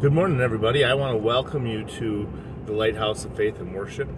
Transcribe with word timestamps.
Good 0.00 0.14
morning, 0.14 0.40
everybody. 0.40 0.82
I 0.82 0.94
want 0.94 1.12
to 1.12 1.18
welcome 1.18 1.66
you 1.66 1.84
to 1.84 2.26
the 2.64 2.72
Lighthouse 2.72 3.26
of 3.26 3.36
Faith 3.36 3.60
and 3.60 3.74
Worship. 3.74 4.08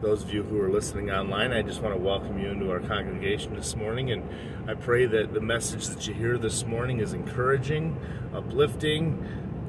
Those 0.00 0.24
of 0.24 0.34
you 0.34 0.42
who 0.42 0.60
are 0.60 0.68
listening 0.68 1.12
online, 1.12 1.52
I 1.52 1.62
just 1.62 1.80
want 1.80 1.94
to 1.94 2.00
welcome 2.00 2.40
you 2.40 2.48
into 2.48 2.68
our 2.72 2.80
congregation 2.80 3.54
this 3.54 3.76
morning. 3.76 4.10
And 4.10 4.28
I 4.68 4.74
pray 4.74 5.06
that 5.06 5.32
the 5.32 5.40
message 5.40 5.86
that 5.86 6.08
you 6.08 6.14
hear 6.14 6.36
this 6.36 6.66
morning 6.66 6.98
is 6.98 7.12
encouraging, 7.12 7.96
uplifting, 8.34 9.24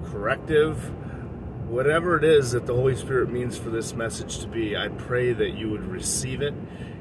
corrective, 0.08 0.90
whatever 1.70 2.18
it 2.18 2.24
is 2.24 2.54
that 2.54 2.66
the 2.66 2.74
Holy 2.74 2.96
Spirit 2.96 3.30
means 3.30 3.56
for 3.56 3.70
this 3.70 3.94
message 3.94 4.40
to 4.40 4.48
be. 4.48 4.76
I 4.76 4.88
pray 4.88 5.32
that 5.32 5.52
you 5.52 5.70
would 5.70 5.86
receive 5.86 6.42
it 6.42 6.56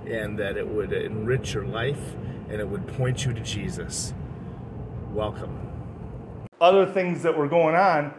and 0.06 0.38
that 0.38 0.58
it 0.58 0.68
would 0.68 0.92
enrich 0.92 1.54
your 1.54 1.64
life 1.64 2.14
and 2.50 2.60
it 2.60 2.68
would 2.68 2.86
point 2.88 3.24
you 3.24 3.32
to 3.32 3.40
Jesus. 3.40 4.12
Welcome. 5.12 5.66
Other 6.60 6.84
things 6.84 7.22
that 7.22 7.34
were 7.34 7.48
going 7.48 7.74
on 7.74 8.12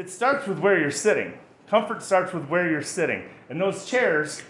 it 0.00 0.08
starts 0.08 0.46
with 0.46 0.58
where 0.60 0.80
you're 0.80 0.90
sitting. 0.90 1.34
Comfort 1.68 2.02
starts 2.02 2.32
with 2.32 2.46
where 2.48 2.70
you're 2.70 2.80
sitting. 2.80 3.28
And 3.50 3.60
those 3.60 3.84
chairs 3.84 4.42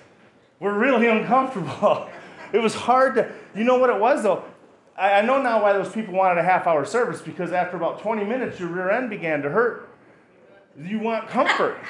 were 0.60 0.72
really 0.72 1.08
uncomfortable. 1.16 2.08
it 2.52 2.58
was 2.58 2.74
hard 2.74 3.16
to, 3.16 3.32
you 3.54 3.64
know 3.64 3.76
what 3.78 3.90
it 3.90 3.98
was 3.98 4.22
though? 4.22 4.44
I, 4.96 5.14
I 5.14 5.22
know 5.22 5.42
now 5.42 5.60
why 5.60 5.72
those 5.72 5.90
people 5.90 6.14
wanted 6.14 6.38
a 6.38 6.44
half 6.44 6.68
hour 6.68 6.84
service 6.84 7.20
because 7.20 7.50
after 7.50 7.76
about 7.76 8.00
20 8.00 8.24
minutes, 8.24 8.60
your 8.60 8.68
rear 8.68 8.90
end 8.90 9.10
began 9.10 9.42
to 9.42 9.50
hurt. 9.50 9.88
You 10.78 11.00
want 11.00 11.28
comfort. 11.28 11.78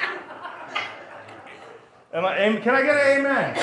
Am 2.12 2.24
I, 2.24 2.56
can 2.60 2.74
I 2.74 2.82
get 2.82 2.96
an 2.96 3.20
amen? 3.20 3.54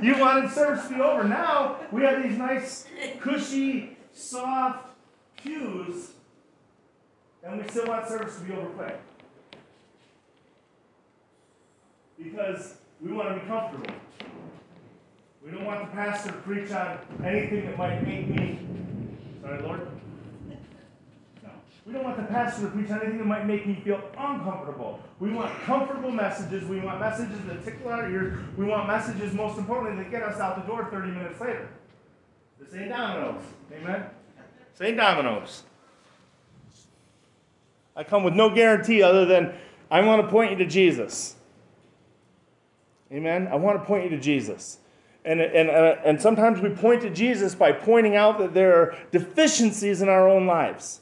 you 0.02 0.16
wanted 0.18 0.50
service 0.50 0.86
to 0.88 0.94
be 0.94 1.00
over. 1.00 1.24
Now 1.24 1.80
we 1.90 2.02
have 2.04 2.22
these 2.22 2.38
nice, 2.38 2.86
cushy, 3.20 3.98
soft 4.12 4.86
pews 5.36 6.12
and 7.46 7.62
we 7.62 7.68
still 7.68 7.86
want 7.86 8.08
service 8.08 8.36
to 8.36 8.42
be 8.42 8.52
over 8.52 8.66
quick. 8.70 9.00
Because 12.18 12.74
we 13.00 13.12
want 13.12 13.28
to 13.28 13.40
be 13.40 13.46
comfortable. 13.46 13.94
We 15.44 15.52
don't 15.52 15.64
want 15.64 15.88
the 15.88 15.94
pastor 15.94 16.32
to 16.32 16.38
preach 16.38 16.72
on 16.72 16.98
anything 17.24 17.66
that 17.66 17.78
might 17.78 18.02
make 18.04 18.28
me. 18.28 18.58
Sorry, 19.42 19.62
Lord? 19.62 19.86
No. 21.42 21.50
We 21.86 21.92
don't 21.92 22.02
want 22.02 22.16
the 22.16 22.24
pastor 22.24 22.62
to 22.62 22.68
preach 22.68 22.90
on 22.90 23.00
anything 23.00 23.18
that 23.18 23.26
might 23.26 23.46
make 23.46 23.64
me 23.64 23.80
feel 23.84 24.02
uncomfortable. 24.18 25.00
We 25.20 25.30
want 25.30 25.52
comfortable 25.62 26.10
messages. 26.10 26.64
We 26.64 26.80
want 26.80 26.98
messages 26.98 27.38
that 27.46 27.64
tickle 27.64 27.90
our 27.90 28.10
ears. 28.10 28.40
We 28.56 28.64
want 28.64 28.88
messages, 28.88 29.34
most 29.34 29.56
importantly, 29.56 30.02
that 30.02 30.10
get 30.10 30.24
us 30.24 30.40
out 30.40 30.56
the 30.56 30.66
door 30.66 30.88
30 30.90 31.12
minutes 31.12 31.40
later. 31.40 31.68
This 32.58 32.74
ain't 32.74 32.88
dominoes. 32.88 33.42
Amen? 33.72 34.06
This 34.72 34.88
ain't 34.88 34.96
dominoes. 34.96 35.62
I 37.96 38.04
come 38.04 38.22
with 38.22 38.34
no 38.34 38.54
guarantee 38.54 39.02
other 39.02 39.24
than 39.24 39.54
I 39.90 40.02
want 40.02 40.22
to 40.22 40.28
point 40.28 40.52
you 40.52 40.58
to 40.58 40.66
Jesus. 40.66 41.36
Amen? 43.10 43.48
I 43.48 43.56
want 43.56 43.80
to 43.80 43.84
point 43.84 44.04
you 44.04 44.10
to 44.10 44.20
Jesus. 44.20 44.78
And, 45.24 45.40
and, 45.40 45.70
uh, 45.70 45.96
and 46.04 46.20
sometimes 46.20 46.60
we 46.60 46.68
point 46.70 47.02
to 47.02 47.10
Jesus 47.10 47.54
by 47.54 47.72
pointing 47.72 48.14
out 48.14 48.38
that 48.38 48.54
there 48.54 48.80
are 48.80 48.96
deficiencies 49.10 50.02
in 50.02 50.08
our 50.08 50.28
own 50.28 50.46
lives. 50.46 51.00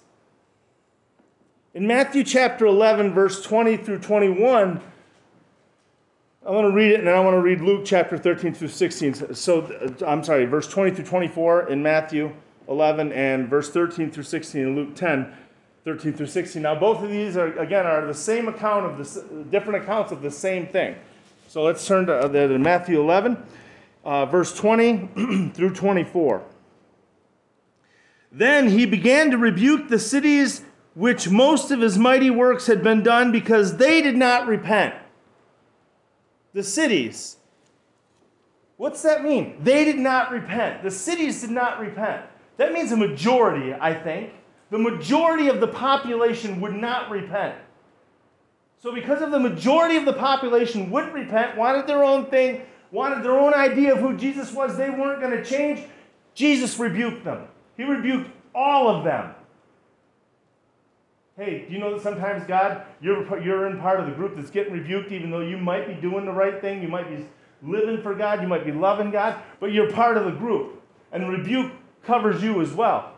In 1.75 1.87
Matthew 1.87 2.23
chapter 2.23 2.67
11, 2.67 3.13
verse 3.13 3.43
20 3.43 3.77
through 3.79 3.99
21, 3.99 4.81
I 6.47 6.51
want 6.51 6.67
to 6.67 6.71
read 6.71 6.93
it 6.93 7.01
and 7.01 7.09
I 7.09 7.19
want 7.21 7.35
to 7.35 7.41
read 7.41 7.61
Luke 7.61 7.83
chapter 7.85 8.17
13 8.17 8.55
through 8.55 8.69
16. 8.69 9.35
So, 9.35 9.63
uh, 9.63 10.07
I'm 10.07 10.23
sorry, 10.23 10.45
verse 10.45 10.69
20 10.69 10.93
through 10.93 11.07
24 11.07 11.71
in 11.71 11.83
Matthew 11.83 12.33
11 12.69 13.13
and 13.13 13.49
verse 13.49 13.71
13 13.71 14.11
through 14.11 14.23
16 14.23 14.61
in 14.61 14.77
Luke 14.77 14.95
10. 14.95 15.35
13 15.85 16.15
through 16.15 16.27
16. 16.27 16.63
Now, 16.63 16.75
both 16.75 17.03
of 17.03 17.11
these 17.11 17.37
are, 17.37 17.59
again, 17.59 17.85
are 17.85 18.07
the 18.07 18.15
same 18.15 18.49
account 18.49 18.87
of 18.87 18.97
the 18.97 19.45
different 19.45 19.83
accounts 19.83 20.13
of 20.13 20.23
the 20.23 20.31
same 20.31 20.67
thing. 20.67 20.97
So 21.47 21.63
let's 21.63 21.87
turn 21.87 22.07
to, 22.07 22.21
uh, 22.21 22.29
to 22.29 22.59
Matthew 22.59 23.01
11, 23.01 23.37
uh, 24.03 24.25
verse 24.27 24.55
20 24.55 25.51
through 25.55 25.75
24. 25.75 26.43
Then 28.33 28.71
he 28.71 28.87
began 28.87 29.31
to 29.31 29.37
rebuke 29.37 29.89
the 29.89 29.99
cities 29.99 30.63
which 30.95 31.29
most 31.29 31.71
of 31.71 31.81
his 31.81 31.99
mighty 31.99 32.31
works 32.31 32.67
had 32.67 32.83
been 32.83 33.03
done 33.03 33.31
because 33.31 33.77
they 33.77 34.01
did 34.01 34.17
not 34.17 34.47
repent. 34.47 34.95
The 36.55 36.63
cities. 36.63 37.37
What's 38.77 39.03
that 39.03 39.23
mean? 39.23 39.59
They 39.63 39.85
did 39.85 39.99
not 39.99 40.31
repent. 40.31 40.83
The 40.83 40.91
cities 40.91 41.43
did 41.43 41.51
not 41.51 41.79
repent. 41.79 42.25
That 42.57 42.73
means 42.73 42.91
a 42.91 42.97
majority, 42.97 43.75
I 43.75 43.93
think 43.93 44.33
the 44.75 44.81
majority 44.81 45.47
of 45.47 45.61
the 45.61 45.69
population 45.69 46.61
would 46.61 46.75
not 46.75 47.09
repent. 47.09 47.55
So, 48.83 48.93
because 48.93 49.23
of 49.23 49.31
the 49.31 49.39
majority 49.39 49.97
of 49.97 50.05
the 50.05 50.15
population 50.15 50.91
wouldn't 50.91 51.15
repent, 51.15 51.57
wanted 51.57 51.87
their 51.87 52.03
own 52.03 52.27
thing, 52.27 52.63
wanted 52.91 53.23
their 53.23 53.39
own 53.39 53.55
idea 53.55 53.93
of 53.93 54.01
who 54.01 54.17
Jesus 54.17 54.53
was, 54.53 54.77
they 54.77 54.91
weren't 54.91 55.21
going 55.21 55.31
to 55.31 55.45
change, 55.45 55.87
Jesus 56.35 56.77
rebuked 56.77 57.25
them. 57.25 57.47
He 57.77 57.85
rebuked 57.85 58.29
all 58.53 58.89
of 58.89 59.05
them. 59.05 59.33
Hey, 61.37 61.67
do 61.69 61.73
you 61.73 61.79
know 61.79 61.95
that 61.95 62.03
sometimes 62.03 62.45
God, 62.49 62.83
you're, 63.01 63.41
you're 63.41 63.69
in 63.69 63.79
part 63.79 64.01
of 64.01 64.07
the 64.07 64.13
group 64.13 64.35
that's 64.35 64.51
getting 64.51 64.73
rebuked, 64.73 65.13
even 65.13 65.31
though 65.31 65.39
you 65.39 65.57
might 65.57 65.87
be 65.87 65.95
doing 65.95 66.25
the 66.25 66.33
right 66.33 66.61
thing, 66.61 66.83
you 66.83 66.89
might 66.89 67.09
be 67.09 67.25
living 67.63 68.03
for 68.03 68.13
God, 68.13 68.43
you 68.43 68.49
might 68.49 68.65
be 68.65 68.73
loving 68.73 69.13
God, 69.13 69.41
but 69.61 69.71
you're 69.71 69.93
part 69.93 70.17
of 70.17 70.25
the 70.25 70.33
group. 70.33 70.83
And 71.13 71.29
rebuke 71.29 71.71
covers 72.03 72.43
you 72.43 72.61
as 72.61 72.73
well. 72.73 73.14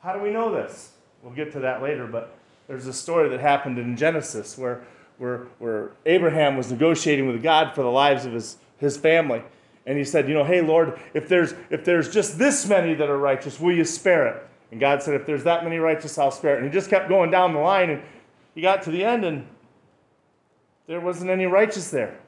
How 0.00 0.12
do 0.12 0.20
we 0.20 0.30
know 0.30 0.52
this? 0.52 0.92
We'll 1.22 1.34
get 1.34 1.52
to 1.52 1.60
that 1.60 1.82
later, 1.82 2.06
but 2.06 2.36
there's 2.68 2.86
a 2.86 2.92
story 2.92 3.28
that 3.30 3.40
happened 3.40 3.78
in 3.78 3.96
Genesis 3.96 4.56
where, 4.56 4.84
where, 5.18 5.46
where 5.58 5.90
Abraham 6.06 6.56
was 6.56 6.70
negotiating 6.70 7.26
with 7.26 7.42
God 7.42 7.74
for 7.74 7.82
the 7.82 7.90
lives 7.90 8.24
of 8.24 8.32
his, 8.32 8.58
his 8.76 8.96
family. 8.96 9.42
And 9.86 9.98
he 9.98 10.04
said, 10.04 10.28
You 10.28 10.34
know, 10.34 10.44
hey, 10.44 10.60
Lord, 10.60 11.00
if 11.14 11.28
there's, 11.28 11.54
if 11.70 11.84
there's 11.84 12.12
just 12.12 12.38
this 12.38 12.68
many 12.68 12.94
that 12.94 13.08
are 13.08 13.18
righteous, 13.18 13.58
will 13.58 13.74
you 13.74 13.84
spare 13.84 14.28
it? 14.28 14.46
And 14.70 14.78
God 14.78 15.02
said, 15.02 15.14
If 15.14 15.26
there's 15.26 15.44
that 15.44 15.64
many 15.64 15.78
righteous, 15.78 16.18
I'll 16.18 16.30
spare 16.30 16.54
it. 16.54 16.62
And 16.62 16.66
he 16.66 16.72
just 16.72 16.90
kept 16.90 17.08
going 17.08 17.30
down 17.30 17.52
the 17.52 17.60
line, 17.60 17.90
and 17.90 18.02
he 18.54 18.60
got 18.60 18.82
to 18.82 18.90
the 18.90 19.02
end, 19.02 19.24
and 19.24 19.46
there 20.86 21.00
wasn't 21.00 21.30
any 21.30 21.46
righteous 21.46 21.90
there. 21.90 22.18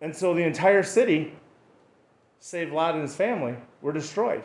And 0.00 0.14
so 0.14 0.34
the 0.34 0.42
entire 0.42 0.82
city, 0.82 1.32
save 2.40 2.72
Lot 2.72 2.94
and 2.94 3.02
his 3.02 3.16
family, 3.16 3.56
were 3.80 3.92
destroyed 3.92 4.44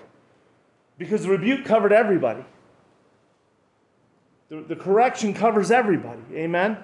because 1.04 1.24
the 1.24 1.30
rebuke 1.30 1.66
covered 1.66 1.92
everybody. 1.92 2.44
The, 4.50 4.62
the 4.62 4.76
correction 4.76 5.34
covers 5.34 5.72
everybody. 5.72 6.22
Amen? 6.34 6.78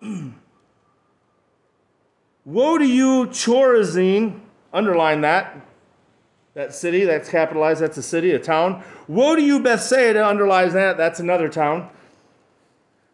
Woe 2.44 2.78
to 2.78 2.86
you, 2.86 3.26
Chorazin. 3.26 4.40
Underline 4.72 5.22
that. 5.22 5.60
That 6.54 6.72
city, 6.74 7.04
that's 7.04 7.28
capitalized, 7.28 7.82
that's 7.82 7.98
a 7.98 8.02
city, 8.02 8.30
a 8.30 8.38
town. 8.38 8.82
Woe 9.08 9.36
to 9.36 9.42
you, 9.42 9.60
Bethsaida. 9.60 10.26
Underline 10.26 10.72
that, 10.72 10.96
that's 10.96 11.20
another 11.20 11.48
town. 11.48 11.90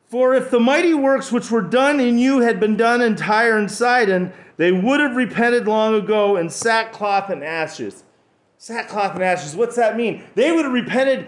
For 0.07 0.35
if 0.35 0.51
the 0.51 0.61
mighty 0.61 0.95
works 0.95 1.33
which 1.33 1.51
were 1.51 1.63
done 1.63 1.99
in 1.99 2.19
you 2.19 2.41
had 2.41 2.61
been 2.61 2.77
done 2.77 3.01
in 3.01 3.17
Tyre 3.17 3.57
and 3.57 3.71
Sidon, 3.71 4.33
they 4.59 4.71
would 4.71 5.01
have 5.01 5.17
repented 5.17 5.67
long 5.67 5.95
ago 5.95 6.37
in 6.37 6.51
sackcloth 6.51 7.31
and 7.31 7.43
ashes. 7.43 8.05
Sackcloth 8.63 9.17
and 9.17 9.25
ashes, 9.25 9.57
what's 9.57 9.75
that 9.75 9.97
mean? 9.97 10.23
They 10.37 10.53
would 10.53 10.65
have 10.65 10.73
repented 10.73 11.27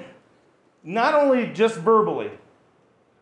not 0.85 1.15
only 1.15 1.49
just 1.49 1.75
verbally, 1.75 2.31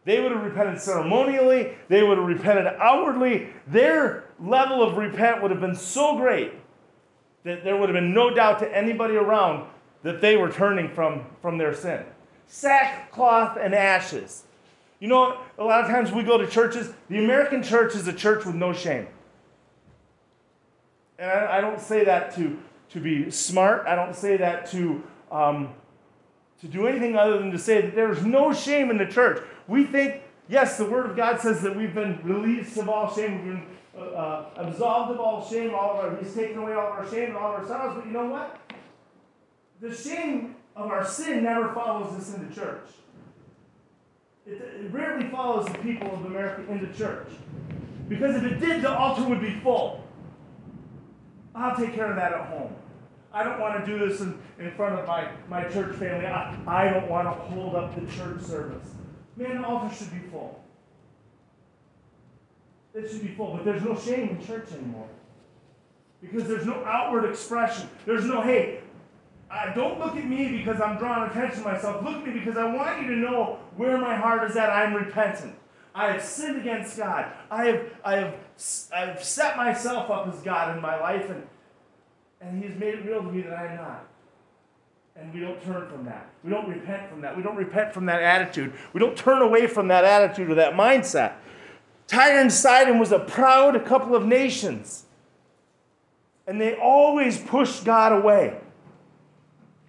they 0.04 0.20
would 0.20 0.32
have 0.32 0.44
repented 0.44 0.82
ceremonially, 0.82 1.72
they 1.88 2.02
would 2.02 2.18
have 2.18 2.26
repented 2.26 2.66
outwardly. 2.78 3.48
Their 3.66 4.24
level 4.38 4.82
of 4.82 4.98
repent 4.98 5.40
would 5.40 5.50
have 5.50 5.62
been 5.62 5.74
so 5.74 6.18
great 6.18 6.52
that 7.44 7.64
there 7.64 7.74
would 7.78 7.88
have 7.88 7.94
been 7.94 8.12
no 8.12 8.28
doubt 8.28 8.58
to 8.58 8.76
anybody 8.76 9.14
around 9.14 9.66
that 10.02 10.20
they 10.20 10.36
were 10.36 10.52
turning 10.52 10.90
from, 10.90 11.24
from 11.40 11.56
their 11.56 11.72
sin. 11.72 12.04
Sackcloth 12.48 13.56
and 13.58 13.74
ashes. 13.74 14.42
You 15.00 15.08
know, 15.08 15.38
a 15.56 15.64
lot 15.64 15.84
of 15.84 15.90
times 15.90 16.12
we 16.12 16.22
go 16.22 16.36
to 16.36 16.46
churches, 16.46 16.92
the 17.08 17.24
American 17.24 17.62
church 17.62 17.94
is 17.94 18.06
a 18.06 18.12
church 18.12 18.44
with 18.44 18.56
no 18.56 18.74
shame. 18.74 19.06
And 21.18 21.30
I, 21.30 21.56
I 21.56 21.60
don't 21.62 21.80
say 21.80 22.04
that 22.04 22.34
to 22.36 22.58
to 22.92 23.00
be 23.00 23.30
smart. 23.30 23.86
I 23.86 23.96
don't 23.96 24.14
say 24.14 24.36
that 24.36 24.70
to, 24.70 25.02
um, 25.30 25.74
to 26.60 26.68
do 26.68 26.86
anything 26.86 27.16
other 27.16 27.38
than 27.38 27.50
to 27.50 27.58
say 27.58 27.80
that 27.80 27.94
there's 27.94 28.24
no 28.24 28.52
shame 28.52 28.90
in 28.90 28.98
the 28.98 29.06
church. 29.06 29.42
We 29.66 29.84
think, 29.84 30.22
yes, 30.48 30.76
the 30.76 30.84
Word 30.84 31.08
of 31.08 31.16
God 31.16 31.40
says 31.40 31.62
that 31.62 31.74
we've 31.74 31.94
been 31.94 32.20
released 32.22 32.76
of 32.76 32.88
all 32.88 33.12
shame, 33.12 33.44
we've 33.44 33.54
been 33.54 33.66
uh, 33.96 34.00
uh, 34.00 34.50
absolved 34.56 35.12
of 35.12 35.20
all 35.20 35.46
shame, 35.46 35.74
all 35.74 35.98
of 35.98 36.04
our, 36.04 36.16
He's 36.22 36.34
taken 36.34 36.58
away 36.58 36.74
all 36.74 36.92
of 36.92 36.98
our 36.98 37.10
shame 37.10 37.28
and 37.30 37.36
all 37.36 37.54
of 37.54 37.62
our 37.62 37.66
sorrows. 37.66 37.96
But 37.96 38.06
you 38.06 38.12
know 38.12 38.26
what? 38.26 38.58
The 39.80 39.94
shame 39.94 40.56
of 40.76 40.90
our 40.90 41.04
sin 41.04 41.44
never 41.44 41.72
follows 41.72 42.14
us 42.14 42.34
into 42.34 42.54
church. 42.54 42.88
It, 44.46 44.60
it 44.60 44.92
rarely 44.92 45.28
follows 45.28 45.66
the 45.66 45.78
people 45.78 46.12
of 46.14 46.24
America 46.26 46.70
into 46.70 46.92
church. 46.92 47.28
Because 48.08 48.36
if 48.36 48.44
it 48.44 48.60
did, 48.60 48.82
the 48.82 48.90
altar 48.90 49.24
would 49.24 49.40
be 49.40 49.58
full. 49.60 50.04
I'll 51.54 51.76
take 51.76 51.94
care 51.94 52.10
of 52.10 52.16
that 52.16 52.32
at 52.32 52.46
home. 52.46 52.74
I 53.34 53.42
don't 53.42 53.60
want 53.60 53.84
to 53.84 53.90
do 53.90 54.06
this 54.06 54.20
in, 54.20 54.38
in 54.58 54.70
front 54.72 54.98
of 54.98 55.06
my, 55.06 55.30
my 55.48 55.64
church 55.64 55.96
family. 55.96 56.26
I, 56.26 56.56
I 56.66 56.90
don't 56.90 57.08
want 57.08 57.26
to 57.26 57.32
hold 57.32 57.74
up 57.74 57.94
the 57.94 58.12
church 58.12 58.42
service. 58.42 58.86
Man, 59.36 59.62
the 59.62 59.66
altar 59.66 59.94
should 59.94 60.10
be 60.10 60.28
full. 60.28 60.62
It 62.94 63.10
should 63.10 63.22
be 63.22 63.28
full, 63.28 63.54
but 63.54 63.64
there's 63.64 63.82
no 63.82 63.98
shame 63.98 64.28
in 64.30 64.46
church 64.46 64.70
anymore. 64.72 65.08
Because 66.20 66.46
there's 66.46 66.66
no 66.66 66.84
outward 66.84 67.24
expression. 67.24 67.88
There's 68.04 68.26
no, 68.26 68.42
hey, 68.42 68.80
uh, 69.50 69.72
don't 69.74 69.98
look 69.98 70.16
at 70.16 70.26
me 70.26 70.58
because 70.58 70.80
I'm 70.80 70.98
drawing 70.98 71.30
attention 71.30 71.62
to 71.62 71.68
myself. 71.68 72.04
Look 72.04 72.16
at 72.16 72.26
me 72.26 72.32
because 72.38 72.56
I 72.56 72.72
want 72.72 73.02
you 73.02 73.08
to 73.08 73.16
know 73.16 73.58
where 73.76 73.98
my 73.98 74.14
heart 74.14 74.48
is 74.50 74.56
at. 74.56 74.70
I'm 74.70 74.94
repentant. 74.94 75.54
I 75.94 76.12
have 76.12 76.22
sinned 76.22 76.58
against 76.58 76.96
God. 76.96 77.32
I 77.50 77.64
have, 77.66 77.86
I 78.04 78.16
have, 78.16 78.34
I 78.94 79.00
have 79.06 79.24
set 79.24 79.56
myself 79.56 80.10
up 80.10 80.28
as 80.28 80.40
God 80.40 80.74
in 80.76 80.82
my 80.82 80.98
life, 80.98 81.28
and, 81.28 81.46
and 82.42 82.62
He's 82.62 82.78
made 82.78 82.94
it 82.94 83.04
real 83.04 83.22
to 83.22 83.30
me 83.30 83.42
that 83.42 83.52
I'm 83.52 83.76
not. 83.76 84.06
And 85.14 85.32
we 85.32 85.40
don't 85.40 85.62
turn 85.62 85.88
from 85.88 86.04
that. 86.06 86.28
We 86.42 86.50
don't 86.50 86.68
repent 86.68 87.08
from 87.10 87.20
that. 87.20 87.36
We 87.36 87.42
don't 87.42 87.56
repent 87.56 87.92
from 87.92 88.06
that 88.06 88.22
attitude. 88.22 88.72
We 88.92 89.00
don't 89.00 89.16
turn 89.16 89.42
away 89.42 89.66
from 89.66 89.88
that 89.88 90.04
attitude 90.04 90.50
or 90.50 90.54
that 90.54 90.72
mindset. 90.74 91.34
Tyre 92.06 92.40
and 92.40 92.52
Sidon 92.52 92.98
was 92.98 93.12
a 93.12 93.18
proud 93.18 93.84
couple 93.84 94.16
of 94.16 94.24
nations. 94.24 95.04
And 96.46 96.60
they 96.60 96.74
always 96.74 97.38
pushed 97.38 97.84
God 97.84 98.12
away. 98.12 98.58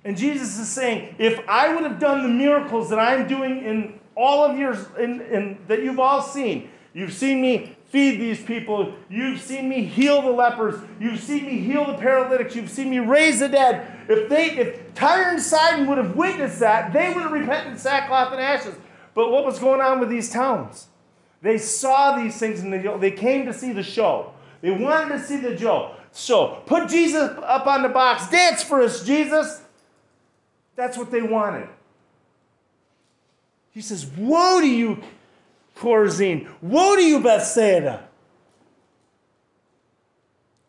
And 0.06 0.18
Jesus 0.18 0.60
is 0.60 0.68
saying, 0.70 1.16
if 1.18 1.40
I 1.48 1.74
would 1.74 1.84
have 1.84 2.00
done 2.00 2.24
the 2.24 2.30
miracles 2.30 2.90
that 2.90 3.00
I'm 3.00 3.28
doing 3.28 3.64
in 3.64 4.00
all 4.16 4.44
of 4.44 4.58
yours 4.58 4.86
in, 5.00 5.22
in, 5.22 5.58
that 5.68 5.82
you've 5.82 6.00
all 6.00 6.22
seen, 6.22 6.70
you've 6.94 7.14
seen 7.14 7.42
me 7.42 7.76
feed 7.86 8.20
these 8.20 8.42
people, 8.42 8.94
you've 9.10 9.40
seen 9.40 9.70
me 9.70 9.84
heal 9.84 10.22
the 10.22 10.32
lepers, 10.32 10.82
you've 11.00 11.20
seen 11.20 11.46
me 11.46 11.60
heal 11.60 11.86
the 11.86 11.94
paralytics, 11.94 12.56
you've 12.56 12.70
seen 12.70 12.90
me 12.90 13.00
raise 13.00 13.40
the 13.40 13.48
dead. 13.48 13.86
If 14.10 14.30
they, 14.30 14.52
if 14.58 14.94
Tyre 14.96 15.30
and 15.30 15.42
Sidon 15.42 15.88
would 15.88 16.00
have 16.00 16.16
witnessed 16.16 16.60
that, 16.60 16.92
they 16.92 17.14
would 17.14 17.24
have 17.24 17.32
repented 17.32 17.74
in 17.74 17.78
sackcloth 17.78 18.32
and 18.32 18.42
ashes. 18.42 18.76
But 19.14 19.32
what 19.32 19.46
was 19.46 19.60
going 19.60 19.80
on 19.80 20.00
with 20.00 20.10
these 20.10 20.32
towns? 20.32 20.88
They 21.44 21.58
saw 21.58 22.18
these 22.18 22.38
things 22.38 22.62
and 22.62 22.74
they, 22.74 22.98
they 22.98 23.12
came 23.12 23.46
to 23.46 23.54
see 23.54 23.74
the 23.74 23.84
show. 23.84 24.34
They 24.62 24.72
wanted 24.72 25.18
to 25.18 25.24
see 25.24 25.38
the 25.38 25.58
show. 25.58 25.96
So 26.14 26.64
put 26.66 26.90
Jesus 26.90 27.30
up 27.44 27.68
on 27.68 27.82
the 27.84 27.90
box. 27.90 28.30
Dance 28.30 28.64
for 28.64 28.82
us, 28.82 29.06
Jesus. 29.06 29.62
That's 30.76 30.98
what 30.98 31.12
they 31.12 31.22
wanted. 31.22 31.68
He 33.72 33.82
says, 33.82 34.06
Woe 34.18 34.62
to 34.62 34.68
you, 34.68 35.02
Chorazin! 35.78 36.50
Woe 36.62 36.96
to 36.96 37.04
you, 37.04 37.20
Bethsaida! 37.20 38.08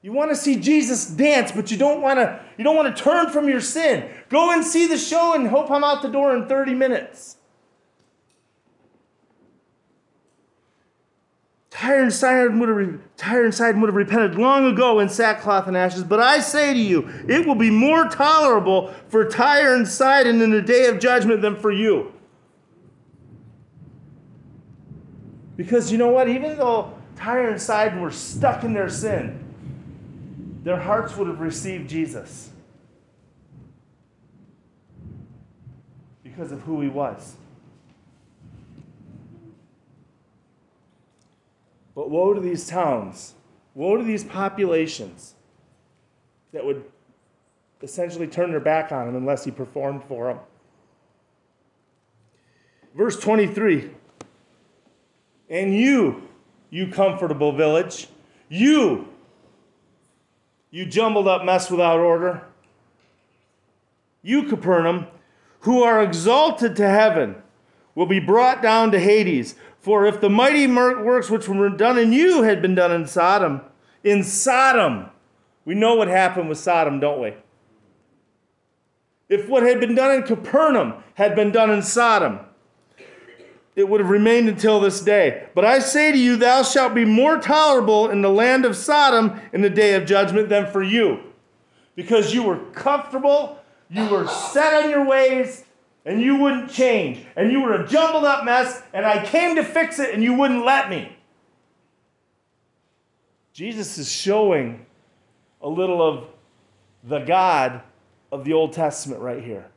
You 0.03 0.13
want 0.13 0.31
to 0.31 0.37
see 0.37 0.57
Jesus 0.57 1.07
dance, 1.07 1.51
but 1.51 1.71
you 1.71 1.79
don't 1.79 2.03
want 2.03 2.19
to 2.19 2.41
you 2.59 2.65
don't 2.65 2.77
want 2.77 2.95
to 2.95 3.03
turn 3.03 3.31
from 3.31 3.49
your 3.49 3.61
sin. 3.61 4.11
Go 4.29 4.53
and 4.53 4.65
see 4.65 4.87
the 4.87 4.99
show 4.99 5.35
and 5.35 5.49
hope 5.49 5.71
I'm 5.71 5.83
out 5.83 6.03
the 6.03 6.09
door 6.09 6.37
in 6.37 6.47
30 6.47 6.75
minutes. 6.75 7.39
Tyre 11.75 12.03
and 12.05 12.13
Sidon 12.13 12.61
would 12.61 12.69
have, 12.69 13.01
Tyre 13.17 13.45
and 13.45 13.53
Sidon 13.53 13.81
would 13.81 13.89
have 13.89 13.97
repented 13.97 14.37
long 14.37 14.65
ago 14.65 15.01
in 15.01 15.09
sackcloth 15.09 15.67
and 15.67 15.77
ashes. 15.77 16.05
But 16.05 16.21
I 16.21 16.39
say 16.39 16.73
to 16.73 16.81
you, 16.81 17.09
it 17.29 17.47
will 17.47 17.57
be 17.57 17.69
more 17.69 18.09
tolerable 18.09 18.95
for 19.09 19.29
Tyre 19.29 19.75
and 19.75 19.87
Sidon 19.87 20.41
in 20.41 20.51
the 20.51 20.63
day 20.63 20.87
of 20.87 21.01
judgment 21.01 21.43
than 21.43 21.57
for 21.57 21.73
you. 21.73 22.14
Because 25.57 25.93
you 25.93 25.99
know 25.99 26.09
what? 26.09 26.29
Even 26.29 26.57
though 26.57 26.93
Tyre 27.17 27.51
and 27.51 27.61
Sidon 27.61 28.01
were 28.01 28.11
stuck 28.11 28.65
in 28.65 28.73
their 28.73 28.89
sin, 28.89 29.41
their 30.63 30.81
hearts 30.81 31.17
would 31.17 31.29
have 31.29 31.41
received 31.41 31.89
Jesus 31.89 32.51
because 36.23 36.51
of 36.51 36.61
who 36.63 36.81
he 36.81 36.89
was. 36.89 37.37
But 41.95 42.11
woe 42.11 42.35
to 42.35 42.41
these 42.41 42.67
towns, 42.67 43.35
woe 43.75 43.97
to 43.97 44.03
these 44.03 44.25
populations 44.25 45.35
that 46.53 46.65
would 46.65 46.85
essentially 47.83 48.27
turn 48.27 48.51
their 48.51 48.61
back 48.61 48.91
on 48.91 49.09
him 49.09 49.17
unless 49.17 49.45
he 49.45 49.51
performed 49.51 50.03
for 50.05 50.27
them. 50.27 50.39
Verse 52.97 53.19
23 53.19 53.91
And 55.55 55.73
you, 55.73 56.21
you 56.69 56.89
comfortable 56.89 57.53
village, 57.53 58.09
you, 58.49 59.07
you 60.73 60.85
jumbled 60.85 61.29
up 61.29 61.45
mess 61.45 61.71
without 61.71 62.01
order, 62.01 62.43
you, 64.21 64.49
Capernaum, 64.49 65.07
who 65.61 65.85
are 65.85 66.03
exalted 66.03 66.75
to 66.75 66.89
heaven, 66.89 67.37
will 67.95 68.07
be 68.07 68.19
brought 68.19 68.63
down 68.63 68.91
to 68.91 68.99
Hades. 68.99 69.55
For 69.79 70.05
if 70.07 70.21
the 70.21 70.29
mighty 70.29 70.67
works 70.67 71.31
which 71.31 71.49
were 71.49 71.69
done 71.69 71.99
in 71.99 72.13
you 72.13 72.43
had 72.43 72.61
been 72.61 72.75
done 72.75 72.91
in 72.91 73.07
Sodom, 73.07 73.61
in 74.03 74.25
Sodom, 74.25 75.09
we 75.65 75.77
know 75.77 75.95
what 75.95 76.09
happened 76.09 76.49
with 76.49 76.59
Sodom, 76.59 76.99
don't 76.99 77.21
we? 77.21 77.33
If 79.29 79.49
what 79.49 79.63
had 79.63 79.79
been 79.79 79.95
done 79.95 80.17
in 80.17 80.23
Capernaum 80.25 80.95
had 81.15 81.37
been 81.37 81.53
done 81.53 81.71
in 81.71 81.83
Sodom, 81.83 82.41
it 83.77 83.89
would 83.89 84.01
have 84.01 84.11
remained 84.11 84.49
until 84.49 84.81
this 84.81 85.01
day. 85.01 85.49
But 85.55 85.65
I 85.65 85.81
say 85.81 86.13
to 86.13 86.19
you, 86.19 86.37
thou 86.37 86.63
shalt 86.63 86.95
be 86.95 87.05
more 87.05 87.39
tolerable 87.39 88.09
in 88.09 88.23
the 88.23 88.31
land 88.31 88.65
of 88.65 88.77
Sodom 88.77 89.41
in 89.53 89.63
the 89.63 89.71
day 89.71 89.95
of 89.95 90.07
judgment 90.07 90.49
than 90.49 90.71
for 90.71 90.83
you. 90.83 91.21
Because 91.97 92.33
you 92.33 92.43
were 92.43 92.59
comfortable, 92.73 93.59
you 93.91 94.09
were 94.09 94.27
set 94.29 94.85
on 94.85 94.91
your 94.91 95.05
ways, 95.07 95.65
and 96.05 96.21
you 96.21 96.37
wouldn't 96.37 96.71
change, 96.71 97.25
and 97.35 97.51
you 97.51 97.61
were 97.63 97.75
a 97.75 97.87
jumbled 97.87 98.25
up 98.25 98.45
mess, 98.45 98.83
and 98.93 99.07
I 99.07 99.25
came 99.25 99.57
to 99.57 99.65
fix 99.65 99.99
it, 99.99 100.13
and 100.13 100.23
you 100.23 100.35
wouldn't 100.35 100.65
let 100.65 100.91
me. 100.91 101.17
Jesus 103.53 103.99
is 103.99 104.11
showing 104.11 104.85
a 105.63 105.69
little 105.69 106.03
of 106.03 106.27
the 107.03 107.21
God 107.21 107.81
of 108.31 108.45
the 108.45 108.53
Old 108.53 108.73
Testament 108.73 109.21
right 109.21 109.43
here. 109.43 109.71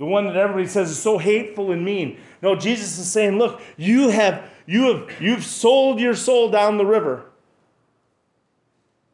The 0.00 0.06
one 0.06 0.26
that 0.26 0.34
everybody 0.34 0.66
says 0.66 0.90
is 0.90 0.98
so 0.98 1.16
hateful 1.18 1.70
and 1.70 1.84
mean. 1.84 2.18
No, 2.42 2.56
Jesus 2.56 2.98
is 2.98 3.08
saying, 3.08 3.38
look, 3.38 3.60
you 3.76 4.08
have 4.08 4.50
you 4.66 4.92
have 4.92 5.22
you've 5.22 5.44
sold 5.44 6.00
your 6.00 6.16
soul 6.16 6.50
down 6.50 6.76
the 6.76 6.84
river 6.84 7.26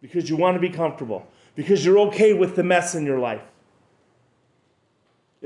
because 0.01 0.31
you 0.31 0.37
want 0.37 0.55
to 0.55 0.61
be 0.61 0.71
comfortable, 0.71 1.27
because 1.55 1.85
you're 1.85 1.99
okay 1.99 2.33
with 2.33 2.57
the 2.57 2.63
mess 2.63 2.95
in 2.95 3.05
your 3.05 3.19
life 3.19 3.43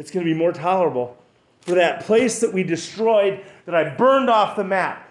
it's 0.01 0.11
going 0.11 0.25
to 0.25 0.33
be 0.33 0.39
more 0.39 0.53
tolerable 0.53 1.17
for 1.61 1.75
that 1.75 2.05
place 2.05 2.41
that 2.41 2.53
we 2.53 2.63
destroyed, 2.63 3.45
that 3.67 3.75
I 3.75 3.95
burned 3.95 4.31
off 4.31 4.57
the 4.57 4.65
map. 4.65 5.07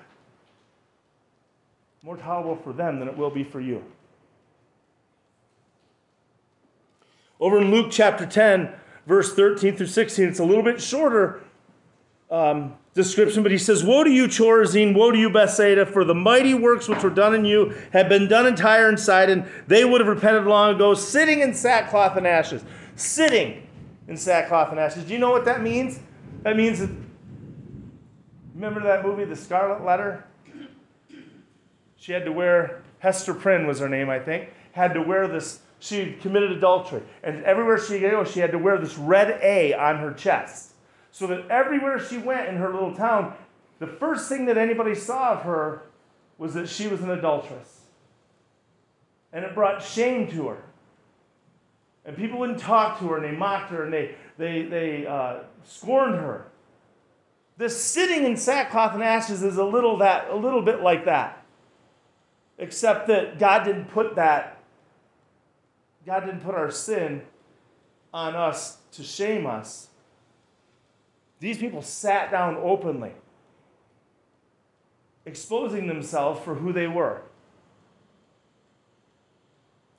More 2.01 2.17
tolerable 2.17 2.55
for 2.55 2.73
them 2.73 2.97
than 2.97 3.07
it 3.07 3.15
will 3.15 3.29
be 3.29 3.43
for 3.43 3.61
you. 3.61 3.83
Over 7.39 7.61
in 7.61 7.69
Luke 7.69 7.89
chapter 7.91 8.25
10, 8.25 8.73
verse 9.09 9.33
13 9.33 9.75
through 9.75 9.87
16, 9.87 10.29
it's 10.29 10.39
a 10.39 10.43
little 10.43 10.63
bit 10.63 10.79
shorter 10.79 11.41
um, 12.29 12.75
description, 12.93 13.41
but 13.41 13.51
he 13.51 13.57
says, 13.57 13.83
Woe 13.83 14.03
to 14.03 14.09
you, 14.11 14.27
Chorazin, 14.27 14.93
woe 14.93 15.09
to 15.09 15.17
you, 15.17 15.31
Bethsaida, 15.31 15.83
for 15.87 16.05
the 16.05 16.13
mighty 16.13 16.53
works 16.53 16.87
which 16.87 17.01
were 17.01 17.09
done 17.09 17.33
in 17.33 17.43
you 17.43 17.75
have 17.91 18.07
been 18.07 18.27
done 18.27 18.45
in 18.45 18.55
Tyre 18.55 18.87
and 18.87 18.99
Sidon. 18.99 19.49
They 19.65 19.83
would 19.83 19.99
have 19.99 20.07
repented 20.07 20.45
long 20.45 20.75
ago, 20.75 20.93
sitting 20.93 21.39
in 21.39 21.55
sackcloth 21.55 22.17
and 22.17 22.27
ashes. 22.27 22.63
Sitting 22.95 23.67
in 24.07 24.15
sackcloth 24.15 24.69
and 24.69 24.79
ashes. 24.79 25.05
Do 25.05 25.13
you 25.13 25.19
know 25.19 25.31
what 25.31 25.45
that 25.45 25.63
means? 25.63 25.99
That 26.43 26.55
means 26.55 26.77
that, 26.77 26.91
remember 28.53 28.83
that 28.83 29.03
movie, 29.03 29.25
The 29.25 29.35
Scarlet 29.35 29.83
Letter? 29.83 30.23
She 31.95 32.11
had 32.11 32.25
to 32.25 32.31
wear, 32.31 32.83
Hester 32.99 33.33
Prynne 33.33 33.65
was 33.65 33.79
her 33.79 33.89
name, 33.89 34.07
I 34.07 34.19
think, 34.19 34.49
had 34.73 34.93
to 34.93 35.01
wear 35.01 35.27
this, 35.27 35.61
she 35.79 36.13
committed 36.21 36.51
adultery. 36.51 37.01
And 37.23 37.43
everywhere 37.43 37.79
she 37.79 37.99
go, 37.99 38.23
she 38.23 38.39
had 38.39 38.51
to 38.51 38.59
wear 38.59 38.77
this 38.77 38.97
red 38.97 39.39
A 39.41 39.73
on 39.73 39.97
her 39.97 40.13
chest. 40.13 40.73
So 41.11 41.27
that 41.27 41.49
everywhere 41.49 41.99
she 41.99 42.17
went 42.17 42.47
in 42.49 42.57
her 42.57 42.71
little 42.71 42.93
town, 42.93 43.33
the 43.79 43.87
first 43.87 44.29
thing 44.29 44.45
that 44.45 44.57
anybody 44.57 44.93
saw 44.93 45.33
of 45.33 45.41
her 45.43 45.83
was 46.37 46.53
that 46.53 46.69
she 46.69 46.87
was 46.87 47.01
an 47.01 47.09
adulteress. 47.09 47.81
And 49.31 49.45
it 49.45 49.55
brought 49.55 49.81
shame 49.81 50.29
to 50.31 50.47
her. 50.49 50.63
And 52.05 52.15
people 52.15 52.39
wouldn't 52.39 52.59
talk 52.59 52.99
to 52.99 53.07
her 53.09 53.17
and 53.17 53.25
they 53.25 53.37
mocked 53.37 53.71
her 53.71 53.83
and 53.83 53.93
they, 53.93 54.15
they, 54.37 54.63
they 54.63 55.05
uh, 55.05 55.39
scorned 55.63 56.15
her. 56.15 56.47
This 57.57 57.81
sitting 57.81 58.25
in 58.25 58.37
sackcloth 58.37 58.93
and 58.93 59.03
ashes 59.03 59.43
is 59.43 59.57
a 59.57 59.63
little, 59.63 59.97
that, 59.97 60.29
a 60.29 60.35
little 60.35 60.61
bit 60.61 60.81
like 60.81 61.05
that. 61.05 61.45
Except 62.57 63.07
that 63.07 63.37
God 63.37 63.63
didn't 63.63 63.85
put 63.85 64.15
that, 64.15 64.58
God 66.09 66.21
didn't 66.21 66.39
put 66.39 66.55
our 66.55 66.71
sin 66.71 67.21
on 68.11 68.35
us 68.35 68.77
to 68.93 69.03
shame 69.03 69.45
us. 69.45 69.89
These 71.39 71.59
people 71.59 71.83
sat 71.83 72.31
down 72.31 72.57
openly, 72.63 73.11
exposing 75.27 75.85
themselves 75.85 76.43
for 76.43 76.55
who 76.55 76.73
they 76.73 76.87
were. 76.87 77.21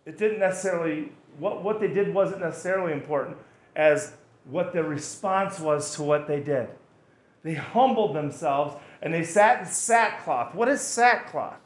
It 0.04 0.18
didn't 0.18 0.40
necessarily 0.40 1.12
what, 1.38 1.62
what 1.62 1.78
they 1.78 1.86
did 1.86 2.12
wasn't 2.12 2.40
necessarily 2.40 2.92
important 2.92 3.36
as 3.76 4.14
what 4.46 4.72
their 4.72 4.82
response 4.82 5.60
was 5.60 5.94
to 5.94 6.02
what 6.02 6.26
they 6.26 6.40
did. 6.40 6.70
They 7.44 7.54
humbled 7.54 8.16
themselves 8.16 8.74
and 9.00 9.14
they 9.14 9.22
sat 9.22 9.60
in 9.60 9.66
sackcloth. 9.66 10.56
What 10.56 10.66
is 10.66 10.80
sackcloth? 10.80 11.60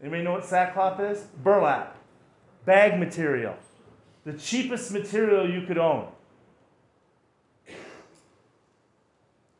Anybody 0.00 0.24
know 0.24 0.32
what 0.32 0.44
sackcloth 0.44 0.98
is? 0.98 1.20
Burlap, 1.44 1.96
bag 2.64 2.98
material, 2.98 3.56
the 4.24 4.32
cheapest 4.34 4.92
material 4.92 5.48
you 5.48 5.66
could 5.66 5.78
own. 5.78 6.08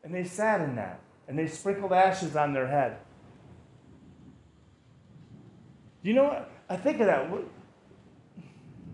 And 0.03 0.13
they 0.13 0.23
sat 0.23 0.61
in 0.61 0.75
that 0.75 0.99
and 1.27 1.37
they 1.37 1.47
sprinkled 1.47 1.93
ashes 1.93 2.35
on 2.35 2.53
their 2.53 2.67
head. 2.67 2.97
You 6.03 6.13
know 6.13 6.23
what? 6.23 6.51
I 6.69 6.75
think 6.75 6.99
of 6.99 7.07
that. 7.07 7.29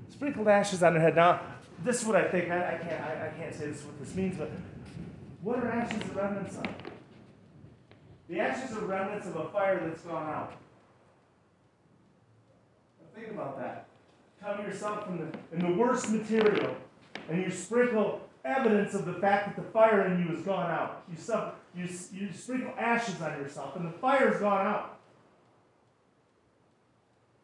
Sprinkled 0.09 0.47
ashes 0.47 0.83
on 0.83 0.93
their 0.93 1.01
head. 1.01 1.15
Now, 1.15 1.41
this 1.83 2.01
is 2.01 2.07
what 2.07 2.15
I 2.15 2.27
think. 2.27 2.51
I, 2.51 2.75
I 2.75 2.77
can't. 2.77 3.01
I, 3.03 3.27
I, 3.27 3.29
can't 3.37 3.53
say 3.53 3.67
this 3.67 3.79
is 3.79 3.85
what 3.85 3.99
this 3.99 4.15
means, 4.15 4.37
but 4.37 4.51
what 5.41 5.59
are 5.59 5.71
ashes 5.71 5.99
the 5.99 6.13
remnants 6.13 6.57
of? 6.57 6.65
The 8.29 8.39
ashes 8.39 8.75
are 8.75 8.81
remnants 8.81 9.27
of 9.27 9.35
a 9.35 9.49
fire 9.49 9.79
that's 9.87 10.01
gone 10.01 10.27
out. 10.27 10.53
Now 12.99 13.05
think 13.15 13.31
about 13.31 13.57
that. 13.59 13.87
Cover 14.43 14.63
yourself 14.63 15.07
in 15.07 15.17
the 15.17 15.55
in 15.55 15.71
the 15.71 15.77
worst 15.77 16.09
material, 16.11 16.75
and 17.29 17.41
you 17.41 17.49
sprinkle 17.49 18.21
evidence 18.47 18.93
of 18.93 19.05
the 19.05 19.13
fact 19.13 19.47
that 19.47 19.61
the 19.61 19.71
fire 19.71 20.05
in 20.05 20.19
you 20.19 20.35
has 20.35 20.45
gone 20.45 20.71
out. 20.71 21.03
You, 21.09 21.17
suffer, 21.17 21.53
you, 21.75 21.87
you 22.13 22.31
sprinkle 22.33 22.73
ashes 22.77 23.21
on 23.21 23.31
yourself, 23.39 23.75
and 23.75 23.85
the 23.85 23.97
fire's 23.97 24.39
gone 24.39 24.65
out. 24.65 24.97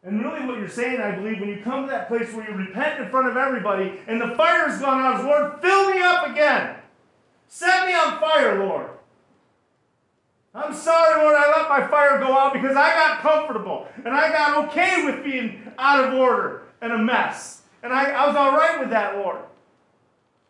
And 0.02 0.22
really, 0.22 0.46
what 0.46 0.58
you're 0.58 0.68
saying, 0.68 1.00
I 1.00 1.16
believe, 1.16 1.40
when 1.40 1.48
you 1.48 1.60
come 1.62 1.84
to 1.84 1.90
that 1.90 2.08
place 2.08 2.32
where 2.34 2.48
you 2.48 2.56
repent 2.56 3.00
in 3.00 3.10
front 3.10 3.28
of 3.28 3.36
everybody 3.36 4.00
and 4.06 4.20
the 4.20 4.34
fire's 4.36 4.78
gone 4.78 5.00
out, 5.00 5.20
is 5.20 5.24
Lord, 5.24 5.60
fill 5.62 5.90
me 5.90 6.00
up 6.00 6.28
again. 6.28 6.76
Set 7.48 7.86
me 7.86 7.94
on 7.94 8.20
fire, 8.20 8.66
Lord. 8.66 8.90
I'm 10.54 10.74
sorry, 10.74 11.22
Lord, 11.22 11.34
I 11.36 11.58
let 11.58 11.68
my 11.68 11.86
fire 11.88 12.18
go 12.18 12.36
out 12.36 12.52
because 12.52 12.76
I 12.76 12.90
got 12.90 13.20
comfortable 13.20 13.88
and 14.04 14.08
I 14.08 14.30
got 14.30 14.68
okay 14.68 15.04
with 15.04 15.24
being 15.24 15.72
out 15.78 16.04
of 16.04 16.14
order 16.14 16.63
and 16.84 16.92
a 16.92 16.98
mess. 16.98 17.62
And 17.82 17.92
I, 17.92 18.10
I 18.10 18.26
was 18.26 18.36
all 18.36 18.52
right 18.52 18.78
with 18.78 18.90
that, 18.90 19.16
Lord. 19.16 19.40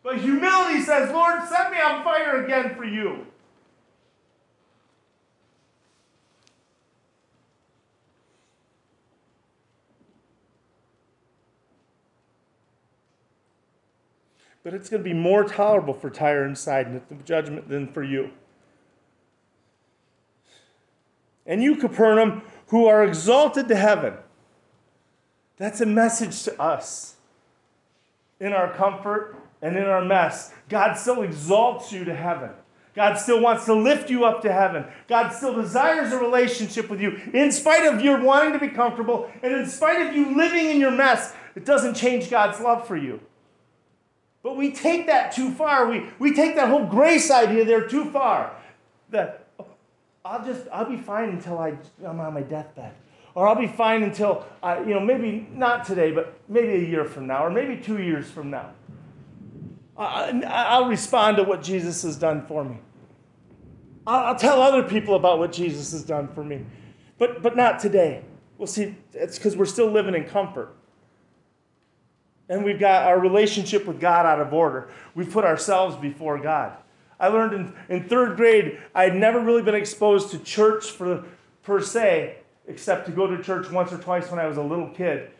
But 0.03 0.19
humility 0.19 0.81
says, 0.81 1.11
Lord, 1.11 1.47
set 1.47 1.71
me 1.71 1.79
on 1.79 2.03
fire 2.03 2.43
again 2.43 2.75
for 2.75 2.85
you. 2.85 3.25
but 14.65 14.73
it's 14.73 14.89
going 14.89 15.03
to 15.03 15.07
be 15.07 15.13
more 15.13 15.43
tolerable 15.43 15.93
for 15.93 16.09
Tyre 16.09 16.43
and 16.43 16.57
Sidon 16.57 16.95
at 16.95 17.07
the 17.07 17.13
judgment 17.23 17.69
than 17.69 17.87
for 17.87 18.01
you. 18.01 18.31
And 21.45 21.61
you, 21.61 21.75
Capernaum, 21.75 22.41
who 22.69 22.87
are 22.87 23.03
exalted 23.03 23.67
to 23.67 23.75
heaven. 23.75 24.15
That's 25.57 25.81
a 25.81 25.85
message 25.85 26.43
to 26.43 26.61
us. 26.61 27.15
In 28.39 28.51
our 28.51 28.73
comfort 28.73 29.35
and 29.61 29.77
in 29.77 29.85
our 29.85 30.03
mess, 30.03 30.53
God 30.67 30.95
still 30.95 31.21
exalts 31.21 31.91
you 31.91 32.03
to 32.03 32.13
heaven. 32.13 32.49
God 32.95 33.15
still 33.15 33.41
wants 33.41 33.65
to 33.65 33.73
lift 33.73 34.09
you 34.09 34.23
up 34.23 34.41
to 34.43 34.51
heaven. 34.51 34.85
God 35.07 35.29
still 35.29 35.53
desires 35.53 36.13
a 36.13 36.17
relationship 36.17 36.89
with 36.89 37.01
you. 37.01 37.19
In 37.33 37.51
spite 37.51 37.85
of 37.85 38.01
your 38.01 38.21
wanting 38.21 38.53
to 38.53 38.59
be 38.59 38.69
comfortable 38.69 39.29
and 39.43 39.53
in 39.53 39.67
spite 39.67 40.07
of 40.07 40.15
you 40.15 40.35
living 40.35 40.69
in 40.69 40.79
your 40.79 40.91
mess, 40.91 41.33
it 41.55 41.65
doesn't 41.65 41.95
change 41.95 42.29
God's 42.29 42.59
love 42.61 42.87
for 42.87 42.95
you. 42.95 43.19
But 44.43 44.55
we 44.55 44.71
take 44.71 45.07
that 45.07 45.33
too 45.33 45.51
far. 45.51 45.89
We, 45.89 46.05
we 46.19 46.33
take 46.33 46.55
that 46.55 46.69
whole 46.69 46.85
grace 46.85 47.31
idea 47.31 47.65
there 47.65 47.87
too 47.87 48.11
far. 48.11 48.55
That 49.09 49.47
oh, 49.59 49.65
I'll 50.23 50.45
just, 50.45 50.67
I'll 50.71 50.89
be 50.89 50.97
fine 50.97 51.29
until 51.29 51.57
I, 51.57 51.77
I'm 52.05 52.19
on 52.19 52.33
my 52.33 52.43
deathbed. 52.43 52.93
Or 53.35 53.47
I'll 53.47 53.55
be 53.55 53.67
fine 53.67 54.01
until, 54.01 54.45
I, 54.63 54.79
you 54.79 54.93
know, 54.93 54.99
maybe 55.01 55.47
not 55.51 55.85
today, 55.85 56.11
but 56.11 56.39
maybe 56.47 56.73
a 56.73 56.87
year 56.87 57.05
from 57.05 57.27
now, 57.27 57.45
or 57.45 57.49
maybe 57.49 57.77
two 57.77 58.01
years 58.01 58.31
from 58.31 58.49
now. 58.49 58.71
I, 59.97 60.41
I'll 60.47 60.87
respond 60.87 61.37
to 61.37 61.43
what 61.43 61.61
Jesus 61.61 62.01
has 62.03 62.17
done 62.17 62.45
for 62.47 62.63
me. 62.63 62.79
I'll, 64.07 64.27
I'll 64.27 64.35
tell 64.35 64.61
other 64.61 64.83
people 64.83 65.15
about 65.15 65.37
what 65.37 65.51
Jesus 65.51 65.91
has 65.91 66.03
done 66.03 66.29
for 66.29 66.43
me. 66.43 66.65
But, 67.17 67.41
but 67.41 67.55
not 67.55 67.79
today. 67.79 68.23
Well, 68.57 68.67
see, 68.67 68.95
it's 69.13 69.37
because 69.37 69.55
we're 69.55 69.65
still 69.65 69.91
living 69.91 70.15
in 70.15 70.25
comfort 70.25 70.73
and 72.47 72.63
we've 72.63 72.79
got 72.79 73.07
our 73.07 73.19
relationship 73.19 73.85
with 73.85 73.99
God 73.99 74.25
out 74.25 74.39
of 74.39 74.53
order. 74.53 74.89
We've 75.13 75.31
put 75.31 75.45
ourselves 75.45 75.95
before 75.95 76.37
God. 76.39 76.77
I 77.19 77.29
learned 77.29 77.53
in, 77.53 77.73
in 77.89 78.07
third 78.07 78.35
grade, 78.37 78.79
I 78.93 79.05
had 79.05 79.15
never 79.15 79.39
really 79.39 79.61
been 79.61 79.75
exposed 79.75 80.31
to 80.31 80.39
church 80.39 80.91
for, 80.91 81.23
per 81.63 81.81
se, 81.81 82.37
except 82.67 83.05
to 83.07 83.11
go 83.11 83.27
to 83.27 83.41
church 83.41 83.69
once 83.71 83.91
or 83.93 83.97
twice 83.97 84.29
when 84.29 84.39
I 84.39 84.47
was 84.47 84.57
a 84.57 84.63
little 84.63 84.89
kid. 84.89 85.31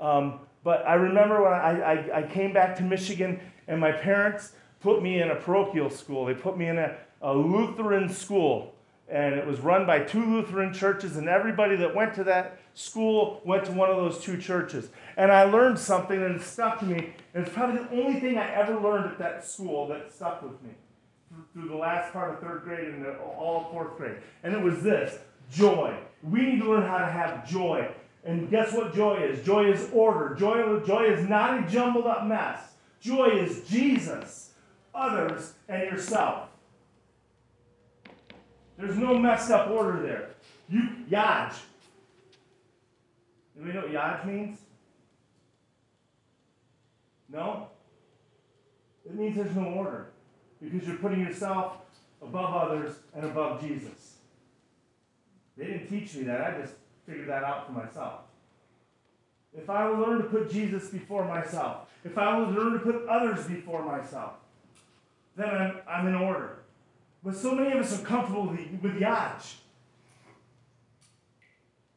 Um, 0.00 0.40
but 0.64 0.86
I 0.86 0.94
remember 0.94 1.42
when 1.42 1.52
I, 1.52 1.80
I, 1.80 2.18
I, 2.18 2.22
came 2.22 2.52
back 2.52 2.76
to 2.76 2.82
Michigan 2.82 3.40
and 3.68 3.80
my 3.80 3.92
parents 3.92 4.52
put 4.80 5.02
me 5.02 5.20
in 5.20 5.30
a 5.30 5.36
parochial 5.36 5.90
school. 5.90 6.24
They 6.24 6.34
put 6.34 6.56
me 6.56 6.68
in 6.68 6.78
a, 6.78 6.96
a 7.20 7.32
Lutheran 7.32 8.08
school 8.08 8.74
and 9.12 9.34
it 9.34 9.46
was 9.46 9.60
run 9.60 9.86
by 9.86 10.00
two 10.00 10.24
Lutheran 10.24 10.72
churches, 10.72 11.18
and 11.18 11.28
everybody 11.28 11.76
that 11.76 11.94
went 11.94 12.14
to 12.14 12.24
that 12.24 12.58
school 12.72 13.42
went 13.44 13.66
to 13.66 13.72
one 13.72 13.90
of 13.90 13.96
those 13.96 14.18
two 14.18 14.38
churches. 14.38 14.88
And 15.18 15.30
I 15.30 15.42
learned 15.42 15.78
something 15.78 16.22
and 16.22 16.36
it 16.36 16.42
stuck 16.42 16.78
to 16.78 16.86
me. 16.86 17.12
And 17.34 17.44
it's 17.44 17.54
probably 17.54 17.82
the 17.82 17.90
only 17.90 18.20
thing 18.20 18.38
I 18.38 18.50
ever 18.54 18.80
learned 18.80 19.04
at 19.04 19.18
that 19.18 19.46
school 19.46 19.86
that 19.88 20.10
stuck 20.10 20.42
with 20.42 20.62
me 20.62 20.70
through 21.52 21.68
the 21.68 21.76
last 21.76 22.12
part 22.14 22.32
of 22.32 22.40
third 22.40 22.62
grade 22.64 22.88
and 22.88 23.06
all 23.36 23.68
fourth 23.70 23.98
grade. 23.98 24.16
And 24.42 24.54
it 24.54 24.62
was 24.62 24.82
this 24.82 25.18
joy. 25.50 25.96
We 26.22 26.42
need 26.42 26.60
to 26.60 26.70
learn 26.70 26.82
how 26.82 26.98
to 26.98 27.06
have 27.06 27.48
joy. 27.48 27.88
And 28.24 28.48
guess 28.50 28.72
what 28.72 28.94
joy 28.94 29.16
is? 29.16 29.44
Joy 29.44 29.72
is 29.72 29.88
order. 29.92 30.34
Joy, 30.34 30.80
joy 30.80 31.04
is 31.04 31.28
not 31.28 31.58
a 31.58 31.70
jumbled 31.70 32.06
up 32.06 32.26
mess. 32.26 32.60
Joy 33.00 33.30
is 33.30 33.68
Jesus, 33.68 34.50
others, 34.94 35.54
and 35.68 35.82
yourself. 35.82 36.48
There's 38.78 38.96
no 38.96 39.18
messed 39.18 39.50
up 39.50 39.70
order 39.70 40.00
there. 40.00 40.30
You 40.68 40.88
Yaj. 41.10 41.54
Do 43.56 43.64
we 43.64 43.72
know 43.72 43.80
what 43.80 43.90
Yaj 43.90 44.26
means? 44.26 44.58
No? 47.28 47.68
It 49.04 49.14
means 49.14 49.36
there's 49.36 49.54
no 49.56 49.64
order. 49.64 50.06
Because 50.60 50.86
you're 50.86 50.96
putting 50.98 51.20
yourself 51.20 51.78
above 52.22 52.70
others 52.70 52.94
and 53.14 53.24
above 53.24 53.60
Jesus. 53.60 54.11
Didn't 55.82 56.00
teach 56.00 56.14
me 56.16 56.24
that. 56.24 56.40
I 56.40 56.60
just 56.60 56.74
figured 57.06 57.28
that 57.28 57.44
out 57.44 57.66
for 57.66 57.72
myself. 57.72 58.20
If 59.56 59.68
I 59.68 59.88
will 59.88 59.98
learn 59.98 60.18
to 60.18 60.24
put 60.24 60.50
Jesus 60.50 60.88
before 60.88 61.26
myself, 61.26 61.88
if 62.04 62.16
I 62.16 62.38
will 62.38 62.50
learn 62.50 62.72
to 62.72 62.78
put 62.78 63.06
others 63.06 63.46
before 63.46 63.84
myself, 63.84 64.32
then 65.36 65.48
I'm, 65.48 65.76
I'm 65.88 66.06
in 66.08 66.14
order. 66.14 66.60
But 67.22 67.36
so 67.36 67.54
many 67.54 67.72
of 67.72 67.78
us 67.78 68.00
are 68.00 68.04
comfortable 68.04 68.46
with, 68.46 68.60
with 68.82 69.00
Yaj. 69.00 69.54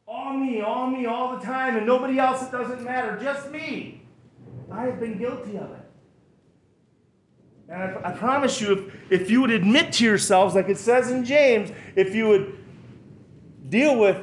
All 0.06 0.34
me, 0.34 0.60
all 0.60 0.86
me, 0.88 1.06
all 1.06 1.36
the 1.36 1.44
time, 1.44 1.76
and 1.76 1.86
nobody 1.86 2.18
else, 2.18 2.42
it 2.42 2.52
doesn't 2.52 2.84
matter, 2.84 3.18
just 3.20 3.50
me. 3.50 4.02
I 4.70 4.84
have 4.84 5.00
been 5.00 5.18
guilty 5.18 5.56
of 5.56 5.70
it. 5.72 5.90
And 7.68 7.82
I, 7.82 8.10
I 8.10 8.12
promise 8.12 8.60
you, 8.60 8.72
if, 9.10 9.22
if 9.22 9.30
you 9.30 9.40
would 9.40 9.50
admit 9.50 9.94
to 9.94 10.04
yourselves, 10.04 10.54
like 10.54 10.68
it 10.68 10.78
says 10.78 11.10
in 11.10 11.24
James, 11.24 11.72
if 11.96 12.14
you 12.14 12.28
would 12.28 12.65
deal 13.68 13.96
with 13.98 14.16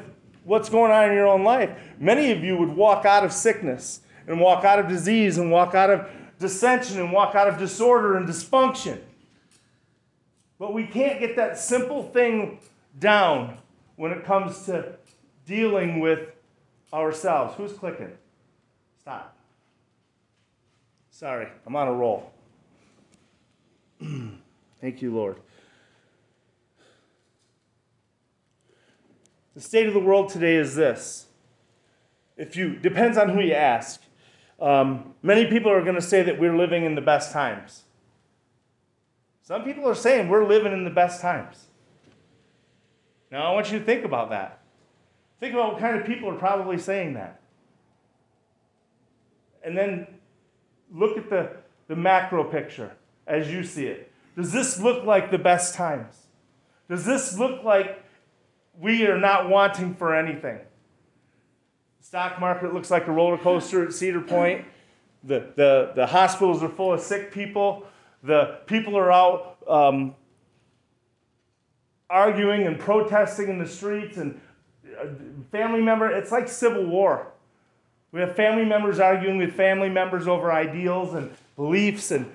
what's 0.44 0.70
going 0.70 0.92
on 0.92 1.10
in 1.10 1.16
your 1.16 1.28
own 1.28 1.44
life, 1.44 1.72
many 2.00 2.32
of 2.32 2.44
you 2.44 2.58
would 2.58 2.70
walk 2.70 3.06
out 3.06 3.24
of 3.24 3.32
sickness 3.32 4.02
and 4.28 4.40
walk 4.40 4.64
out 4.66 4.80
of 4.80 4.88
disease 4.88 5.38
and 5.38 5.52
walk 5.52 5.76
out 5.76 5.90
of 5.90 6.10
dissension 6.40 7.00
and 7.00 7.12
walk 7.12 7.36
out 7.36 7.48
of 7.48 7.58
disorder 7.58 8.18
and 8.18 8.28
dysfunction. 8.28 9.00
But 10.60 10.74
we 10.74 10.86
can't 10.86 11.20
get 11.20 11.36
that 11.36 11.58
simple 11.58 12.04
thing 12.04 12.60
down 13.00 13.58
when 13.96 14.12
it 14.12 14.24
comes 14.24 14.66
to 14.66 14.96
dealing 15.46 16.00
with 16.00 16.30
ourselves. 16.94 17.56
Who's 17.58 17.74
clicking? 17.74 18.12
Stop. 19.00 19.36
Sorry, 21.12 21.48
I'm 21.66 21.76
on 21.76 21.88
a 21.88 21.94
roll. 21.94 22.32
Thank 24.82 25.02
you, 25.02 25.14
Lord. 25.14 25.38
The 29.56 29.62
state 29.62 29.88
of 29.88 29.94
the 29.94 30.00
world 30.00 30.30
today 30.30 30.56
is 30.56 30.76
this. 30.76 31.28
If 32.38 32.56
you 32.56 32.76
depends 32.76 33.18
on 33.18 33.30
who 33.30 33.42
you 33.42 33.54
ask. 33.54 34.02
Um, 34.60 35.14
many 35.22 35.46
people 35.46 35.72
are 35.72 35.82
going 35.82 35.96
to 35.96 36.02
say 36.02 36.24
that 36.24 36.40
we're 36.40 36.56
living 36.56 36.86
in 36.86 36.96
the 36.96 37.02
best 37.02 37.32
times. 37.32 37.84
Some 39.44 39.64
people 39.64 39.88
are 39.88 39.96
saying 39.96 40.30
we're 40.30 40.48
living 40.48 40.72
in 40.72 40.84
the 40.84 40.90
best 40.90 41.22
times. 41.22 41.66
Now, 43.30 43.52
I 43.52 43.54
want 43.54 43.72
you 43.72 43.80
to 43.80 43.86
think 43.86 44.06
about 44.06 44.30
that. 44.30 44.62
Think 45.40 45.54
about 45.54 45.74
what 45.74 45.82
kind 45.82 46.00
of 46.00 46.06
people 46.06 46.30
are 46.30 46.38
probably 46.38 46.78
saying 46.78 47.16
that. 47.16 47.42
And 49.66 49.78
then 49.78 50.08
look 50.94 51.18
at 51.18 51.30
the, 51.30 51.58
the 51.88 51.96
macro 51.96 52.44
picture 52.44 52.92
as 53.28 53.52
you 53.52 53.64
see 53.64 53.88
it. 53.88 54.12
Does 54.38 54.52
this 54.52 54.80
look 54.80 55.04
like 55.04 55.32
the 55.32 55.38
best 55.38 55.76
times? 55.76 56.28
Does 56.90 57.06
this 57.06 57.38
look 57.38 57.64
like 57.64 58.03
we 58.80 59.06
are 59.08 59.18
not 59.18 59.50
wanting 59.50 59.96
for 59.96 60.16
anything? 60.16 60.60
The 62.00 62.06
stock 62.06 62.40
market 62.40 62.74
looks 62.74 62.92
like 62.92 63.08
a 63.08 63.12
roller 63.12 63.38
coaster 63.38 63.86
at 63.86 63.94
Cedar 63.94 64.22
Point. 64.22 64.66
The, 65.24 65.52
the, 65.56 65.92
the 65.96 66.08
hospitals 66.08 66.62
are 66.64 66.70
full 66.70 66.94
of 66.94 67.00
sick 67.00 67.32
people. 67.32 67.86
The 68.24 68.60
people 68.68 68.98
are 68.98 69.12
out 69.12 69.58
um, 69.68 70.16
arguing 72.14 72.68
and 72.68 72.80
protesting 72.80 73.50
in 73.50 73.58
the 73.58 73.68
streets 73.68 74.18
and 74.18 74.40
uh, 75.02 75.08
family 75.52 75.82
member 75.82 76.10
it's 76.12 76.32
like 76.32 76.48
civil 76.48 76.86
war 76.86 77.28
we 78.12 78.20
have 78.20 78.36
family 78.36 78.66
members 78.66 79.00
arguing 79.00 79.40
with 79.40 79.54
family 79.54 79.90
members 79.90 80.28
over 80.28 80.52
ideals 80.52 81.16
and 81.16 81.32
beliefs 81.56 82.12
and 82.12 82.30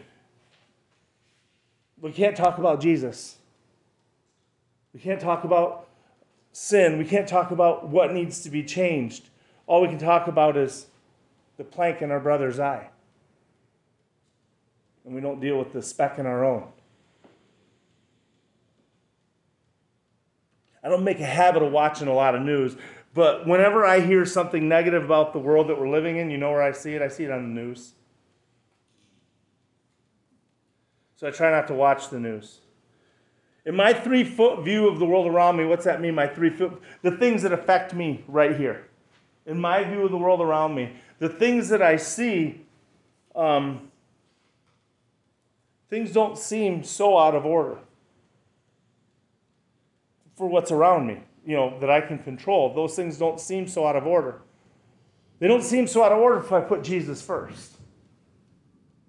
we 2.00 2.10
can't 2.10 2.36
talk 2.36 2.58
about 2.58 2.80
jesus 2.80 3.36
we 4.92 4.98
can't 4.98 5.20
talk 5.20 5.44
about 5.44 5.87
sin 6.52 6.98
we 6.98 7.04
can't 7.04 7.28
talk 7.28 7.50
about 7.50 7.88
what 7.88 8.12
needs 8.12 8.42
to 8.42 8.50
be 8.50 8.62
changed 8.62 9.28
all 9.66 9.82
we 9.82 9.88
can 9.88 9.98
talk 9.98 10.26
about 10.26 10.56
is 10.56 10.86
the 11.56 11.64
plank 11.64 12.02
in 12.02 12.10
our 12.10 12.20
brother's 12.20 12.58
eye 12.58 12.88
and 15.04 15.14
we 15.14 15.20
don't 15.20 15.40
deal 15.40 15.58
with 15.58 15.72
the 15.72 15.82
speck 15.82 16.18
in 16.18 16.26
our 16.26 16.44
own 16.44 16.68
I 20.82 20.88
don't 20.88 21.04
make 21.04 21.20
a 21.20 21.26
habit 21.26 21.62
of 21.62 21.72
watching 21.72 22.08
a 22.08 22.14
lot 22.14 22.34
of 22.34 22.42
news, 22.42 22.76
but 23.12 23.46
whenever 23.46 23.84
I 23.84 24.00
hear 24.00 24.24
something 24.24 24.68
negative 24.68 25.04
about 25.04 25.32
the 25.32 25.38
world 25.38 25.68
that 25.68 25.78
we're 25.78 25.90
living 25.90 26.16
in, 26.16 26.30
you 26.30 26.38
know 26.38 26.50
where 26.50 26.62
I 26.62 26.72
see 26.72 26.94
it? 26.94 27.02
I 27.02 27.08
see 27.08 27.24
it 27.24 27.30
on 27.30 27.54
the 27.54 27.60
news. 27.60 27.92
So 31.16 31.26
I 31.26 31.30
try 31.30 31.50
not 31.50 31.66
to 31.68 31.74
watch 31.74 32.10
the 32.10 32.20
news. 32.20 32.60
In 33.68 33.76
my 33.76 33.92
three 33.92 34.24
foot 34.24 34.64
view 34.64 34.88
of 34.88 34.98
the 34.98 35.04
world 35.04 35.26
around 35.26 35.58
me, 35.58 35.66
what's 35.66 35.84
that 35.84 36.00
mean? 36.00 36.14
My 36.14 36.26
three 36.26 36.48
foot, 36.48 36.80
the 37.02 37.10
things 37.10 37.42
that 37.42 37.52
affect 37.52 37.92
me 37.92 38.24
right 38.26 38.56
here. 38.56 38.86
In 39.44 39.60
my 39.60 39.84
view 39.84 40.06
of 40.06 40.10
the 40.10 40.16
world 40.16 40.40
around 40.40 40.74
me, 40.74 40.94
the 41.18 41.28
things 41.28 41.68
that 41.68 41.82
I 41.82 41.96
see, 41.96 42.62
um, 43.36 43.90
things 45.90 46.12
don't 46.12 46.38
seem 46.38 46.82
so 46.82 47.18
out 47.18 47.34
of 47.34 47.44
order 47.44 47.76
for 50.34 50.48
what's 50.48 50.72
around 50.72 51.06
me, 51.06 51.20
you 51.44 51.54
know, 51.54 51.78
that 51.80 51.90
I 51.90 52.00
can 52.00 52.18
control. 52.20 52.72
Those 52.72 52.96
things 52.96 53.18
don't 53.18 53.38
seem 53.38 53.68
so 53.68 53.86
out 53.86 53.96
of 53.96 54.06
order. 54.06 54.40
They 55.40 55.46
don't 55.46 55.62
seem 55.62 55.86
so 55.86 56.02
out 56.02 56.12
of 56.12 56.18
order 56.18 56.38
if 56.38 56.50
I 56.52 56.62
put 56.62 56.82
Jesus 56.82 57.20
first. 57.20 57.76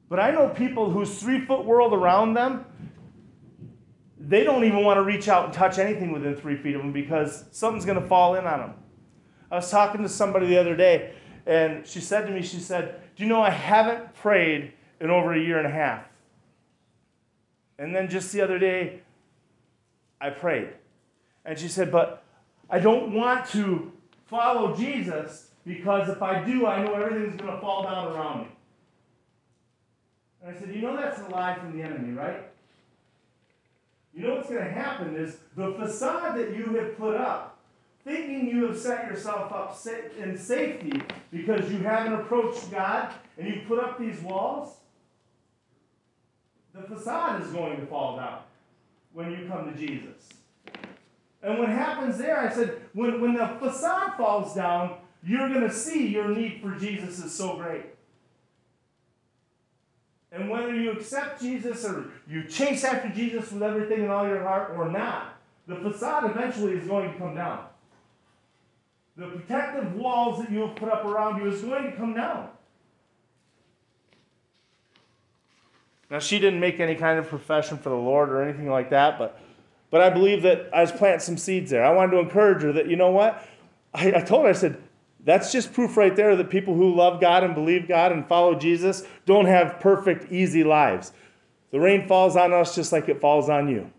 But 0.09 0.19
I 0.19 0.31
know 0.31 0.49
people 0.49 0.91
whose 0.91 1.17
three 1.17 1.45
foot 1.45 1.63
world 1.63 1.93
around 1.93 2.33
them, 2.33 2.65
they 4.19 4.43
don't 4.43 4.65
even 4.65 4.83
want 4.83 4.97
to 4.97 5.03
reach 5.03 5.27
out 5.29 5.45
and 5.45 5.53
touch 5.53 5.77
anything 5.77 6.11
within 6.11 6.35
three 6.35 6.57
feet 6.57 6.75
of 6.75 6.81
them 6.81 6.91
because 6.91 7.45
something's 7.51 7.85
going 7.85 8.01
to 8.01 8.07
fall 8.07 8.35
in 8.35 8.45
on 8.45 8.59
them. 8.59 8.73
I 9.49 9.55
was 9.55 9.71
talking 9.71 10.03
to 10.03 10.09
somebody 10.09 10.47
the 10.47 10.59
other 10.59 10.75
day, 10.75 11.13
and 11.45 11.87
she 11.87 12.01
said 12.01 12.27
to 12.27 12.31
me, 12.31 12.41
she 12.41 12.59
said, 12.59 13.01
Do 13.15 13.23
you 13.23 13.29
know 13.29 13.41
I 13.41 13.49
haven't 13.49 14.13
prayed 14.15 14.73
in 14.99 15.09
over 15.09 15.33
a 15.33 15.39
year 15.39 15.57
and 15.57 15.65
a 15.65 15.71
half? 15.71 16.03
And 17.77 17.95
then 17.95 18.09
just 18.09 18.33
the 18.33 18.41
other 18.41 18.59
day, 18.59 19.01
I 20.19 20.31
prayed. 20.31 20.69
And 21.45 21.57
she 21.57 21.69
said, 21.69 21.91
But 21.91 22.23
I 22.69 22.79
don't 22.79 23.13
want 23.13 23.47
to 23.51 23.91
follow 24.25 24.75
Jesus 24.75 25.51
because 25.65 26.09
if 26.09 26.21
I 26.21 26.43
do, 26.43 26.67
I 26.67 26.83
know 26.83 26.93
everything's 26.93 27.39
going 27.39 27.53
to 27.53 27.61
fall 27.61 27.83
down 27.83 28.11
around 28.13 28.41
me. 28.41 28.47
And 30.43 30.55
I 30.55 30.59
said, 30.59 30.75
You 30.75 30.81
know 30.81 30.97
that's 30.97 31.21
a 31.21 31.27
lie 31.29 31.55
from 31.55 31.75
the 31.75 31.81
enemy, 31.81 32.13
right? 32.13 32.43
You 34.13 34.27
know 34.27 34.35
what's 34.35 34.49
going 34.49 34.63
to 34.63 34.71
happen 34.71 35.15
is 35.15 35.37
the 35.55 35.73
facade 35.73 36.37
that 36.37 36.55
you 36.55 36.65
have 36.75 36.97
put 36.97 37.15
up, 37.15 37.59
thinking 38.03 38.47
you 38.47 38.67
have 38.67 38.77
set 38.77 39.07
yourself 39.07 39.51
up 39.51 39.77
in 40.17 40.37
safety 40.37 41.01
because 41.31 41.71
you 41.71 41.79
haven't 41.79 42.13
approached 42.13 42.71
God 42.71 43.13
and 43.37 43.47
you 43.47 43.61
put 43.67 43.79
up 43.79 43.99
these 43.99 44.19
walls, 44.21 44.75
the 46.73 46.81
facade 46.81 47.41
is 47.41 47.51
going 47.51 47.79
to 47.79 47.85
fall 47.87 48.17
down 48.17 48.39
when 49.13 49.31
you 49.31 49.47
come 49.47 49.71
to 49.71 49.77
Jesus. 49.77 50.29
And 51.41 51.57
what 51.57 51.69
happens 51.69 52.17
there, 52.17 52.37
I 52.37 52.51
said, 52.51 52.81
when, 52.93 53.21
when 53.21 53.33
the 53.33 53.47
facade 53.59 54.17
falls 54.17 54.55
down, 54.55 54.97
you're 55.23 55.49
going 55.49 55.61
to 55.61 55.73
see 55.73 56.07
your 56.07 56.29
need 56.29 56.61
for 56.61 56.75
Jesus 56.75 57.23
is 57.23 57.33
so 57.33 57.55
great. 57.55 57.85
And 60.31 60.49
whether 60.49 60.73
you 60.75 60.91
accept 60.91 61.41
Jesus 61.41 61.83
or 61.85 62.11
you 62.27 62.43
chase 62.43 62.83
after 62.83 63.09
Jesus 63.09 63.51
with 63.51 63.63
everything 63.63 64.03
in 64.03 64.09
all 64.09 64.27
your 64.27 64.43
heart 64.43 64.73
or 64.77 64.89
not, 64.89 65.35
the 65.67 65.75
facade 65.75 66.29
eventually 66.29 66.73
is 66.73 66.87
going 66.87 67.11
to 67.11 67.17
come 67.17 67.35
down. 67.35 67.65
The 69.17 69.27
protective 69.27 69.95
walls 69.95 70.39
that 70.39 70.51
you 70.51 70.61
have 70.61 70.75
put 70.75 70.89
up 70.89 71.03
around 71.03 71.41
you 71.41 71.51
is 71.51 71.61
going 71.61 71.83
to 71.83 71.91
come 71.97 72.13
down. 72.13 72.49
Now, 76.09 76.19
she 76.19 76.39
didn't 76.39 76.59
make 76.59 76.79
any 76.79 76.95
kind 76.95 77.19
of 77.19 77.27
profession 77.27 77.77
for 77.77 77.89
the 77.89 77.95
Lord 77.95 78.29
or 78.29 78.41
anything 78.41 78.69
like 78.69 78.89
that, 78.91 79.19
but 79.19 79.39
but 79.91 80.01
I 80.01 80.09
believe 80.09 80.43
that 80.43 80.69
I 80.73 80.81
was 80.81 80.91
planting 80.91 81.19
some 81.19 81.37
seeds 81.37 81.71
there. 81.71 81.83
I 81.83 81.91
wanted 81.91 82.11
to 82.11 82.19
encourage 82.19 82.61
her 82.61 82.71
that, 82.73 82.87
you 82.87 82.95
know 82.95 83.11
what? 83.11 83.43
I, 83.93 84.13
I 84.13 84.21
told 84.21 84.43
her, 84.43 84.49
I 84.49 84.53
said, 84.53 84.81
that's 85.23 85.51
just 85.51 85.73
proof 85.73 85.97
right 85.97 86.15
there 86.15 86.35
that 86.35 86.49
people 86.49 86.75
who 86.75 86.93
love 86.95 87.19
God 87.19 87.43
and 87.43 87.53
believe 87.53 87.87
God 87.87 88.11
and 88.11 88.27
follow 88.27 88.55
Jesus 88.55 89.03
don't 89.25 89.45
have 89.45 89.79
perfect, 89.79 90.31
easy 90.31 90.63
lives. 90.63 91.11
The 91.71 91.79
rain 91.79 92.07
falls 92.07 92.35
on 92.35 92.53
us 92.53 92.75
just 92.75 92.91
like 92.91 93.09
it 93.09 93.21
falls 93.21 93.49
on 93.49 93.67
you. 93.67 93.91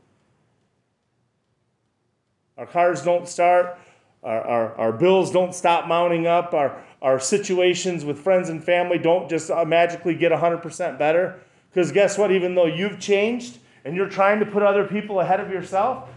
Our 2.56 2.66
cars 2.66 3.02
don't 3.02 3.28
start. 3.28 3.78
Our, 4.22 4.40
our, 4.40 4.74
our 4.74 4.92
bills 4.92 5.30
don't 5.30 5.54
stop 5.54 5.87
mounting 5.87 6.26
up. 6.26 6.52
Our, 6.52 6.83
our 7.00 7.18
situations 7.18 8.04
with 8.04 8.18
friends 8.18 8.48
and 8.48 8.62
family 8.62 8.98
don't 8.98 9.28
just 9.30 9.50
uh, 9.50 9.64
magically 9.64 10.14
get 10.14 10.33
100% 10.33 10.98
better. 10.98 11.40
Because 11.70 11.92
guess 11.92 12.18
what? 12.18 12.33
Even 12.33 12.54
though 12.54 12.66
you've 12.66 12.98
changed, 12.98 13.59
and 13.85 13.96
you're 13.96 14.09
trying 14.09 14.40
to 14.40 14.46
put 14.46 14.62
other 14.62 14.85
people 14.85 15.20
ahead 15.20 15.40
of 15.40 15.50
yourself, 15.50 16.09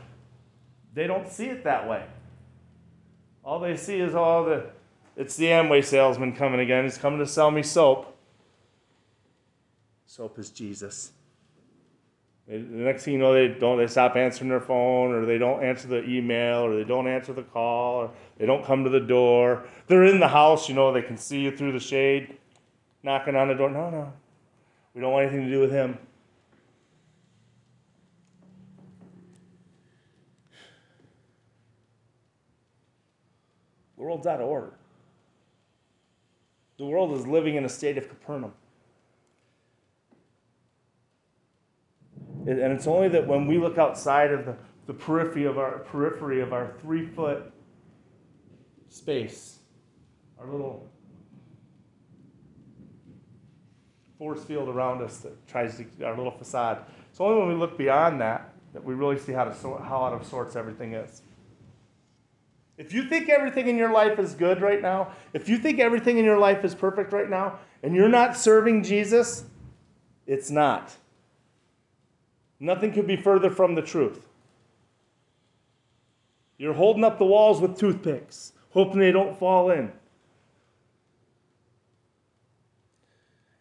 they 0.94 1.08
don't 1.08 1.28
see 1.30 1.46
it 1.46 1.64
that 1.64 1.88
way. 1.88 2.06
All 3.44 3.60
they 3.60 3.76
see 3.76 4.00
is 4.00 4.16
all 4.16 4.46
the 4.46 4.66
it's 5.16 5.36
the 5.36 5.46
Amway 5.46 5.84
salesman 5.84 6.34
coming 6.34 6.60
again. 6.60 6.84
He's 6.84 6.98
coming 6.98 7.20
to 7.20 7.28
sell 7.28 7.52
me 7.52 7.64
soap. 7.64 8.18
Soap 10.06 10.40
is 10.40 10.50
Jesus. 10.50 11.12
The 12.48 12.58
next 12.58 13.04
thing 13.04 13.14
you 13.14 13.20
know, 13.20 13.34
they 13.34 13.48
don't 13.48 13.78
they 13.78 13.88
stop 13.88 14.18
answering 14.18 14.50
their 14.50 14.60
phone, 14.60 15.12
or 15.12 15.26
they 15.26 15.38
don't 15.38 15.64
answer 15.64 15.88
the 15.88 16.04
email, 16.04 16.66
or 16.66 16.76
they 16.76 16.84
don't 16.84 17.08
answer 17.08 17.32
the 17.32 17.44
call, 17.44 18.02
or 18.02 18.12
they 18.38 18.46
don't 18.46 18.66
come 18.66 18.84
to 18.84 18.90
the 18.90 19.00
door. 19.00 19.66
They're 19.88 20.04
in 20.04 20.20
the 20.20 20.28
house, 20.28 20.68
you 20.68 20.76
know, 20.76 20.92
they 20.92 21.02
can 21.02 21.16
see 21.16 21.40
you 21.40 21.56
through 21.56 21.72
the 21.72 21.80
shade, 21.80 22.38
knocking 23.02 23.36
on 23.36 23.48
the 23.48 23.54
door. 23.54 23.70
No, 23.70 23.90
no, 23.90 24.14
we 24.94 25.00
don't 25.00 25.14
want 25.14 25.28
anything 25.28 25.46
to 25.46 25.52
do 25.52 25.62
with 25.62 25.72
him. 25.72 25.98
The 33.96 34.04
world's 34.04 34.28
out 34.28 34.42
of 34.42 34.48
order. 34.48 34.74
The 36.78 36.86
world 36.86 37.18
is 37.18 37.28
living 37.28 37.56
in 37.56 37.66
a 37.66 37.70
state 37.70 37.98
of 37.98 38.10
Capernaum. 38.10 38.54
And 42.46 42.60
it's 42.60 42.88
only 42.88 43.08
that 43.10 43.26
when 43.26 43.48
we 43.48 43.58
look 43.58 43.78
outside 43.78 44.32
of 44.32 44.46
the, 44.46 44.58
the 44.86 44.94
periphery 44.94 45.46
of 45.46 45.58
our 45.58 45.80
periphery 45.80 46.42
of 46.42 46.52
our 46.52 46.74
three 46.82 47.06
foot 47.06 47.54
space, 48.90 49.60
our 50.38 50.48
little 50.48 50.90
force 54.18 54.44
field 54.44 54.68
around 54.68 55.02
us 55.02 55.18
that 55.20 55.48
tries 55.48 55.78
to 55.78 56.06
our 56.06 56.18
little 56.18 56.32
facade. 56.32 56.86
It's 57.10 57.22
only 57.22 57.40
when 57.40 57.50
we 57.50 57.56
look 57.56 57.78
beyond 57.78 58.20
that 58.22 58.54
that 58.74 58.84
we 58.84 58.94
really 58.94 59.20
see 59.20 59.32
how 59.32 59.46
to 59.46 59.52
how 59.84 60.04
out 60.04 60.14
of 60.14 60.26
sorts 60.26 60.56
everything 60.56 60.94
is. 60.94 61.22
If 62.84 62.92
you 62.92 63.06
think 63.06 63.30
everything 63.30 63.70
in 63.70 63.78
your 63.78 63.94
life 63.94 64.20
is 64.20 64.36
good 64.36 64.62
right 64.62 64.82
now, 64.82 65.14
if 65.32 65.48
you 65.48 65.58
think 65.58 65.80
everything 65.80 66.18
in 66.18 66.26
your 66.26 66.38
life 66.38 66.66
is 66.66 66.76
perfect 66.76 67.14
right 67.14 67.30
now, 67.30 67.60
and 67.82 67.96
you're 67.96 68.10
not 68.10 68.36
serving 68.36 68.84
Jesus, 68.84 69.46
it's 70.28 70.52
not. 70.52 70.94
Nothing 72.60 72.92
could 72.92 73.08
be 73.08 73.16
further 73.16 73.50
from 73.50 73.76
the 73.76 73.82
truth. 73.82 74.28
You're 76.58 76.74
holding 76.74 77.06
up 77.06 77.20
the 77.20 77.26
walls 77.26 77.62
with 77.62 77.78
toothpicks, 77.78 78.52
hoping 78.72 79.00
they 79.00 79.14
don't 79.14 79.40
fall 79.40 79.72
in. 79.72 79.90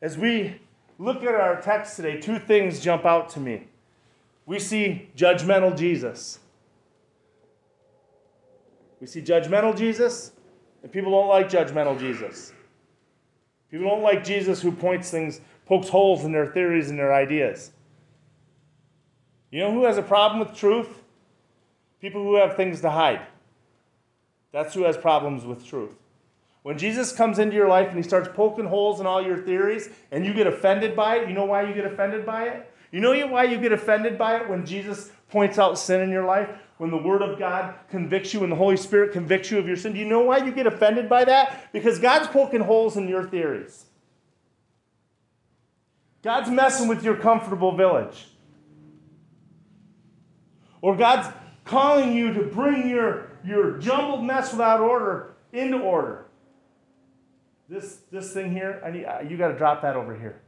As 0.00 0.18
we 0.18 0.60
look 0.98 1.22
at 1.22 1.36
our 1.36 1.62
text 1.62 1.94
today, 1.94 2.20
two 2.20 2.40
things 2.40 2.80
jump 2.80 3.04
out 3.04 3.28
to 3.30 3.40
me. 3.40 3.68
We 4.46 4.58
see 4.58 5.10
judgmental 5.16 5.78
Jesus. 5.78 6.40
We 9.02 9.08
see 9.08 9.20
judgmental 9.20 9.76
Jesus, 9.76 10.30
and 10.84 10.92
people 10.92 11.10
don't 11.10 11.26
like 11.26 11.50
judgmental 11.50 11.98
Jesus. 11.98 12.52
People 13.68 13.88
don't 13.88 14.04
like 14.04 14.22
Jesus 14.22 14.62
who 14.62 14.70
points 14.70 15.10
things, 15.10 15.40
pokes 15.66 15.88
holes 15.88 16.24
in 16.24 16.30
their 16.30 16.46
theories 16.46 16.88
and 16.88 16.96
their 16.96 17.12
ideas. 17.12 17.72
You 19.50 19.58
know 19.58 19.72
who 19.72 19.86
has 19.86 19.98
a 19.98 20.02
problem 20.02 20.38
with 20.38 20.56
truth? 20.56 21.02
People 22.00 22.22
who 22.22 22.36
have 22.36 22.54
things 22.54 22.80
to 22.82 22.90
hide. 22.90 23.26
That's 24.52 24.72
who 24.72 24.84
has 24.84 24.96
problems 24.96 25.44
with 25.44 25.66
truth. 25.66 25.96
When 26.62 26.78
Jesus 26.78 27.10
comes 27.10 27.40
into 27.40 27.56
your 27.56 27.68
life 27.68 27.88
and 27.88 27.96
he 27.96 28.04
starts 28.04 28.28
poking 28.32 28.66
holes 28.66 29.00
in 29.00 29.06
all 29.06 29.20
your 29.20 29.38
theories 29.38 29.88
and 30.12 30.24
you 30.24 30.32
get 30.32 30.46
offended 30.46 30.94
by 30.94 31.16
it, 31.16 31.28
you 31.28 31.34
know 31.34 31.46
why 31.46 31.62
you 31.62 31.74
get 31.74 31.86
offended 31.86 32.24
by 32.24 32.44
it? 32.44 32.72
You 32.92 33.00
know 33.00 33.26
why 33.26 33.44
you 33.44 33.58
get 33.58 33.72
offended 33.72 34.16
by 34.16 34.36
it 34.36 34.48
when 34.48 34.64
Jesus 34.64 35.10
points 35.28 35.58
out 35.58 35.76
sin 35.76 36.02
in 36.02 36.10
your 36.10 36.24
life? 36.24 36.48
When 36.82 36.90
the 36.90 36.96
Word 36.96 37.22
of 37.22 37.38
God 37.38 37.76
convicts 37.90 38.34
you 38.34 38.42
and 38.42 38.50
the 38.50 38.56
Holy 38.56 38.76
Spirit 38.76 39.12
convicts 39.12 39.52
you 39.52 39.58
of 39.60 39.68
your 39.68 39.76
sin? 39.76 39.92
Do 39.92 40.00
you 40.00 40.04
know 40.04 40.22
why 40.22 40.38
you 40.38 40.50
get 40.50 40.66
offended 40.66 41.08
by 41.08 41.24
that? 41.26 41.72
Because 41.72 42.00
God's 42.00 42.26
poking 42.26 42.60
holes 42.60 42.96
in 42.96 43.06
your 43.06 43.22
theories. 43.22 43.84
God's 46.24 46.50
messing 46.50 46.88
with 46.88 47.04
your 47.04 47.14
comfortable 47.14 47.76
village. 47.76 48.26
Or 50.80 50.96
God's 50.96 51.32
calling 51.64 52.16
you 52.16 52.34
to 52.34 52.42
bring 52.46 52.90
your, 52.90 53.30
your 53.44 53.78
jumbled 53.78 54.24
mess 54.24 54.50
without 54.50 54.80
order 54.80 55.36
into 55.52 55.78
order. 55.78 56.26
This, 57.68 58.00
this 58.10 58.32
thing 58.32 58.50
here, 58.50 58.82
I 58.84 58.90
need, 58.90 59.06
you 59.30 59.36
got 59.36 59.52
to 59.52 59.56
drop 59.56 59.82
that 59.82 59.94
over 59.94 60.18
here. 60.18 60.40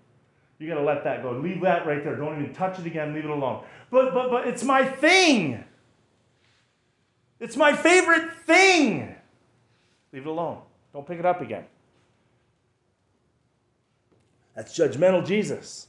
You 0.58 0.66
got 0.66 0.80
to 0.80 0.82
let 0.82 1.04
that 1.04 1.22
go. 1.22 1.30
Leave 1.30 1.60
that 1.60 1.86
right 1.86 2.02
there. 2.02 2.16
Don't 2.16 2.42
even 2.42 2.52
touch 2.52 2.80
it 2.80 2.86
again. 2.86 3.14
Leave 3.14 3.24
it 3.24 3.30
alone. 3.30 3.62
But, 3.88 4.12
but, 4.12 4.32
but 4.32 4.48
it's 4.48 4.64
my 4.64 4.84
thing. 4.84 5.62
It's 7.44 7.58
my 7.58 7.74
favorite 7.74 8.32
thing. 8.46 9.14
Leave 10.14 10.22
it 10.22 10.26
alone. 10.26 10.62
Don't 10.94 11.06
pick 11.06 11.18
it 11.18 11.26
up 11.26 11.42
again. 11.42 11.66
That's 14.56 14.76
judgmental 14.76 15.26
Jesus. 15.26 15.88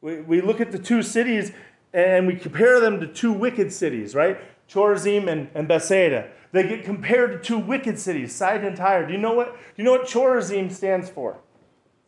We, 0.00 0.20
we 0.20 0.40
look 0.40 0.60
at 0.60 0.70
the 0.70 0.78
two 0.78 1.02
cities 1.02 1.50
and 1.92 2.28
we 2.28 2.36
compare 2.36 2.78
them 2.78 3.00
to 3.00 3.08
two 3.08 3.32
wicked 3.32 3.72
cities, 3.72 4.14
right? 4.14 4.38
Chorazim 4.68 5.26
and, 5.26 5.50
and 5.52 5.66
Bethsaida. 5.66 6.30
They 6.52 6.62
get 6.62 6.84
compared 6.84 7.32
to 7.32 7.38
two 7.38 7.58
wicked 7.58 7.98
cities, 7.98 8.32
Sidon 8.32 8.68
and 8.68 8.76
Tyre. 8.76 9.04
Do 9.04 9.12
you 9.12 9.18
know 9.18 9.34
what? 9.34 9.56
Do 9.56 9.62
you 9.78 9.84
know 9.84 9.92
what 9.92 10.06
Chorazim 10.06 10.70
stands 10.70 11.10
for? 11.10 11.38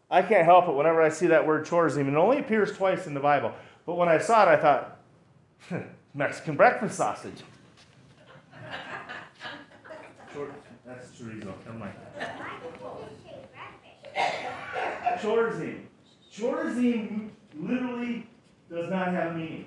I 0.09 0.22
can't 0.22 0.44
help 0.44 0.68
it 0.68 0.77
whenever 0.77 1.03
I 1.03 1.09
see 1.09 1.27
that 1.27 1.44
word 1.44 1.66
Chorazim. 1.66 2.07
It 2.07 2.14
only 2.14 2.38
appears 2.38 2.77
twice 2.77 3.09
in 3.09 3.14
the 3.14 3.20
Bible. 3.20 3.53
But 3.85 3.96
when 3.96 4.09
I 4.09 4.18
saw 4.18 4.44
it, 4.44 4.48
I 4.48 4.57
thought, 4.57 5.01
hmm, 5.68 5.79
Mexican 6.14 6.57
breakfast 6.57 6.96
sausage. 6.96 7.42
That's 10.85 11.11
chorizo. 11.11 11.53
Come 11.66 11.83
on. 11.83 11.92
Chorazim. 15.18 15.81
Chorazim 16.31 17.31
literally 17.55 18.27
does 18.70 18.90
not 18.90 19.09
have 19.09 19.37
meaning. 19.37 19.66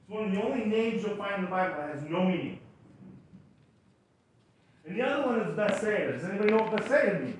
It's 0.00 0.10
one 0.10 0.24
of 0.24 0.32
the 0.32 0.42
only 0.42 0.64
names 0.64 1.02
you'll 1.02 1.16
find 1.16 1.36
in 1.36 1.44
the 1.44 1.50
Bible 1.50 1.76
that 1.76 1.94
has 1.94 2.02
no 2.08 2.24
meaning. 2.24 2.58
And 4.86 4.96
the 4.98 5.02
other 5.02 5.26
one 5.26 5.40
is 5.40 5.56
Bethsaida. 5.56 6.12
Does 6.12 6.24
anybody 6.24 6.50
know 6.50 6.62
what 6.62 6.76
Bethsaida 6.76 7.20
means? 7.20 7.36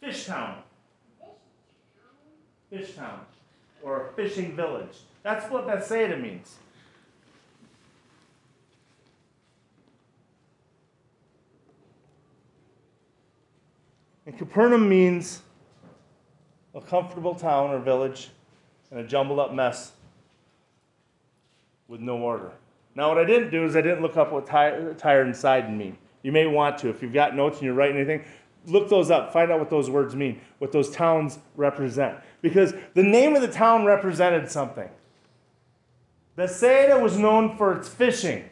Fish 0.00 0.26
town. 0.26 0.62
Fish 2.70 2.94
town. 2.94 3.20
Or 3.82 4.06
a 4.06 4.12
fishing 4.12 4.54
village. 4.54 4.98
That's 5.22 5.50
what 5.50 5.66
Bethsaida 5.66 6.16
means. 6.16 6.56
And 14.24 14.38
Capernaum 14.38 14.88
means 14.88 15.42
a 16.74 16.80
comfortable 16.80 17.34
town 17.34 17.70
or 17.70 17.78
village 17.80 18.30
and 18.90 19.00
a 19.00 19.04
jumbled 19.04 19.38
up 19.38 19.52
mess 19.52 19.92
with 21.88 22.00
no 22.00 22.18
order. 22.18 22.52
Now, 22.94 23.08
what 23.08 23.18
I 23.18 23.24
didn't 23.24 23.50
do 23.50 23.64
is 23.64 23.74
I 23.74 23.80
didn't 23.80 24.02
look 24.02 24.16
up 24.16 24.32
what 24.32 24.46
Tyre 24.46 25.22
and 25.22 25.36
Sidon 25.36 25.76
mean. 25.76 25.98
You 26.22 26.30
may 26.30 26.46
want 26.46 26.78
to. 26.78 26.88
If 26.88 27.02
you've 27.02 27.12
got 27.12 27.34
notes 27.34 27.58
and 27.58 27.66
you're 27.66 27.74
writing 27.74 27.96
anything, 27.96 28.24
look 28.66 28.88
those 28.88 29.10
up. 29.10 29.32
Find 29.32 29.50
out 29.50 29.58
what 29.58 29.70
those 29.70 29.90
words 29.90 30.14
mean, 30.14 30.40
what 30.58 30.72
those 30.72 30.90
towns 30.90 31.38
represent. 31.56 32.18
Because 32.40 32.74
the 32.94 33.02
name 33.02 33.36
of 33.36 33.42
the 33.42 33.48
town 33.48 33.84
represented 33.84 34.50
something. 34.50 34.88
Bethsaida 36.36 36.98
was 36.98 37.18
known 37.18 37.56
for 37.56 37.76
its 37.76 37.88
fishing. 37.88 38.48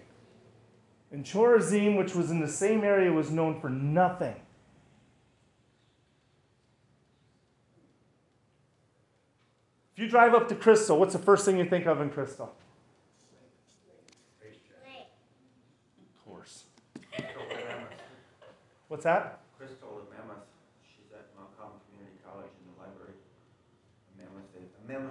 And 1.11 1.25
Chorazim, 1.25 1.96
which 1.96 2.14
was 2.14 2.31
in 2.31 2.40
the 2.40 2.49
same 2.49 2.85
area, 2.85 3.12
was 3.12 3.31
known 3.31 3.61
for 3.61 3.68
nothing. 3.68 4.37
If 9.92 9.99
you 10.05 10.09
drive 10.09 10.35
up 10.35 10.49
to 10.49 10.55
Crystal, 10.55 10.99
what's 10.99 11.12
the 11.12 11.18
first 11.18 11.44
thing 11.44 11.59
you 11.59 11.64
think 11.64 11.87
of 11.87 12.01
in 12.01 12.11
Crystal? 12.11 12.55
Of 16.01 16.25
course. 16.25 16.64
What's 18.88 19.05
that? 19.05 19.40
Crystal 19.59 20.01
at 20.01 20.09
Mammoth, 20.16 20.46
she's 20.87 21.12
at 21.12 21.27
Montcalm 21.37 21.73
Community 21.90 22.16
College 22.25 22.49
in 22.49 22.73
the 22.73 22.81
library. 22.81 23.14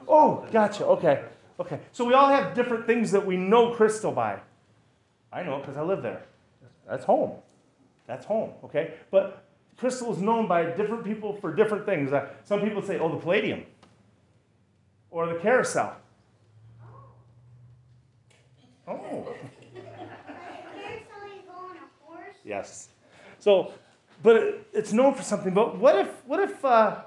Oh, 0.08 0.46
gotcha. 0.52 0.86
Okay. 0.86 1.24
Okay. 1.60 1.80
So 1.92 2.06
we 2.06 2.14
all 2.14 2.30
have 2.30 2.56
different 2.56 2.86
things 2.86 3.12
that 3.12 3.26
we 3.26 3.38
know 3.38 3.74
Crystal 3.74 4.12
by. 4.12 4.40
I 5.32 5.44
know 5.44 5.58
it 5.58 5.62
because 5.62 5.78
I 5.78 5.82
live 5.82 6.02
there. 6.02 6.24
That's 6.88 7.06
home. 7.06 7.34
That's 8.08 8.26
home. 8.26 8.52
Okay. 8.64 8.96
But 9.12 9.46
Crystal 9.78 10.12
is 10.12 10.20
known 10.20 10.48
by 10.48 10.64
different 10.64 11.04
people 11.04 11.34
for 11.34 11.54
different 11.54 11.86
things. 11.86 12.12
Uh, 12.12 12.30
some 12.44 12.62
people 12.62 12.82
say, 12.82 12.98
oh, 13.00 13.10
the 13.10 13.18
Palladium 13.18 13.66
or 15.12 15.28
the 15.28 15.40
carousel. 15.40 15.96
Oh. 18.88 19.28
Yes. 22.46 22.88
So, 23.38 23.74
but 24.24 24.38
it, 24.38 24.68
it's 24.74 24.92
known 24.92 25.14
for 25.14 25.22
something. 25.22 25.54
But 25.54 25.78
what 25.78 25.96
if, 26.00 26.08
what 26.26 26.40
if, 26.40 26.66
uh, 26.66 27.02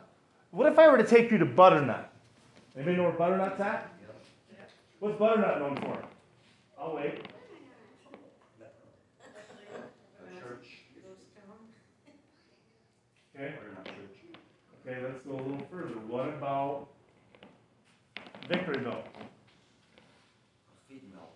what 0.52 0.70
if 0.70 0.78
I 0.78 0.88
were 0.88 0.98
to 0.98 1.06
take 1.06 1.32
you 1.32 1.38
to 1.38 1.46
Butternut? 1.46 2.11
Anybody 2.74 2.96
know 2.96 3.02
where 3.04 3.12
Butternut's 3.12 3.60
at? 3.60 3.92
What's 4.98 5.18
Butternut 5.18 5.58
known 5.58 5.76
for? 5.76 5.98
I'll 6.80 6.94
wait. 6.96 7.22
Church, 10.40 10.68
Okay. 13.36 13.54
Okay, 14.86 15.00
let's 15.02 15.20
go 15.26 15.32
a 15.32 15.42
little 15.42 15.66
further. 15.70 15.94
What 16.08 16.28
about 16.28 16.88
Vickeryville? 18.48 19.04
A 19.04 19.28
feed 20.88 21.02
mill. 21.12 21.28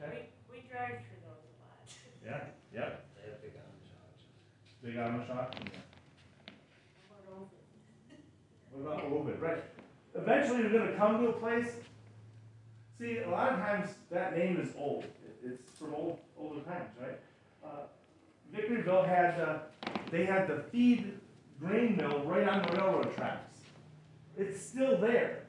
Okay. 0.00 0.28
We, 0.50 0.56
we 0.56 0.64
drive 0.70 0.98
through 1.02 1.22
those 1.26 1.44
a 1.44 1.52
lot. 1.60 1.86
Yeah. 2.24 2.80
Yep. 2.80 3.04
They 3.16 3.30
have 3.30 3.42
big 3.42 3.52
Amish 3.52 4.82
Big 4.82 4.94
Amish 4.96 5.26
shop. 5.26 5.54
What 8.72 8.92
about 8.92 9.12
Ovid? 9.12 9.40
Right. 9.40 9.62
Eventually, 10.14 10.60
you're 10.60 10.72
going 10.72 10.88
to 10.88 10.96
come 10.96 11.22
to 11.22 11.28
a 11.28 11.32
place. 11.32 11.72
See, 12.98 13.18
a 13.18 13.30
lot 13.30 13.52
of 13.52 13.58
times 13.58 13.90
that 14.10 14.36
name 14.36 14.60
is 14.60 14.74
old. 14.76 15.04
It's 15.44 15.78
from 15.78 15.94
old, 15.94 16.18
older 16.38 16.60
times, 16.60 16.90
right? 17.00 17.18
Uh, 17.64 17.86
Vickeryville 18.54 19.06
had 19.08 19.40
uh, 19.40 19.58
they 20.10 20.24
had 20.24 20.46
the 20.46 20.62
feed 20.70 21.18
grain 21.58 21.96
mill 21.96 22.22
right 22.24 22.48
on 22.48 22.62
the 22.62 22.76
railroad 22.76 23.14
tracks. 23.16 23.58
It's 24.36 24.60
still 24.60 24.98
there, 24.98 25.44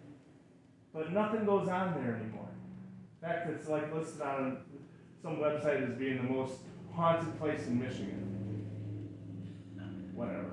but 0.94 1.12
nothing 1.12 1.46
goes 1.46 1.68
on 1.68 1.94
there 1.94 2.16
anymore. 2.16 2.50
In 3.22 3.28
fact, 3.28 3.50
it's 3.50 3.68
like 3.68 3.94
listed 3.94 4.22
on 4.22 4.58
some 5.22 5.38
website 5.38 5.90
as 5.90 5.98
being 5.98 6.18
the 6.18 6.24
most 6.24 6.56
haunted 6.94 7.38
place 7.40 7.68
in 7.68 7.80
Michigan. 7.80 8.30
Whatever. 10.14 10.52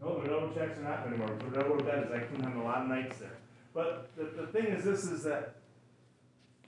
No, 0.00 0.20
the 0.20 0.30
railroad 0.30 0.54
checks 0.54 0.78
are 0.78 0.82
not 0.82 1.06
anymore. 1.06 1.36
The 1.38 1.60
railroad 1.60 1.84
bed 1.84 2.04
is, 2.04 2.12
I 2.12 2.20
couldn't 2.20 2.44
have 2.44 2.56
a 2.56 2.62
lot 2.62 2.82
of 2.82 2.88
nights 2.88 3.18
there. 3.18 3.36
But 3.74 4.10
the, 4.16 4.24
the 4.24 4.46
thing 4.46 4.66
is 4.66 4.84
this 4.84 5.04
is 5.04 5.22
that 5.24 5.56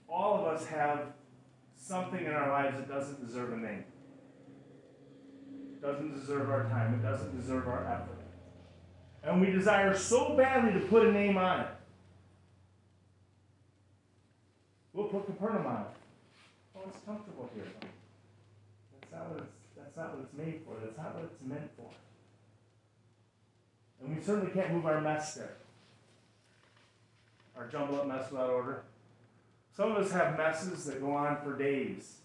all 0.07 0.39
of 0.39 0.45
us 0.53 0.65
have 0.67 1.07
something 1.75 2.23
in 2.23 2.31
our 2.31 2.49
lives 2.49 2.77
that 2.77 2.87
doesn't 2.87 3.25
deserve 3.25 3.53
a 3.53 3.57
name. 3.57 3.83
It 5.73 5.81
Doesn't 5.81 6.17
deserve 6.17 6.49
our 6.49 6.63
time. 6.69 6.93
It 6.93 7.01
doesn't 7.01 7.35
deserve 7.35 7.67
our 7.67 7.85
effort. 7.85 8.19
And 9.23 9.41
we 9.41 9.51
desire 9.51 9.97
so 9.97 10.35
badly 10.35 10.79
to 10.79 10.85
put 10.87 11.05
a 11.05 11.11
name 11.11 11.37
on 11.37 11.61
it. 11.61 11.67
We'll 14.93 15.07
put 15.07 15.25
Capernaum 15.25 15.65
on 15.65 15.81
it. 15.81 15.87
Oh, 16.75 16.81
it's 16.87 16.99
comfortable 17.05 17.49
here. 17.55 17.65
That's 17.73 19.11
not 19.11 19.29
what 19.31 19.39
it's 19.39 19.57
that's 19.75 19.97
not 19.97 20.15
what 20.15 20.25
it's 20.25 20.33
made 20.37 20.61
for. 20.65 20.75
That's 20.83 20.97
not 20.97 21.15
what 21.15 21.23
it's 21.23 21.41
meant 21.41 21.69
for. 21.75 21.89
And 24.03 24.15
we 24.15 24.21
certainly 24.21 24.51
can't 24.51 24.71
move 24.71 24.85
our 24.85 25.01
mess 25.01 25.35
there. 25.35 25.53
Our 27.55 27.67
jumble 27.67 28.01
up 28.01 28.07
mess 28.07 28.31
without 28.31 28.49
order. 28.49 28.83
Some 29.75 29.91
of 29.91 29.97
us 29.97 30.11
have 30.11 30.37
messes 30.37 30.85
that 30.85 31.01
go 31.01 31.13
on 31.15 31.37
for 31.43 31.57
days, 31.57 32.17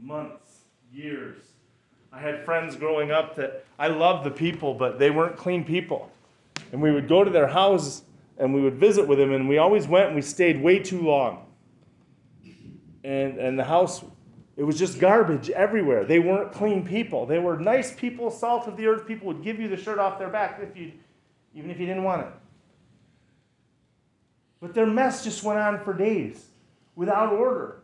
months, 0.00 0.60
years. 0.92 1.42
I 2.12 2.20
had 2.20 2.44
friends 2.44 2.76
growing 2.76 3.10
up 3.10 3.34
that 3.36 3.64
I 3.78 3.88
loved 3.88 4.24
the 4.24 4.30
people, 4.30 4.74
but 4.74 5.00
they 5.00 5.10
weren't 5.10 5.36
clean 5.36 5.64
people. 5.64 6.12
And 6.70 6.80
we 6.80 6.92
would 6.92 7.08
go 7.08 7.24
to 7.24 7.30
their 7.30 7.48
house 7.48 8.02
and 8.38 8.54
we 8.54 8.60
would 8.60 8.74
visit 8.74 9.06
with 9.06 9.18
them, 9.18 9.32
and 9.32 9.48
we 9.48 9.58
always 9.58 9.86
went 9.86 10.06
and 10.06 10.16
we 10.16 10.22
stayed 10.22 10.60
way 10.60 10.78
too 10.80 11.00
long. 11.02 11.46
And, 13.04 13.38
and 13.38 13.58
the 13.58 13.64
house, 13.64 14.04
it 14.56 14.62
was 14.62 14.78
just 14.78 15.00
garbage 15.00 15.50
everywhere. 15.50 16.04
They 16.04 16.20
weren't 16.20 16.52
clean 16.52 16.86
people. 16.86 17.26
They 17.26 17.38
were 17.38 17.58
nice 17.58 17.92
people, 17.92 18.30
salt 18.30 18.68
of 18.68 18.76
the 18.76 18.86
earth 18.86 19.06
people 19.06 19.26
would 19.26 19.42
give 19.42 19.58
you 19.58 19.68
the 19.68 19.76
shirt 19.76 19.98
off 19.98 20.18
their 20.18 20.28
back 20.28 20.60
if 20.62 20.76
you, 20.76 20.92
even 21.54 21.70
if 21.70 21.80
you 21.80 21.86
didn't 21.86 22.04
want 22.04 22.22
it. 22.22 22.32
But 24.60 24.74
their 24.74 24.86
mess 24.86 25.24
just 25.24 25.42
went 25.42 25.58
on 25.58 25.82
for 25.84 25.92
days 25.92 26.46
without 26.94 27.32
order. 27.32 27.80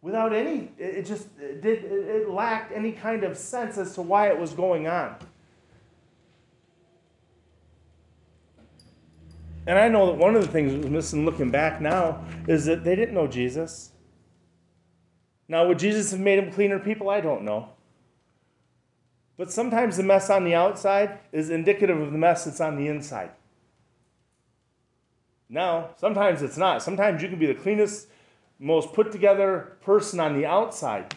Without 0.00 0.34
any, 0.34 0.70
it 0.78 1.06
just 1.06 1.28
it 1.40 1.62
did, 1.62 1.84
it 1.84 2.28
lacked 2.28 2.72
any 2.72 2.92
kind 2.92 3.24
of 3.24 3.38
sense 3.38 3.78
as 3.78 3.94
to 3.94 4.02
why 4.02 4.28
it 4.28 4.38
was 4.38 4.52
going 4.52 4.86
on. 4.86 5.16
And 9.66 9.78
I 9.78 9.88
know 9.88 10.06
that 10.06 10.16
one 10.16 10.36
of 10.36 10.42
the 10.42 10.52
things 10.52 10.72
that 10.72 10.82
was 10.82 10.90
missing 10.90 11.24
looking 11.24 11.50
back 11.50 11.80
now 11.80 12.22
is 12.46 12.66
that 12.66 12.84
they 12.84 12.94
didn't 12.94 13.14
know 13.14 13.26
Jesus. 13.26 13.92
Now, 15.48 15.66
would 15.68 15.78
Jesus 15.78 16.10
have 16.10 16.20
made 16.20 16.38
them 16.38 16.52
cleaner 16.52 16.78
people? 16.78 17.10
I 17.10 17.20
don't 17.20 17.42
know. 17.42 17.70
But 19.36 19.50
sometimes 19.52 19.96
the 19.96 20.02
mess 20.02 20.30
on 20.30 20.44
the 20.44 20.54
outside 20.54 21.18
is 21.32 21.50
indicative 21.50 22.00
of 22.00 22.12
the 22.12 22.18
mess 22.18 22.44
that's 22.44 22.60
on 22.60 22.76
the 22.76 22.88
inside. 22.88 23.30
Now, 25.48 25.90
sometimes 25.96 26.40
it's 26.42 26.56
not. 26.56 26.82
Sometimes 26.82 27.22
you 27.22 27.28
can 27.28 27.38
be 27.38 27.46
the 27.46 27.54
cleanest, 27.54 28.08
most 28.58 28.92
put 28.92 29.12
together 29.12 29.76
person 29.82 30.20
on 30.20 30.34
the 30.38 30.46
outside. 30.46 31.14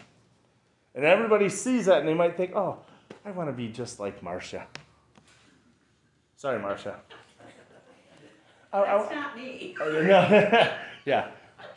And 0.94 1.04
everybody 1.04 1.48
sees 1.48 1.86
that 1.86 2.00
and 2.00 2.08
they 2.08 2.14
might 2.14 2.36
think, 2.36 2.54
oh, 2.54 2.78
I 3.24 3.30
want 3.30 3.48
to 3.48 3.52
be 3.52 3.68
just 3.68 4.00
like 4.00 4.22
Marcia. 4.22 4.66
Sorry, 6.36 6.58
Marcia. 6.60 6.96
I- 8.72 8.78
I- 8.82 8.98
That's 8.98 9.14
not 9.14 9.36
me. 9.36 9.74
Oh, 9.80 10.00
yeah. 10.00 10.76
yeah. 11.04 11.28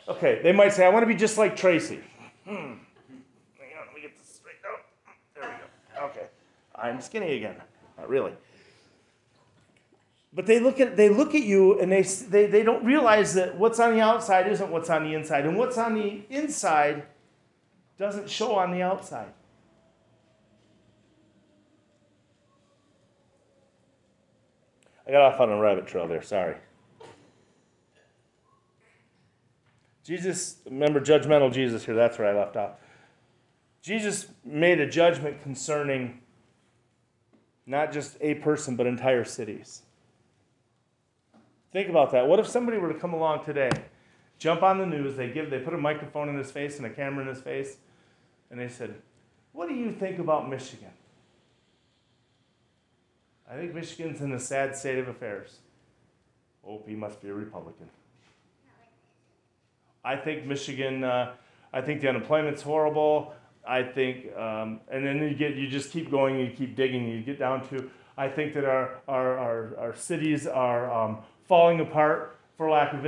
Okay, 0.08 0.40
they 0.42 0.52
might 0.52 0.72
say, 0.72 0.84
I 0.84 0.88
want 0.88 1.04
to 1.04 1.06
be 1.06 1.14
just 1.14 1.38
like 1.38 1.56
Tracy. 1.56 2.00
Hmm. 2.44 2.54
Hang 2.54 3.72
on, 3.78 3.86
let 3.86 3.94
me 3.94 4.00
get 4.00 4.18
this 4.18 4.28
straight. 4.28 4.56
Oh, 4.66 4.80
there 5.34 5.44
we 5.44 5.98
go. 5.98 6.06
Okay. 6.06 6.26
I'm 6.74 7.00
skinny 7.00 7.36
again. 7.36 7.56
Not 7.98 8.08
really. 8.08 8.32
But 10.34 10.46
they 10.46 10.60
look 10.60 10.80
at 10.80 10.96
they 10.96 11.10
look 11.10 11.34
at 11.34 11.42
you 11.42 11.78
and 11.78 11.92
they, 11.92 12.02
they 12.02 12.46
they 12.46 12.62
don't 12.62 12.84
realize 12.84 13.34
that 13.34 13.56
what's 13.56 13.78
on 13.78 13.94
the 13.94 14.00
outside 14.00 14.50
isn't 14.50 14.70
what's 14.70 14.88
on 14.88 15.04
the 15.04 15.14
inside, 15.14 15.44
and 15.44 15.58
what's 15.58 15.76
on 15.76 15.94
the 15.94 16.22
inside 16.30 17.02
doesn't 17.98 18.30
show 18.30 18.54
on 18.54 18.72
the 18.72 18.80
outside. 18.80 19.32
I 25.06 25.10
got 25.10 25.34
off 25.34 25.40
on 25.40 25.50
a 25.50 25.58
rabbit 25.60 25.86
trail 25.86 26.08
there. 26.08 26.22
Sorry. 26.22 26.56
Jesus, 30.04 30.56
remember 30.64 31.00
judgmental 31.00 31.52
Jesus 31.52 31.84
here. 31.84 31.94
That's 31.94 32.18
where 32.18 32.28
I 32.28 32.38
left 32.38 32.56
off. 32.56 32.72
Jesus 33.82 34.28
made 34.44 34.80
a 34.80 34.86
judgment 34.86 35.42
concerning 35.42 36.20
not 37.66 37.92
just 37.92 38.16
a 38.20 38.34
person, 38.34 38.76
but 38.76 38.86
entire 38.86 39.24
cities. 39.24 39.82
Think 41.72 41.88
about 41.88 42.12
that. 42.12 42.26
What 42.26 42.38
if 42.38 42.46
somebody 42.46 42.78
were 42.78 42.92
to 42.92 42.98
come 42.98 43.14
along 43.14 43.44
today, 43.44 43.70
jump 44.38 44.62
on 44.62 44.78
the 44.78 44.86
news, 44.86 45.16
they 45.16 45.30
give, 45.30 45.50
they 45.50 45.58
put 45.58 45.74
a 45.74 45.78
microphone 45.78 46.28
in 46.28 46.36
his 46.36 46.50
face 46.50 46.76
and 46.76 46.86
a 46.86 46.90
camera 46.90 47.22
in 47.22 47.28
his 47.28 47.40
face, 47.40 47.78
and 48.50 48.60
they 48.60 48.68
said, 48.68 49.00
"What 49.52 49.68
do 49.68 49.74
you 49.74 49.92
think 49.92 50.18
about 50.18 50.48
Michigan?" 50.48 50.90
I 53.50 53.56
think 53.56 53.74
Michigan's 53.74 54.20
in 54.20 54.32
a 54.32 54.38
sad 54.38 54.76
state 54.76 54.98
of 54.98 55.08
affairs. 55.08 55.60
Oh, 56.66 56.82
he 56.86 56.94
must 56.94 57.20
be 57.20 57.28
a 57.28 57.34
Republican. 57.34 57.88
I 60.04 60.16
think 60.16 60.46
Michigan. 60.46 61.04
Uh, 61.04 61.32
I 61.72 61.80
think 61.80 62.00
the 62.00 62.08
unemployment's 62.08 62.62
horrible. 62.62 63.34
I 63.66 63.82
think, 63.82 64.36
um, 64.36 64.80
and 64.90 65.06
then 65.06 65.18
you 65.22 65.34
get 65.34 65.54
you 65.54 65.68
just 65.68 65.92
keep 65.92 66.10
going, 66.10 66.38
you 66.38 66.50
keep 66.50 66.74
digging, 66.76 67.08
you 67.08 67.22
get 67.22 67.38
down 67.38 67.66
to. 67.68 67.88
I 68.16 68.28
think 68.28 68.54
that 68.54 68.64
our 68.64 68.98
our 69.08 69.38
our, 69.38 69.76
our 69.78 69.94
cities 69.94 70.46
are 70.46 70.92
um, 70.92 71.18
falling 71.46 71.80
apart 71.80 72.36
for 72.56 72.70
lack 72.70 72.92
of 72.92 73.06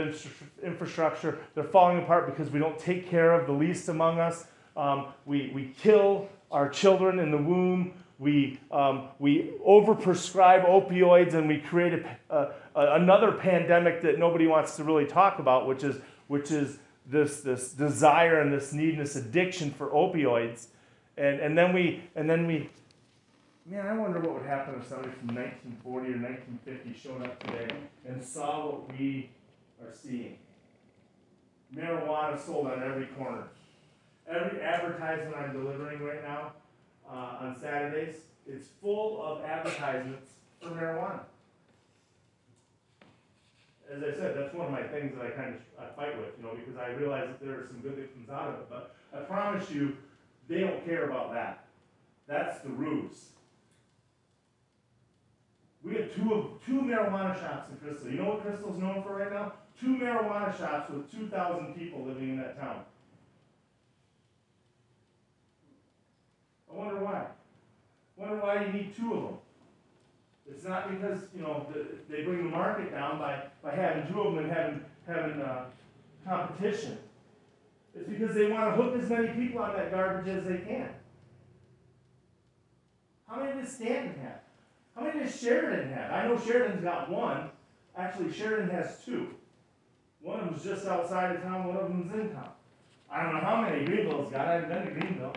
infrastructure. 0.63 1.39
They're 1.55 1.65
falling 1.65 1.99
apart 1.99 2.27
because 2.27 2.53
we 2.53 2.59
don't 2.59 2.79
take 2.79 3.11
care 3.11 3.33
of 3.33 3.47
the 3.47 3.53
least 3.53 3.89
among 3.89 4.21
us. 4.21 4.47
Um, 4.77 5.09
we 5.27 5.51
we 5.55 5.75
kill 5.79 6.29
our 6.51 6.69
children 6.69 7.19
in 7.19 7.31
the 7.31 7.39
womb. 7.39 7.93
We, 8.21 8.61
um, 8.71 9.09
we 9.19 9.55
overprescribe 9.67 10.65
opioids 10.69 11.35
and 11.35 11.49
we 11.49 11.59
create 11.59 12.05
a, 12.31 12.37
a, 12.77 12.95
another 12.95 13.33
pandemic 13.33 14.01
that 14.03 14.21
nobody 14.21 14.47
wants 14.47 14.77
to 14.77 14.85
really 14.85 15.05
talk 15.05 15.41
about, 15.41 15.67
which 15.67 15.83
is, 15.83 15.97
which 16.29 16.53
is 16.53 16.79
this, 17.07 17.41
this 17.41 17.73
desire 17.73 18.41
and 18.41 18.53
this 18.53 18.73
need 18.73 18.95
and 18.95 19.03
this 19.03 19.17
addiction 19.17 19.71
for 19.71 19.89
opioids. 19.89 20.67
And, 21.17 21.41
and, 21.41 21.57
then 21.57 21.73
we, 21.73 22.03
and 22.17 22.29
then 22.29 22.47
we, 22.47 22.71
man, 23.67 23.87
I 23.87 23.95
wonder 23.95 24.21
what 24.21 24.35
would 24.35 24.47
happen 24.47 24.75
if 24.81 24.89
somebody 24.89 25.13
from 25.13 25.35
1940 25.35 26.09
or 26.09 26.19
1950 26.19 26.99
showed 26.99 27.23
up 27.23 27.43
today 27.45 27.75
and 28.07 28.23
saw 28.23 28.71
what 28.71 28.99
we 28.99 29.31
are 29.81 29.93
seeing. 29.93 30.39
Marijuana 31.75 32.39
sold 32.39 32.69
on 32.69 32.83
every 32.83 33.07
corner. 33.07 33.45
Every 34.29 34.63
advertisement 34.63 35.37
I'm 35.37 35.53
delivering 35.53 36.03
right 36.03 36.23
now 36.23 36.53
uh, 37.09 37.39
on 37.41 37.57
Saturdays, 37.61 38.17
it's 38.47 38.69
full 38.81 39.23
of 39.23 39.45
advertisements 39.45 40.31
for 40.61 40.71
marijuana. 40.71 41.21
As 43.93 44.03
I 44.03 44.13
said, 44.17 44.37
that's 44.37 44.55
one 44.55 44.67
of 44.67 44.73
my 44.73 44.83
things 44.83 45.15
that 45.15 45.25
I 45.25 45.31
kind 45.31 45.55
of 45.55 45.61
I 45.79 45.87
fight 45.95 46.19
with, 46.19 46.31
you 46.39 46.43
know, 46.43 46.55
because 46.55 46.77
I 46.81 46.89
realize 46.91 47.29
that 47.29 47.45
there 47.45 47.61
is 47.61 47.69
some 47.69 47.81
good 47.81 47.97
that 47.97 48.13
comes 48.15 48.31
out 48.31 48.49
of 48.49 48.55
it. 48.61 48.71
But 48.71 48.95
I 49.15 49.21
promise 49.21 49.71
you, 49.71 49.97
they 50.49 50.61
don't 50.61 50.85
care 50.85 51.05
about 51.05 51.33
that. 51.35 51.67
That's 52.27 52.61
the 52.61 52.71
ruse. 52.71 53.31
We 55.85 55.97
have 55.97 56.15
two 56.15 56.33
of 56.33 56.65
two 56.65 56.81
marijuana 56.81 57.39
shops 57.39 57.71
in 57.71 57.77
Crystal. 57.77 58.11
You 58.11 58.19
know 58.19 58.31
what 58.31 58.43
Crystal's 58.43 58.79
known 58.79 59.03
for 59.03 59.19
right 59.19 59.31
now? 59.31 59.53
Two 59.79 59.97
marijuana 59.97 60.57
shops 60.57 60.91
with 60.91 61.11
2,000 61.11 61.75
people 61.75 62.05
living 62.05 62.31
in 62.31 62.37
that 62.39 62.59
town. 62.59 62.85
I 66.73 66.77
wonder 66.77 67.05
why. 67.05 67.19
I 67.21 67.27
Wonder 68.17 68.37
why 68.37 68.65
you 68.65 68.73
need 68.73 68.97
two 68.97 69.13
of 69.13 69.23
them. 69.23 69.39
It's 70.51 70.65
not 70.65 70.91
because 70.91 71.23
you 71.35 71.43
know 71.43 71.67
the, 71.73 71.87
they 72.09 72.23
bring 72.23 72.45
the 72.45 72.51
market 72.51 72.91
down 72.91 73.19
by, 73.19 73.45
by 73.63 73.75
having 73.75 74.13
two 74.13 74.21
of 74.21 74.35
them 74.35 74.45
and 74.45 74.53
having 74.53 74.85
having 75.07 75.41
uh, 75.41 75.65
competition. 76.27 76.99
It's 77.95 78.09
because 78.09 78.35
they 78.35 78.51
want 78.51 78.75
to 78.75 78.83
hook 78.83 79.01
as 79.01 79.09
many 79.09 79.29
people 79.29 79.63
on 79.63 79.75
that 79.75 79.91
garbage 79.91 80.29
as 80.29 80.45
they 80.45 80.59
can. 80.59 80.89
How 83.29 83.41
many 83.41 83.61
does 83.61 83.73
Stanton 83.73 84.15
have? 84.23 84.41
How 84.95 85.03
many 85.05 85.25
does 85.25 85.41
Sheridan 85.41 85.93
have? 85.93 86.13
I 86.13 86.29
know 86.29 86.39
Sheridan's 86.39 86.83
got 86.83 87.11
one. 87.11 87.51
Actually, 87.97 88.33
Sheridan 88.33 88.71
has 88.71 89.05
two. 89.05 89.29
One 90.21 90.41
of 90.41 90.47
them's 90.47 90.65
just 90.65 90.87
outside 90.87 91.37
of 91.37 91.43
town. 91.43 91.69
One 91.69 91.77
of 91.77 91.89
them's 91.89 92.13
in 92.13 92.31
town. 92.31 92.51
I 93.11 93.23
don't 93.23 93.35
know 93.35 93.41
how 93.41 93.63
many 93.63 93.85
Greenville's 93.85 94.31
got. 94.31 94.47
I 94.47 94.55
haven't 94.55 94.71
been 94.71 94.87
to 94.87 95.01
Greenville. 95.01 95.35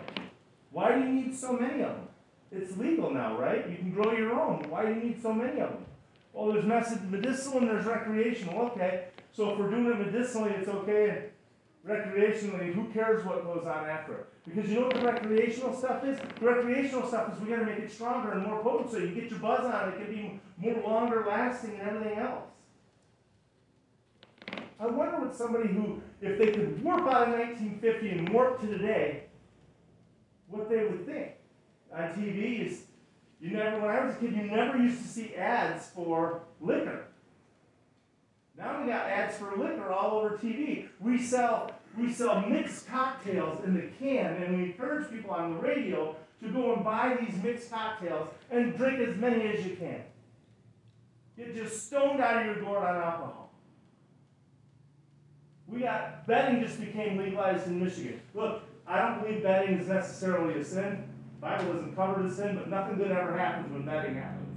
Why 0.70 0.94
do 0.94 1.00
you 1.00 1.08
need 1.08 1.36
so 1.36 1.52
many 1.52 1.82
of 1.82 1.94
them? 1.94 2.07
It's 2.50 2.76
legal 2.76 3.10
now, 3.10 3.38
right? 3.38 3.68
You 3.68 3.76
can 3.76 3.92
grow 3.92 4.12
your 4.12 4.32
own. 4.32 4.64
Why 4.68 4.86
do 4.86 4.94
you 4.94 5.00
need 5.00 5.22
so 5.22 5.32
many 5.32 5.60
of 5.60 5.70
them? 5.70 5.84
Well, 6.32 6.52
there's 6.52 6.64
medicinal 6.64 7.58
and 7.58 7.68
there's 7.68 7.84
recreational. 7.84 8.60
Okay, 8.70 9.04
so 9.32 9.50
if 9.50 9.58
we're 9.58 9.70
doing 9.70 9.86
it 9.86 9.98
medicinally, 9.98 10.50
it's 10.50 10.68
okay. 10.68 11.10
And 11.10 11.22
Recreationally, 11.88 12.74
who 12.74 12.84
cares 12.92 13.24
what 13.24 13.44
goes 13.44 13.64
on 13.66 13.88
after 13.88 14.14
it? 14.14 14.26
Because 14.44 14.68
you 14.68 14.80
know 14.80 14.86
what 14.86 14.96
the 14.96 15.06
recreational 15.06 15.74
stuff 15.74 16.04
is? 16.04 16.18
The 16.38 16.46
recreational 16.46 17.06
stuff 17.06 17.32
is 17.32 17.40
we 17.40 17.48
got 17.48 17.60
to 17.60 17.64
make 17.64 17.78
it 17.78 17.90
stronger 17.90 18.32
and 18.32 18.44
more 18.44 18.62
potent 18.62 18.90
so 18.90 18.98
you 18.98 19.08
get 19.08 19.30
your 19.30 19.38
buzz 19.38 19.64
on 19.64 19.88
it. 19.88 19.94
It 19.94 20.04
can 20.04 20.14
be 20.14 20.40
more 20.58 20.82
longer 20.82 21.24
lasting 21.26 21.78
and 21.80 21.88
everything 21.88 22.18
else. 22.18 22.44
I 24.80 24.86
wonder 24.86 25.20
what 25.20 25.34
somebody 25.34 25.68
who, 25.68 26.02
if 26.20 26.38
they 26.38 26.52
could 26.52 26.82
warp 26.84 27.02
out 27.02 27.28
of 27.28 27.38
1950 27.38 28.10
and 28.10 28.28
warp 28.28 28.60
to 28.60 28.66
today, 28.66 29.24
what 30.48 30.68
they 30.68 30.84
would 30.84 31.06
think. 31.06 31.32
On 31.94 32.02
TV, 32.12 32.66
is 32.66 32.82
you 33.40 33.50
never 33.50 33.80
when 33.80 33.90
I 33.90 34.04
was 34.04 34.14
a 34.14 34.18
kid, 34.18 34.36
you 34.36 34.42
never 34.42 34.78
used 34.78 35.02
to 35.02 35.08
see 35.08 35.34
ads 35.34 35.88
for 35.88 36.42
liquor. 36.60 37.04
Now 38.56 38.80
we 38.80 38.88
got 38.88 39.06
ads 39.06 39.36
for 39.36 39.56
liquor 39.56 39.92
all 39.92 40.18
over 40.18 40.36
TV. 40.36 40.88
We 41.00 41.22
sell 41.22 41.70
we 41.96 42.12
sell 42.12 42.40
mixed 42.42 42.86
cocktails 42.88 43.64
in 43.64 43.74
the 43.74 43.88
can, 43.98 44.42
and 44.42 44.56
we 44.56 44.64
encourage 44.64 45.10
people 45.10 45.30
on 45.30 45.54
the 45.54 45.60
radio 45.60 46.14
to 46.42 46.48
go 46.50 46.74
and 46.74 46.84
buy 46.84 47.16
these 47.20 47.42
mixed 47.42 47.70
cocktails 47.70 48.28
and 48.50 48.76
drink 48.76 49.00
as 49.00 49.16
many 49.16 49.48
as 49.48 49.64
you 49.66 49.76
can. 49.76 50.02
Get 51.36 51.54
just 51.54 51.86
stoned 51.86 52.20
out 52.20 52.40
of 52.40 52.46
your 52.46 52.64
gourd 52.64 52.82
on 52.82 52.96
alcohol. 52.96 53.50
We 55.66 55.80
got 55.80 56.26
betting 56.26 56.62
just 56.62 56.80
became 56.80 57.18
legalized 57.18 57.66
in 57.66 57.82
Michigan. 57.82 58.20
Look, 58.34 58.62
I 58.86 58.98
don't 59.00 59.22
believe 59.22 59.42
betting 59.42 59.78
is 59.78 59.88
necessarily 59.88 60.60
a 60.60 60.64
sin. 60.64 61.07
Bible 61.40 61.72
doesn't 61.72 61.94
cover 61.94 62.22
the 62.22 62.34
sin, 62.34 62.56
but 62.56 62.68
nothing 62.68 62.98
good 62.98 63.12
ever 63.12 63.36
happens 63.36 63.72
when 63.72 63.84
betting 63.84 64.14
happens. 64.14 64.48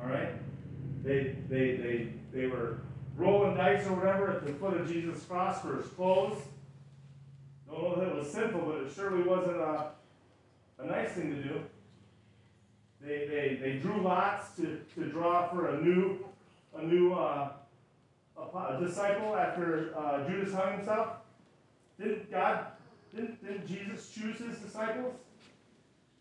All 0.00 0.08
right? 0.08 0.34
They 1.02 1.36
they 1.48 1.76
they 1.76 2.08
they 2.32 2.46
were 2.46 2.80
rolling 3.16 3.56
dice 3.56 3.86
or 3.86 3.94
whatever 3.94 4.30
at 4.30 4.46
the 4.46 4.52
foot 4.52 4.78
of 4.78 4.86
Jesus' 4.86 5.24
cross 5.24 5.62
for 5.62 5.76
his 5.76 5.86
clothes. 5.86 6.38
Don't 7.66 7.82
know 7.82 7.96
that 7.96 8.08
it 8.08 8.14
was 8.14 8.30
sinful, 8.30 8.60
but 8.60 8.82
it 8.82 8.92
surely 8.94 9.22
wasn't 9.22 9.56
a, 9.56 9.90
a 10.78 10.86
nice 10.86 11.12
thing 11.12 11.34
to 11.34 11.42
do. 11.42 11.60
They, 13.00 13.26
they, 13.26 13.58
they 13.60 13.78
drew 13.78 14.02
lots 14.02 14.56
to, 14.56 14.80
to 14.94 15.04
draw 15.04 15.48
for 15.48 15.68
a 15.68 15.80
new 15.82 16.24
a 16.76 16.82
new 16.82 17.14
uh, 17.14 17.52
a, 18.36 18.78
disciple 18.80 19.34
after 19.34 19.96
uh, 19.96 20.28
Judas 20.28 20.52
hung 20.52 20.76
himself. 20.76 21.08
Didn't 21.98 22.30
God 22.30 22.66
didn't, 23.16 23.44
didn't 23.44 23.66
Jesus 23.66 24.10
choose 24.10 24.38
his 24.38 24.58
disciples? 24.58 25.14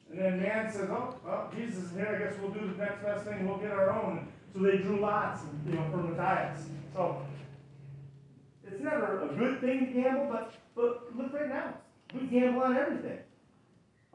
And 0.09 0.19
then 0.19 0.41
man 0.41 0.71
says, 0.71 0.89
"Oh, 0.89 1.15
well, 1.25 1.51
Jesus 1.55 1.85
is 1.85 1.91
here. 1.91 2.07
I 2.07 2.23
guess 2.23 2.39
we'll 2.39 2.51
do 2.51 2.71
the 2.71 2.77
next 2.77 3.03
best 3.03 3.25
thing. 3.25 3.47
We'll 3.47 3.57
get 3.57 3.71
our 3.71 3.91
own." 3.91 4.27
So 4.53 4.59
they 4.59 4.77
drew 4.77 4.99
lots, 4.99 5.41
you 5.65 5.73
know, 5.73 5.85
for 5.91 5.97
Matthias. 5.97 6.67
So 6.93 7.21
it's 8.65 8.81
never 8.81 9.29
a 9.29 9.35
good 9.35 9.59
thing 9.59 9.87
to 9.87 9.93
gamble, 9.93 10.27
but 10.31 10.53
but 10.75 11.15
look 11.17 11.33
right 11.33 11.49
now, 11.49 11.73
we 12.13 12.27
gamble 12.27 12.61
on 12.61 12.77
everything. 12.77 13.19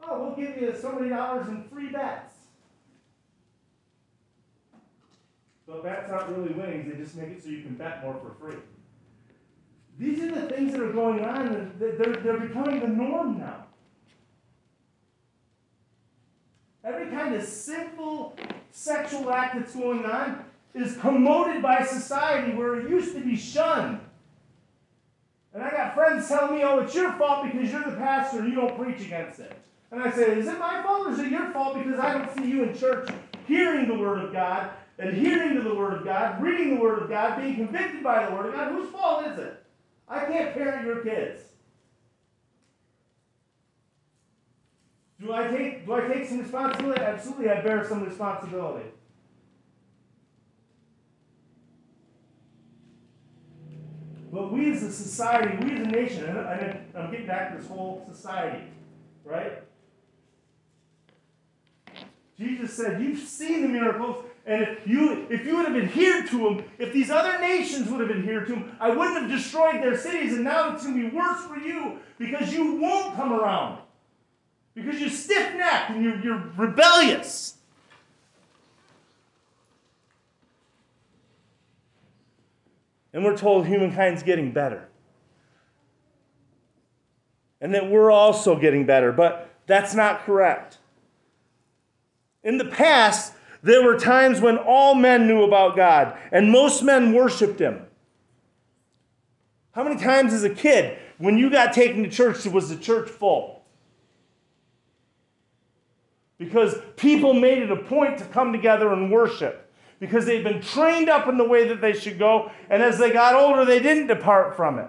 Oh, 0.03 0.23
we'll 0.23 0.35
give 0.35 0.59
you 0.59 0.75
so 0.75 0.93
many 0.93 1.09
dollars 1.09 1.47
in 1.47 1.63
free 1.65 1.89
bets. 1.89 2.33
But 5.67 5.83
bets 5.83 6.09
aren't 6.09 6.35
really 6.35 6.53
winnings; 6.53 6.91
they 6.91 6.97
just 6.97 7.15
make 7.15 7.29
it 7.29 7.43
so 7.43 7.49
you 7.49 7.61
can 7.61 7.75
bet 7.75 8.03
more 8.03 8.15
for 8.15 8.33
free. 8.33 8.57
These 10.01 10.23
are 10.23 10.31
the 10.31 10.47
things 10.47 10.71
that 10.71 10.81
are 10.81 10.91
going 10.91 11.23
on, 11.23 11.73
they're, 11.77 11.91
they're 11.91 12.39
becoming 12.39 12.79
the 12.79 12.87
norm 12.87 13.37
now. 13.37 13.65
Every 16.83 17.11
kind 17.11 17.35
of 17.35 17.43
sinful 17.43 18.35
sexual 18.71 19.31
act 19.31 19.59
that's 19.59 19.75
going 19.75 20.03
on 20.03 20.43
is 20.73 20.97
promoted 20.97 21.61
by 21.61 21.83
society 21.83 22.55
where 22.55 22.79
it 22.79 22.89
used 22.89 23.13
to 23.13 23.21
be 23.21 23.35
shunned. 23.35 23.99
And 25.53 25.61
I 25.61 25.69
got 25.69 25.93
friends 25.93 26.27
telling 26.27 26.55
me, 26.55 26.63
oh, 26.63 26.79
it's 26.79 26.95
your 26.95 27.11
fault 27.13 27.45
because 27.45 27.71
you're 27.71 27.83
the 27.83 27.95
pastor 27.97 28.39
and 28.39 28.49
you 28.49 28.55
don't 28.55 28.75
preach 28.81 29.01
against 29.01 29.39
it. 29.39 29.55
And 29.91 30.01
I 30.01 30.09
say, 30.09 30.39
is 30.39 30.47
it 30.47 30.57
my 30.57 30.81
fault 30.81 31.09
or 31.09 31.11
is 31.11 31.19
it 31.19 31.29
your 31.29 31.51
fault 31.51 31.77
because 31.77 31.99
I 31.99 32.17
don't 32.17 32.35
see 32.35 32.49
you 32.49 32.63
in 32.63 32.75
church 32.75 33.07
hearing 33.47 33.87
the 33.87 33.93
Word 33.93 34.23
of 34.23 34.33
God, 34.33 34.71
adhering 34.97 35.57
to 35.57 35.61
the 35.61 35.75
Word 35.75 35.93
of 35.93 36.03
God, 36.03 36.41
reading 36.41 36.73
the 36.73 36.81
Word 36.81 37.03
of 37.03 37.09
God, 37.09 37.39
being 37.39 37.53
convicted 37.53 38.01
by 38.01 38.25
the 38.25 38.33
Word 38.33 38.47
of 38.47 38.53
God? 38.55 38.71
Whose 38.71 38.89
fault 38.89 39.27
is 39.27 39.37
it? 39.37 39.61
I 40.11 40.25
can't 40.25 40.53
parent 40.53 40.85
your 40.85 41.03
kids. 41.03 41.41
Do 45.21 45.31
I 45.31 45.47
take 45.47 45.85
do 45.85 45.93
I 45.93 46.01
take 46.01 46.27
some 46.27 46.39
responsibility? 46.39 47.01
Absolutely, 47.01 47.49
I 47.49 47.61
bear 47.61 47.87
some 47.87 48.03
responsibility. 48.03 48.89
But 54.33 54.51
we 54.51 54.71
as 54.71 54.83
a 54.83 54.91
society, 54.91 55.63
we 55.63 55.73
as 55.73 55.87
a 55.87 55.89
nation, 55.89 56.25
and 56.25 56.77
I'm 56.95 57.11
getting 57.11 57.27
back 57.27 57.51
to 57.51 57.57
this 57.59 57.67
whole 57.67 58.05
society, 58.11 58.63
right? 59.23 59.63
Jesus 62.37 62.73
said, 62.73 63.01
You've 63.01 63.19
seen 63.19 63.61
the 63.61 63.67
miracles, 63.67 64.25
and 64.45 64.63
if 64.63 64.87
you 64.87 65.27
if 65.29 65.45
you 65.45 65.57
would 65.57 65.67
have 65.67 65.75
adhered 65.75 66.27
to 66.29 66.37
them, 66.37 66.63
if 66.79 66.91
these 66.91 67.11
other 67.11 67.39
nations 67.39 67.89
would 67.89 68.01
have 68.01 68.09
adhered 68.09 68.47
to 68.47 68.53
them, 68.53 68.75
I 68.79 68.89
wouldn't 68.89 69.21
have 69.21 69.29
destroyed 69.29 69.75
their 69.75 69.97
cities, 69.97 70.33
and 70.33 70.43
now 70.43 70.73
it's 70.73 70.83
going 70.83 70.99
to 70.99 71.09
be 71.09 71.15
worse 71.15 71.45
for 71.45 71.57
you 71.57 71.99
because 72.17 72.51
you 72.53 72.75
won't 72.75 73.15
come 73.15 73.33
around. 73.33 73.79
Because 74.73 74.99
you're 74.99 75.09
stiff 75.09 75.53
necked 75.55 75.91
and 75.91 76.03
you're, 76.03 76.19
you're 76.21 76.43
rebellious. 76.55 77.57
And 83.13 83.25
we're 83.25 83.35
told 83.35 83.67
humankind's 83.67 84.23
getting 84.23 84.53
better. 84.53 84.87
And 87.59 87.73
that 87.75 87.89
we're 87.89 88.09
also 88.09 88.57
getting 88.57 88.85
better, 88.85 89.11
but 89.11 89.49
that's 89.67 89.93
not 89.93 90.23
correct. 90.25 90.77
In 92.43 92.57
the 92.57 92.65
past, 92.65 93.33
there 93.63 93.83
were 93.83 93.97
times 93.97 94.41
when 94.41 94.57
all 94.57 94.95
men 94.95 95.27
knew 95.27 95.43
about 95.43 95.75
God 95.75 96.17
and 96.31 96.51
most 96.51 96.83
men 96.83 97.13
worshiped 97.13 97.59
Him. 97.59 97.85
How 99.73 99.83
many 99.83 100.01
times 100.01 100.33
as 100.33 100.43
a 100.43 100.49
kid, 100.49 100.97
when 101.17 101.37
you 101.37 101.49
got 101.49 101.73
taken 101.73 102.03
to 102.03 102.09
church, 102.09 102.45
was 102.45 102.69
the 102.69 102.75
church 102.75 103.09
full? 103.09 103.61
because 106.41 106.75
people 106.97 107.35
made 107.35 107.59
it 107.59 107.69
a 107.69 107.75
point 107.75 108.17
to 108.17 108.25
come 108.25 108.51
together 108.51 108.91
and 108.91 109.11
worship 109.11 109.71
because 109.99 110.25
they'd 110.25 110.43
been 110.43 110.59
trained 110.59 111.07
up 111.07 111.27
in 111.27 111.37
the 111.37 111.47
way 111.47 111.67
that 111.67 111.81
they 111.81 111.93
should 111.93 112.17
go, 112.17 112.49
and 112.67 112.81
as 112.81 112.97
they 112.97 113.11
got 113.11 113.35
older, 113.35 113.63
they 113.63 113.79
didn't 113.79 114.07
depart 114.07 114.57
from 114.57 114.79
it. 114.79 114.87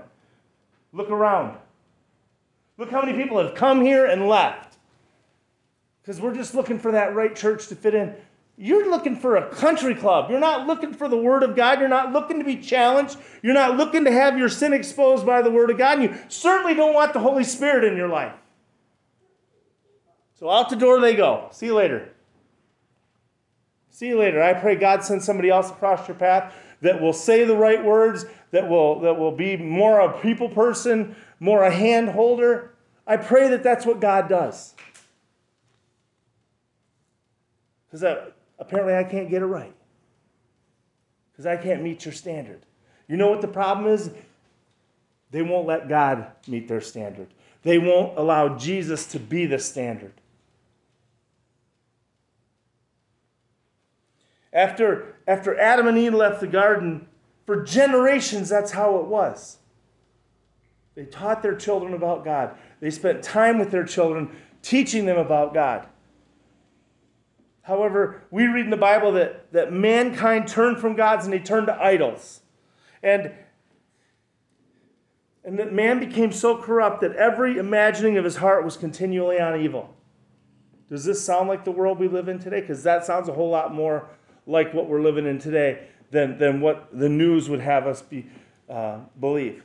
Look 0.94 1.11
around. 1.11 1.58
Look 2.78 2.90
how 2.90 3.02
many 3.02 3.22
people 3.22 3.37
have 3.37 3.54
come 3.54 3.82
here 3.82 4.06
and 4.06 4.30
left 4.30 4.78
because 6.00 6.22
we're 6.22 6.35
just 6.35 6.54
looking 6.54 6.78
for 6.78 6.92
that 6.92 7.14
right 7.14 7.37
church 7.37 7.66
to 7.66 7.76
fit 7.76 7.94
in. 7.94 8.14
You're 8.56 8.90
looking 8.90 9.16
for 9.16 9.36
a 9.36 9.48
country 9.54 9.94
club. 9.94 10.30
You're 10.30 10.38
not 10.38 10.66
looking 10.66 10.92
for 10.92 11.08
the 11.08 11.16
Word 11.16 11.42
of 11.42 11.56
God. 11.56 11.80
You're 11.80 11.88
not 11.88 12.12
looking 12.12 12.38
to 12.38 12.44
be 12.44 12.56
challenged. 12.56 13.16
You're 13.42 13.54
not 13.54 13.76
looking 13.76 14.04
to 14.04 14.12
have 14.12 14.38
your 14.38 14.48
sin 14.48 14.72
exposed 14.72 15.24
by 15.24 15.42
the 15.42 15.50
Word 15.50 15.70
of 15.70 15.78
God. 15.78 15.98
And 15.98 16.10
you 16.10 16.18
certainly 16.28 16.74
don't 16.74 16.94
want 16.94 17.12
the 17.12 17.18
Holy 17.18 17.44
Spirit 17.44 17.84
in 17.84 17.96
your 17.96 18.08
life. 18.08 18.34
So 20.34 20.50
out 20.50 20.68
the 20.70 20.76
door 20.76 21.00
they 21.00 21.14
go. 21.14 21.48
See 21.52 21.66
you 21.66 21.74
later. 21.74 22.10
See 23.90 24.08
you 24.08 24.18
later. 24.18 24.42
I 24.42 24.54
pray 24.54 24.76
God 24.76 25.04
sends 25.04 25.24
somebody 25.24 25.48
else 25.48 25.70
across 25.70 26.06
your 26.06 26.16
path 26.16 26.54
that 26.82 27.00
will 27.00 27.12
say 27.12 27.44
the 27.44 27.56
right 27.56 27.82
words, 27.82 28.26
that 28.50 28.68
will, 28.68 29.00
that 29.00 29.18
will 29.18 29.32
be 29.32 29.56
more 29.56 30.00
a 30.00 30.20
people 30.20 30.48
person, 30.48 31.14
more 31.40 31.62
a 31.62 31.70
hand 31.70 32.10
holder. 32.10 32.74
I 33.06 33.16
pray 33.16 33.48
that 33.48 33.62
that's 33.62 33.86
what 33.86 34.00
God 34.00 34.28
does. 34.28 34.74
Because 37.90 38.26
apparently 38.58 38.94
I 38.94 39.04
can't 39.04 39.30
get 39.30 39.42
it 39.42 39.46
right. 39.46 39.74
Because 41.32 41.46
I 41.46 41.56
can't 41.56 41.82
meet 41.82 42.04
your 42.04 42.14
standard. 42.14 42.66
You 43.08 43.16
know 43.16 43.30
what 43.30 43.40
the 43.40 43.48
problem 43.48 43.92
is? 43.92 44.10
They 45.30 45.42
won't 45.42 45.66
let 45.66 45.88
God 45.88 46.26
meet 46.46 46.68
their 46.68 46.80
standard. 46.80 47.28
They 47.62 47.78
won't 47.78 48.18
allow 48.18 48.56
Jesus 48.56 49.06
to 49.06 49.18
be 49.18 49.46
the 49.46 49.58
standard. 49.58 50.12
After, 54.52 55.16
after 55.26 55.58
Adam 55.58 55.86
and 55.86 55.96
Eve 55.96 56.12
left 56.12 56.40
the 56.40 56.46
garden, 56.46 57.06
for 57.46 57.62
generations, 57.62 58.48
that's 58.48 58.72
how 58.72 58.98
it 58.98 59.06
was. 59.06 59.58
They 60.94 61.06
taught 61.06 61.42
their 61.42 61.56
children 61.56 61.94
about 61.94 62.24
God. 62.24 62.56
They 62.80 62.90
spent 62.90 63.22
time 63.22 63.58
with 63.58 63.70
their 63.70 63.84
children 63.84 64.30
teaching 64.60 65.06
them 65.06 65.16
about 65.16 65.54
God. 65.54 65.86
However, 67.62 68.22
we 68.31 68.46
read 68.46 68.64
in 68.64 68.70
the 68.70 68.77
Bible 68.77 69.12
that, 69.12 69.53
that 69.53 69.72
mankind 69.72 70.48
turned 70.48 70.79
from 70.79 70.96
gods 70.96 71.25
and 71.25 71.33
they 71.33 71.38
turned 71.38 71.68
to 71.68 71.81
idols. 71.81 72.40
And, 73.03 73.33
and 75.44 75.59
that 75.59 75.72
man 75.72 76.01
became 76.01 76.33
so 76.33 76.57
corrupt 76.57 77.01
that 77.03 77.14
every 77.14 77.59
imagining 77.59 78.18
of 78.18 78.25
his 78.25 78.37
heart 78.37 78.64
was 78.64 78.77
continually 78.77 79.40
on 79.40 79.61
evil. 79.61 79.94
Does 80.88 81.05
this 81.05 81.25
sound 81.25 81.48
like 81.48 81.64
the 81.64 81.70
world 81.70 81.98
we 81.98 82.09
live 82.09 82.29
in 82.29 82.38
today? 82.38 82.61
Because 82.61 82.83
that 82.83 83.05
sounds 83.05 83.29
a 83.29 83.33
whole 83.33 83.51
lot 83.51 83.73
more 83.73 84.08
like 84.46 84.75
what 84.75 84.88
we're 84.88 85.00
living 85.00 85.27
in 85.27 85.38
today 85.38 85.87
than, 86.10 86.38
than 86.38 86.60
what 86.60 86.88
the 86.92 87.08
news 87.08 87.48
would 87.48 87.60
have 87.60 87.87
us 87.87 88.02
be, 88.02 88.27
uh, 88.69 88.98
believe. 89.19 89.63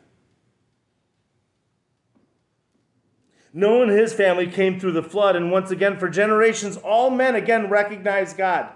Noah 3.54 3.84
and 3.84 3.92
his 3.92 4.14
family 4.14 4.48
came 4.48 4.80
through 4.80 4.92
the 4.92 5.04
flood, 5.04 5.36
and 5.36 5.52
once 5.52 5.72
again, 5.72 5.98
for 5.98 6.10
generations, 6.10 6.78
all 6.78 7.10
men 7.10 7.36
again 7.36 7.70
recognized 7.70 8.38
God. 8.38 8.70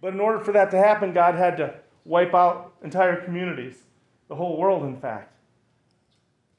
But 0.00 0.14
in 0.14 0.20
order 0.20 0.38
for 0.38 0.52
that 0.52 0.70
to 0.70 0.78
happen, 0.78 1.12
God 1.12 1.34
had 1.34 1.56
to 1.56 1.74
wipe 2.04 2.34
out 2.34 2.72
entire 2.82 3.24
communities, 3.24 3.76
the 4.28 4.36
whole 4.36 4.56
world, 4.56 4.84
in 4.84 5.00
fact. 5.00 5.32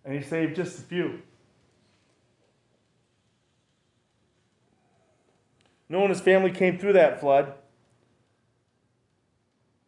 And 0.03 0.13
He 0.13 0.21
saved 0.21 0.55
just 0.55 0.79
a 0.79 0.81
few. 0.81 1.21
Noah 5.89 6.03
and 6.03 6.09
his 6.11 6.21
family 6.21 6.51
came 6.51 6.77
through 6.77 6.93
that 6.93 7.19
flood. 7.19 7.53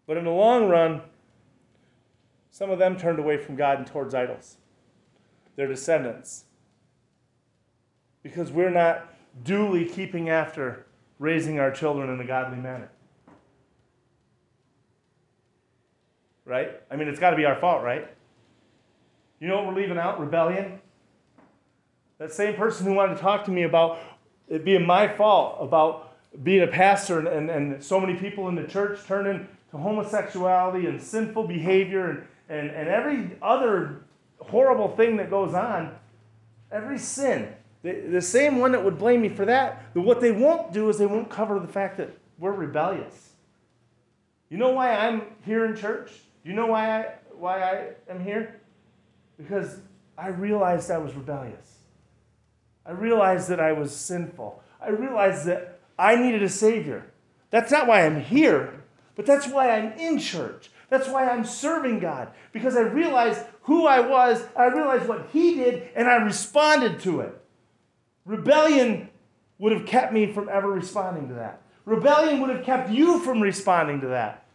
But 0.08 0.18
in 0.18 0.26
the 0.26 0.32
long 0.32 0.68
run, 0.68 1.02
some 2.50 2.72
of 2.72 2.80
them 2.80 2.98
turned 2.98 3.20
away 3.20 3.38
from 3.38 3.56
God 3.56 3.78
and 3.78 3.88
towards 3.88 4.16
idols, 4.16 4.58
their 5.56 5.68
descendants. 5.68 6.46
Because 8.24 8.52
we're 8.52 8.70
not 8.70 9.14
duly 9.44 9.86
keeping 9.86 10.30
after 10.30 10.86
raising 11.20 11.60
our 11.60 11.72
children 11.72 12.10
in 12.10 12.20
a 12.20 12.26
godly 12.26 12.58
manner. 12.58 12.90
right? 16.52 16.82
I 16.92 16.98
mean, 16.98 17.08
it's 17.08 17.20
got 17.20 17.32
to 17.32 17.38
be 17.38 17.46
our 17.46 17.56
fault, 17.56 17.82
right? 17.82 18.08
You 19.40 19.48
know 19.48 19.56
what 19.56 19.68
we're 19.68 19.82
leaving 19.82 19.98
out? 19.98 20.20
Rebellion. 20.20 20.82
That 22.18 22.34
same 22.34 22.56
person 22.56 22.86
who 22.86 22.94
wanted 22.94 23.16
to 23.16 23.22
talk 23.22 23.46
to 23.46 23.52
me 23.52 23.64
about 23.64 24.00
it 24.50 24.66
being 24.66 24.86
my 24.86 25.08
fault, 25.08 25.58
about 25.62 26.14
being 26.44 26.62
a 26.62 26.68
pastor 26.68 27.20
and, 27.20 27.28
and, 27.28 27.50
and 27.50 27.84
so 27.84 28.02
many 28.02 28.16
people 28.16 28.50
in 28.50 28.56
the 28.56 28.66
church 28.66 29.00
turning 29.08 29.48
to 29.72 29.78
homosexuality 29.78 30.88
and 30.88 31.02
sinful 31.02 31.48
behavior 31.48 32.10
and, 32.10 32.24
and, 32.50 32.70
and 32.70 32.90
every 32.90 33.38
other 33.42 34.02
horrible 34.40 34.90
thing 34.90 35.16
that 35.18 35.30
goes 35.30 35.54
on, 35.54 35.96
every 36.70 36.98
sin. 36.98 37.54
The, 37.84 37.94
the 38.12 38.22
same 38.22 38.60
one 38.60 38.74
that 38.74 38.84
would 38.84 38.98
blame 38.98 39.22
me 39.22 39.30
for 39.30 39.46
that, 39.46 39.84
what 39.94 40.22
they 40.22 40.32
won't 40.32 40.72
do 40.72 40.90
is 40.90 40.98
they 40.98 41.06
won't 41.06 41.30
cover 41.30 41.60
the 41.60 41.68
fact 41.68 41.98
that 41.98 42.10
we're 42.38 42.52
rebellious. 42.52 43.32
You 44.50 44.58
know 44.58 44.72
why 44.72 44.96
I'm 44.96 45.24
here 45.46 45.66
in 45.66 45.76
church? 45.76 46.12
Do 46.44 46.50
you 46.50 46.56
know 46.56 46.68
why 46.68 47.00
I, 47.00 47.14
why 47.34 47.62
I 47.62 47.88
am 48.10 48.24
here? 48.24 48.60
Because 49.38 49.80
I 50.18 50.28
realized 50.28 50.92
I 50.92 50.98
was 50.98 51.14
rebellious. 51.16 51.80
I 52.86 52.92
realized 52.92 53.50
that 53.50 53.60
I 53.60 53.72
was 53.74 53.96
sinful. 53.96 54.62
I 54.82 54.90
realized 54.90 55.46
that 55.46 55.80
I 55.98 56.16
needed 56.16 56.44
a 56.44 56.50
Savior. 56.50 57.06
That's 57.50 57.72
not 57.72 57.88
why 57.88 58.06
I'm 58.06 58.22
here, 58.22 58.84
but 59.16 59.26
that's 59.26 59.48
why 59.48 59.72
I'm 59.72 59.94
in 59.94 60.20
church. 60.20 60.70
That's 60.90 61.08
why 61.08 61.30
I'm 61.30 61.46
serving 61.46 62.00
God. 62.00 62.30
Because 62.52 62.76
I 62.76 62.82
realized 62.82 63.42
who 63.64 63.86
I 63.86 64.02
was, 64.02 64.44
I 64.56 64.66
realized 64.66 65.08
what 65.08 65.30
He 65.32 65.56
did, 65.56 65.90
and 65.96 66.10
I 66.10 66.16
responded 66.16 67.00
to 67.02 67.22
it. 67.22 67.38
Rebellion 68.26 69.10
would 69.58 69.72
have 69.72 69.86
kept 69.86 70.14
me 70.14 70.32
from 70.32 70.50
ever 70.50 70.70
responding 70.72 71.28
to 71.30 71.36
that. 71.36 71.62
Rebellion 71.86 72.42
would 72.42 72.50
have 72.50 72.64
kept 72.64 72.90
you 72.90 73.20
from 73.20 73.42
responding 73.42 74.02
to 74.02 74.08
that. 74.08 74.46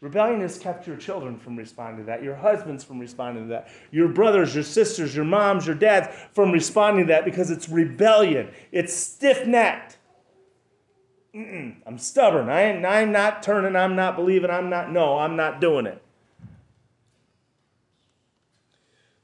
Rebellion 0.00 0.40
has 0.42 0.58
kept 0.58 0.86
your 0.86 0.96
children 0.96 1.38
from 1.38 1.56
responding 1.56 2.04
to 2.04 2.04
that, 2.04 2.22
your 2.22 2.36
husbands 2.36 2.84
from 2.84 3.00
responding 3.00 3.44
to 3.44 3.48
that, 3.48 3.68
your 3.90 4.08
brothers, 4.08 4.54
your 4.54 4.62
sisters, 4.62 5.14
your 5.14 5.24
moms, 5.24 5.66
your 5.66 5.74
dads 5.74 6.08
from 6.32 6.52
responding 6.52 7.06
to 7.06 7.12
that 7.12 7.24
because 7.24 7.50
it's 7.50 7.68
rebellion. 7.68 8.48
It's 8.70 8.94
stiff 8.94 9.44
necked. 9.46 9.98
I'm 11.34 11.98
stubborn. 11.98 12.48
I 12.48 12.62
ain't, 12.62 12.86
I'm 12.86 13.10
not 13.10 13.42
turning. 13.42 13.74
I'm 13.74 13.96
not 13.96 14.16
believing. 14.16 14.50
I'm 14.50 14.70
not, 14.70 14.92
no, 14.92 15.18
I'm 15.18 15.36
not 15.36 15.60
doing 15.60 15.86
it. 15.86 16.00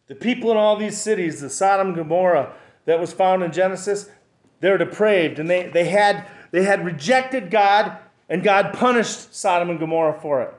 The 0.06 0.14
people 0.14 0.50
in 0.50 0.56
all 0.56 0.76
these 0.76 1.00
cities, 1.00 1.40
the 1.40 1.48
Sodom 1.48 1.94
Gomorrah 1.94 2.52
that 2.84 3.00
was 3.00 3.12
found 3.12 3.42
in 3.42 3.52
Genesis, 3.52 4.10
they're 4.60 4.78
depraved 4.78 5.38
and 5.38 5.48
they, 5.48 5.68
they, 5.68 5.84
had, 5.84 6.26
they 6.50 6.64
had 6.64 6.84
rejected 6.84 7.50
God 7.50 7.98
and 8.28 8.42
God 8.42 8.72
punished 8.72 9.34
Sodom 9.34 9.70
and 9.70 9.78
Gomorrah 9.78 10.18
for 10.20 10.42
it. 10.42 10.54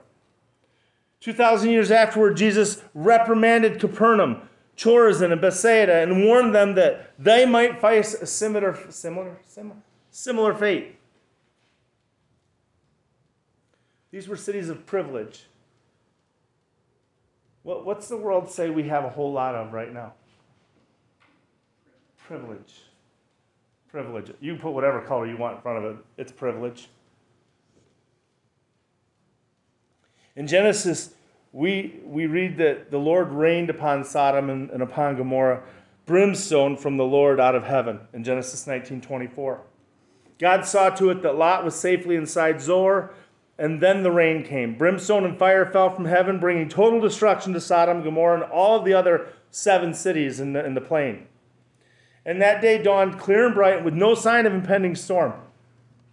2,000 1.22 1.72
years 1.72 1.90
afterward, 1.90 2.38
Jesus 2.38 2.84
reprimanded 2.94 3.80
Capernaum, 3.80 4.48
Chorazin, 4.78 5.32
and 5.32 5.42
Bethsaida 5.42 5.96
and 5.96 6.24
warned 6.24 6.54
them 6.54 6.76
that 6.76 7.14
they 7.18 7.46
might 7.46 7.82
face 7.82 8.14
a 8.14 8.26
similar, 8.26 8.78
similar, 8.92 9.38
similar, 9.46 9.78
similar 10.12 10.54
fate. 10.54 10.98
These 14.12 14.28
were 14.28 14.38
cities 14.38 14.70
of 14.70 14.86
privilege. 14.86 15.48
What, 17.64 17.86
what's 17.86 18.08
the 18.08 18.18
world 18.18 18.52
say 18.52 18.70
we 18.70 18.84
have 18.84 19.04
a 19.04 19.10
whole 19.10 19.34
lot 19.34 19.56
of 19.56 19.74
right 19.74 19.92
now? 19.92 20.14
Privilege. 22.28 22.82
Privilege. 23.90 24.32
You 24.42 24.54
can 24.54 24.62
put 24.62 24.72
whatever 24.72 25.02
color 25.02 25.28
you 25.28 25.38
want 25.38 25.58
in 25.58 25.62
front 25.62 25.86
of 25.86 25.92
it, 25.92 25.98
it's 26.18 26.32
privilege. 26.32 26.90
In 30.36 30.48
Genesis, 30.48 31.14
we, 31.54 32.00
we 32.04 32.26
read 32.26 32.58
that 32.58 32.92
the 32.92 32.98
Lord 32.98 33.32
rained 33.32 33.70
upon 33.70 34.04
Sodom 34.04 34.50
and, 34.50 34.70
and 34.72 34.82
upon 34.82 35.16
Gomorrah 35.16 35.64
brimstone 36.06 36.78
from 36.78 36.98
the 36.98 37.04
Lord 37.04 37.40
out 37.40 37.56
of 37.56 37.64
heaven 37.64 38.00
in 38.12 38.24
Genesis 38.24 38.66
19:24. 38.66 39.60
God 40.38 40.66
saw 40.66 40.90
to 40.90 41.12
it 41.12 41.22
that 41.22 41.36
Lot 41.36 41.64
was 41.64 41.76
safely 41.76 42.16
inside 42.16 42.60
Zoar, 42.60 43.14
and 43.58 43.82
then 43.82 44.04
the 44.04 44.12
rain 44.12 44.44
came. 44.44 44.78
Brimstone 44.78 45.24
and 45.24 45.38
fire 45.40 45.66
fell 45.66 45.90
from 45.90 46.06
heaven, 46.06 46.40
bringing 46.40 46.68
total 46.68 47.00
destruction 47.00 47.54
to 47.54 47.62
Sodom, 47.62 48.04
Gomorrah, 48.04 48.42
and 48.42 48.52
all 48.52 48.78
of 48.78 48.86
the 48.86 48.94
other 48.94 49.28
seven 49.50 49.94
cities 49.94 50.40
in 50.40 50.54
the, 50.54 50.66
in 50.66 50.74
the 50.74 50.82
plain. 50.82 51.28
And 52.26 52.42
that 52.42 52.62
day 52.62 52.82
dawned 52.82 53.20
clear 53.20 53.46
and 53.46 53.54
bright 53.54 53.84
with 53.84 53.94
no 53.94 54.16
sign 54.16 54.46
of 54.46 54.54
impending 54.54 54.96
storm. 54.96 55.34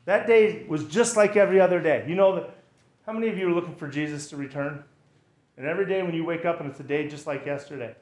That 0.05 0.27
day 0.27 0.65
was 0.69 0.85
just 0.85 1.17
like 1.17 1.37
every 1.37 1.61
other 1.61 1.81
day. 1.81 2.05
You 2.07 2.15
know, 2.15 2.51
how 3.07 3.13
many 3.13 3.29
of 3.29 3.39
you 3.39 3.49
are 3.49 3.53
looking 3.53 3.75
for 3.75 3.89
Jesus 3.89 4.29
to 4.31 4.37
return? 4.37 4.85
And 5.57 5.67
every 5.67 5.87
day 5.87 6.03
when 6.03 6.15
you 6.15 6.25
wake 6.25 6.45
up 6.45 6.61
and 6.61 6.71
it's 6.71 6.81
a 6.81 6.85
day 6.85 7.09
just 7.09 7.27
like 7.27 7.47
yesterday, 7.47 7.95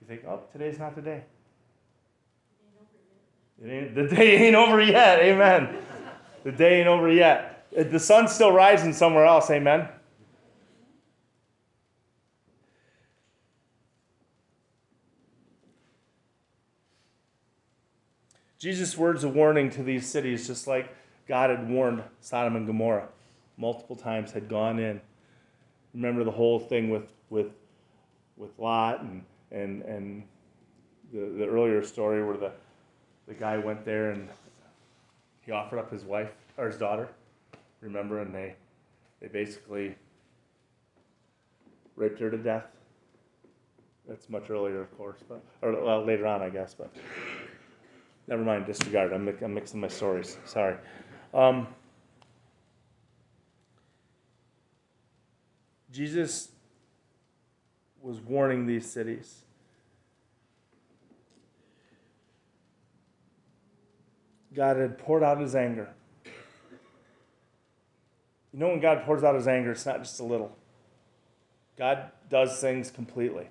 you 0.00 0.06
think, 0.06 0.24
oh, 0.26 0.40
today's 0.52 0.78
not 0.78 0.94
the 0.94 1.02
day. 1.02 1.22
It 3.62 3.68
ain't, 3.68 3.94
the 3.94 4.08
day 4.08 4.46
ain't 4.46 4.56
over 4.56 4.80
yet. 4.80 5.20
Amen. 5.20 5.76
The 6.42 6.52
day 6.52 6.80
ain't 6.80 6.88
over 6.88 7.10
yet. 7.10 7.66
Uh, 7.76 7.84
the 7.84 8.00
sun's 8.00 8.32
still 8.32 8.52
rising 8.52 8.92
somewhere 8.92 9.24
else. 9.24 9.50
Amen. 9.50 9.88
Jesus' 18.64 18.96
words 18.96 19.24
of 19.24 19.34
warning 19.34 19.68
to 19.68 19.82
these 19.82 20.08
cities, 20.08 20.46
just 20.46 20.66
like 20.66 20.88
God 21.28 21.50
had 21.50 21.68
warned 21.68 22.02
Sodom 22.22 22.56
and 22.56 22.66
Gomorrah 22.66 23.08
multiple 23.58 23.94
times, 23.94 24.32
had 24.32 24.48
gone 24.48 24.78
in. 24.78 25.02
Remember 25.92 26.24
the 26.24 26.30
whole 26.30 26.58
thing 26.58 26.88
with, 26.88 27.12
with, 27.28 27.52
with 28.38 28.58
Lot 28.58 29.02
and, 29.02 29.22
and, 29.52 29.82
and 29.82 30.22
the, 31.12 31.26
the 31.36 31.46
earlier 31.46 31.84
story 31.84 32.24
where 32.24 32.38
the, 32.38 32.52
the 33.28 33.34
guy 33.34 33.58
went 33.58 33.84
there 33.84 34.12
and 34.12 34.30
he 35.42 35.52
offered 35.52 35.78
up 35.78 35.90
his 35.90 36.04
wife 36.04 36.32
or 36.56 36.66
his 36.66 36.78
daughter, 36.78 37.10
remember, 37.82 38.22
and 38.22 38.34
they, 38.34 38.54
they 39.20 39.28
basically 39.28 39.94
raped 41.96 42.18
her 42.18 42.30
to 42.30 42.38
death. 42.38 42.64
That's 44.08 44.30
much 44.30 44.48
earlier, 44.48 44.80
of 44.80 44.96
course, 44.96 45.18
but 45.28 45.42
or 45.60 45.84
well, 45.84 46.02
later 46.02 46.26
on, 46.26 46.40
I 46.40 46.48
guess. 46.48 46.72
But 46.72 46.90
never 48.26 48.42
mind, 48.42 48.66
disregard. 48.66 49.12
I'm, 49.12 49.28
I'm 49.42 49.54
mixing 49.54 49.80
my 49.80 49.88
stories. 49.88 50.38
Sorry. 50.44 50.76
Um, 51.32 51.66
Jesus 55.90 56.50
was 58.00 58.20
warning 58.20 58.66
these 58.66 58.90
cities. 58.90 59.44
God 64.54 64.76
had 64.76 64.98
poured 64.98 65.22
out 65.22 65.40
his 65.40 65.54
anger. 65.54 65.88
You 68.52 68.60
know, 68.60 68.68
when 68.68 68.80
God 68.80 69.04
pours 69.04 69.24
out 69.24 69.34
his 69.34 69.48
anger, 69.48 69.72
it's 69.72 69.84
not 69.84 69.98
just 69.98 70.20
a 70.20 70.24
little, 70.24 70.56
God 71.76 72.12
does 72.30 72.60
things 72.60 72.90
completely. 72.90 73.48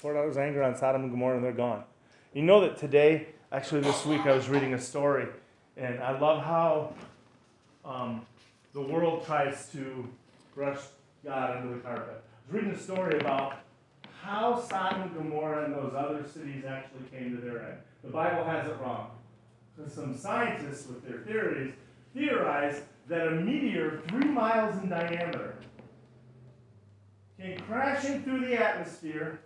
Poured 0.00 0.16
out 0.16 0.26
his 0.26 0.36
anger 0.36 0.62
on 0.62 0.76
Sodom 0.76 1.02
and 1.02 1.10
Gomorrah, 1.10 1.36
and 1.36 1.44
they're 1.44 1.52
gone. 1.52 1.84
You 2.32 2.42
know 2.42 2.60
that 2.60 2.76
today, 2.76 3.28
actually, 3.50 3.80
this 3.80 4.04
week, 4.04 4.22
I 4.26 4.32
was 4.32 4.48
reading 4.48 4.74
a 4.74 4.78
story, 4.78 5.26
and 5.76 5.98
I 6.00 6.18
love 6.18 6.42
how 6.42 6.94
um, 7.84 8.26
the 8.72 8.82
world 8.82 9.24
tries 9.24 9.70
to 9.72 10.08
brush 10.54 10.78
God 11.24 11.56
under 11.56 11.74
the 11.74 11.80
carpet. 11.80 12.22
I 12.22 12.52
was 12.52 12.62
reading 12.62 12.70
a 12.70 12.78
story 12.78 13.18
about 13.18 13.60
how 14.22 14.60
Sodom 14.60 15.02
and 15.02 15.14
Gomorrah 15.14 15.64
and 15.64 15.74
those 15.74 15.94
other 15.96 16.24
cities 16.26 16.64
actually 16.64 17.04
came 17.10 17.36
to 17.36 17.42
their 17.42 17.62
end. 17.62 17.78
The 18.02 18.10
Bible 18.10 18.44
has 18.44 18.66
it 18.66 18.76
wrong. 18.80 19.10
Because 19.76 19.92
some 19.92 20.16
scientists, 20.16 20.86
with 20.88 21.06
their 21.06 21.18
theories, 21.18 21.74
theorize 22.14 22.82
that 23.08 23.28
a 23.28 23.30
meteor 23.30 24.00
three 24.08 24.28
miles 24.28 24.76
in 24.82 24.88
diameter 24.88 25.56
came 27.38 27.58
crashing 27.60 28.22
through 28.22 28.40
the 28.40 28.54
atmosphere 28.54 29.40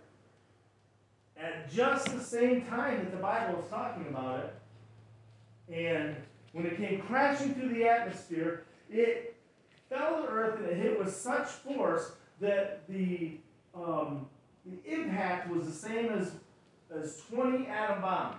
at 1.41 1.71
just 1.71 2.05
the 2.05 2.23
same 2.23 2.65
time 2.65 2.99
that 2.99 3.11
the 3.11 3.17
Bible 3.17 3.59
is 3.59 3.69
talking 3.69 4.05
about 4.09 4.39
it. 4.39 5.73
And 5.73 6.15
when 6.51 6.65
it 6.65 6.77
came 6.77 7.01
crashing 7.01 7.55
through 7.55 7.69
the 7.69 7.87
atmosphere, 7.87 8.63
it 8.89 9.35
fell 9.89 10.23
to 10.23 10.27
earth 10.27 10.59
and 10.59 10.67
it 10.67 10.77
hit 10.77 10.99
with 10.99 11.15
such 11.15 11.47
force 11.47 12.11
that 12.39 12.87
the, 12.87 13.37
um, 13.73 14.27
the 14.65 14.93
impact 14.93 15.49
was 15.49 15.65
the 15.65 15.71
same 15.71 16.09
as, 16.09 16.31
as 16.93 17.21
20 17.33 17.67
atom 17.67 18.01
bombs. 18.01 18.37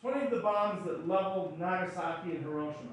20 0.00 0.26
of 0.26 0.30
the 0.30 0.40
bombs 0.40 0.84
that 0.86 1.08
leveled 1.08 1.58
Nagasaki 1.58 2.32
and 2.32 2.42
Hiroshima. 2.42 2.90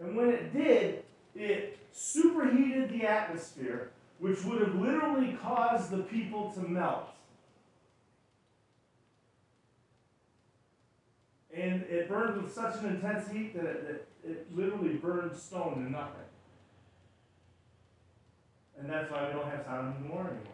And 0.00 0.16
when 0.16 0.30
it 0.30 0.52
did, 0.52 1.04
it 1.36 1.78
superheated 1.92 2.90
the 2.90 3.06
atmosphere, 3.06 3.90
which 4.18 4.42
would 4.44 4.60
have 4.60 4.74
literally 4.76 5.36
caused 5.42 5.90
the 5.90 6.02
people 6.04 6.50
to 6.52 6.60
melt. 6.60 7.08
And 11.56 11.82
it 11.82 12.08
burned 12.08 12.42
with 12.42 12.52
such 12.52 12.82
an 12.82 12.86
intense 12.86 13.30
heat 13.30 13.54
that 13.54 13.64
it, 13.64 14.08
it 14.24 14.56
literally 14.56 14.94
burned 14.94 15.36
stone 15.36 15.84
to 15.84 15.90
nothing. 15.90 16.20
And 18.78 18.90
that's 18.90 19.10
why 19.10 19.28
we 19.28 19.32
don't 19.32 19.48
have 19.48 19.64
Sodom 19.64 19.94
and 19.96 20.08
Gomorrah 20.08 20.30
anymore. 20.30 20.52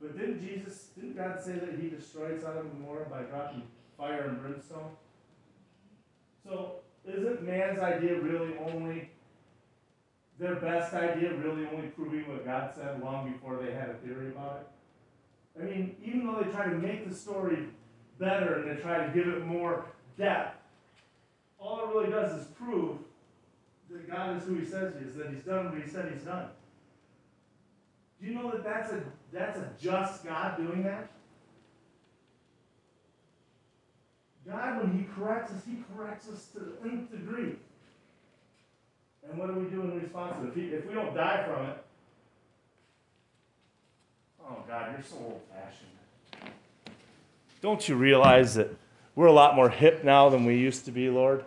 But 0.00 0.18
didn't 0.18 0.40
Jesus, 0.40 0.88
didn't 0.94 1.16
God 1.16 1.42
say 1.42 1.52
that 1.52 1.78
he 1.80 1.90
destroyed 1.90 2.40
Sodom 2.40 2.66
and 2.66 2.72
Gomorrah 2.72 3.06
by 3.10 3.22
dropping 3.22 3.62
fire 3.98 4.28
and 4.28 4.40
brimstone? 4.40 4.90
So 6.44 6.76
isn't 7.06 7.42
man's 7.42 7.78
idea 7.78 8.20
really 8.20 8.54
only 8.58 9.10
their 10.38 10.56
best 10.56 10.92
idea 10.94 11.34
really 11.34 11.66
only 11.72 11.88
proving 11.88 12.28
what 12.28 12.44
God 12.44 12.72
said 12.74 13.02
long 13.02 13.32
before 13.32 13.56
they 13.56 13.72
had 13.72 13.88
a 13.88 13.94
theory 13.94 14.28
about 14.28 14.60
it? 14.60 15.60
I 15.60 15.64
mean, 15.64 15.96
even 16.04 16.26
though 16.26 16.42
they 16.42 16.50
try 16.50 16.68
to 16.68 16.76
make 16.76 17.08
the 17.08 17.14
story 17.14 17.68
better 18.18 18.60
and 18.60 18.70
they 18.70 18.80
try 18.80 19.06
to 19.06 19.12
give 19.12 19.28
it 19.28 19.46
more 19.46 19.86
depth, 20.18 20.58
all 21.58 21.84
it 21.84 21.94
really 21.94 22.10
does 22.10 22.40
is 22.40 22.46
prove 22.48 22.98
that 23.90 24.10
God 24.10 24.36
is 24.36 24.44
who 24.44 24.56
He 24.56 24.64
says 24.64 24.94
He 24.98 25.08
is, 25.08 25.16
that 25.16 25.30
He's 25.30 25.42
done 25.42 25.66
what 25.66 25.82
He 25.82 25.88
said 25.88 26.12
He's 26.12 26.22
done. 26.22 26.48
Do 28.20 28.26
you 28.26 28.34
know 28.34 28.50
that 28.50 28.64
that's 28.64 28.92
a 28.92 29.02
that's 29.32 29.58
a 29.58 29.70
just 29.80 30.24
God 30.24 30.56
doing 30.56 30.82
that? 30.82 31.10
God, 34.46 34.82
when 34.82 34.98
He 34.98 35.06
corrects 35.14 35.52
us, 35.52 35.62
He 35.66 35.78
corrects 35.94 36.28
us 36.28 36.46
to 36.52 36.60
the 36.60 36.88
nth 36.88 37.10
degree. 37.10 37.56
And 39.28 39.38
what 39.38 39.48
do 39.48 39.54
we 39.60 39.68
do 39.68 39.82
in 39.82 40.00
response 40.00 40.36
to 40.40 40.60
it? 40.60 40.72
If, 40.72 40.86
we 40.86 40.94
don't 40.94 41.14
die 41.14 41.44
from 41.44 41.66
it, 41.66 41.84
oh 44.48 44.58
God, 44.68 44.92
you're 44.92 45.04
so 45.04 45.16
old 45.16 45.40
fashioned. 45.50 46.52
Don't 47.60 47.88
you 47.88 47.96
realize 47.96 48.54
that 48.54 48.70
we're 49.14 49.26
a 49.26 49.32
lot 49.32 49.56
more 49.56 49.68
hip 49.68 50.04
now 50.04 50.28
than 50.28 50.44
we 50.44 50.56
used 50.56 50.84
to 50.84 50.92
be, 50.92 51.08
Lord? 51.08 51.44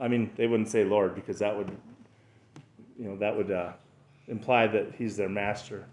I 0.00 0.08
mean, 0.08 0.30
they 0.36 0.46
wouldn't 0.46 0.68
say 0.68 0.84
Lord 0.84 1.14
because 1.14 1.38
that 1.38 1.56
would, 1.56 1.70
you 2.98 3.04
know, 3.06 3.16
that 3.18 3.36
would 3.36 3.50
uh, 3.50 3.72
imply 4.26 4.66
that 4.66 4.94
He's 4.98 5.16
their 5.16 5.28
master. 5.28 5.86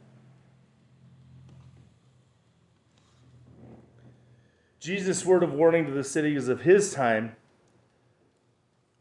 Jesus' 4.82 5.24
word 5.24 5.44
of 5.44 5.54
warning 5.54 5.86
to 5.86 5.92
the 5.92 6.04
cities 6.04 6.48
of 6.48 6.62
his 6.62 6.92
time 6.92 7.36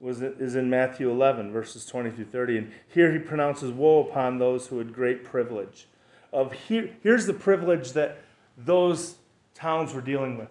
was 0.01 0.23
is 0.23 0.55
in 0.57 0.71
Matthew 0.71 1.11
11 1.11 1.53
verses 1.53 1.85
20 1.85 2.11
through 2.11 2.25
30 2.25 2.59
and 2.59 2.73
here 2.89 3.13
he 3.13 3.19
pronounces 3.19 3.71
woe 3.71 4.01
upon 4.01 4.39
those 4.39 4.67
who 4.67 4.79
had 4.79 4.93
great 4.93 5.25
privilege. 5.25 5.87
Of 6.33 6.53
here, 6.53 6.91
here's 7.03 7.27
the 7.27 7.35
privilege 7.35 7.93
that 7.93 8.19
those 8.57 9.17
towns 9.55 9.93
were 9.93 10.01
dealing 10.01 10.39
with. 10.39 10.49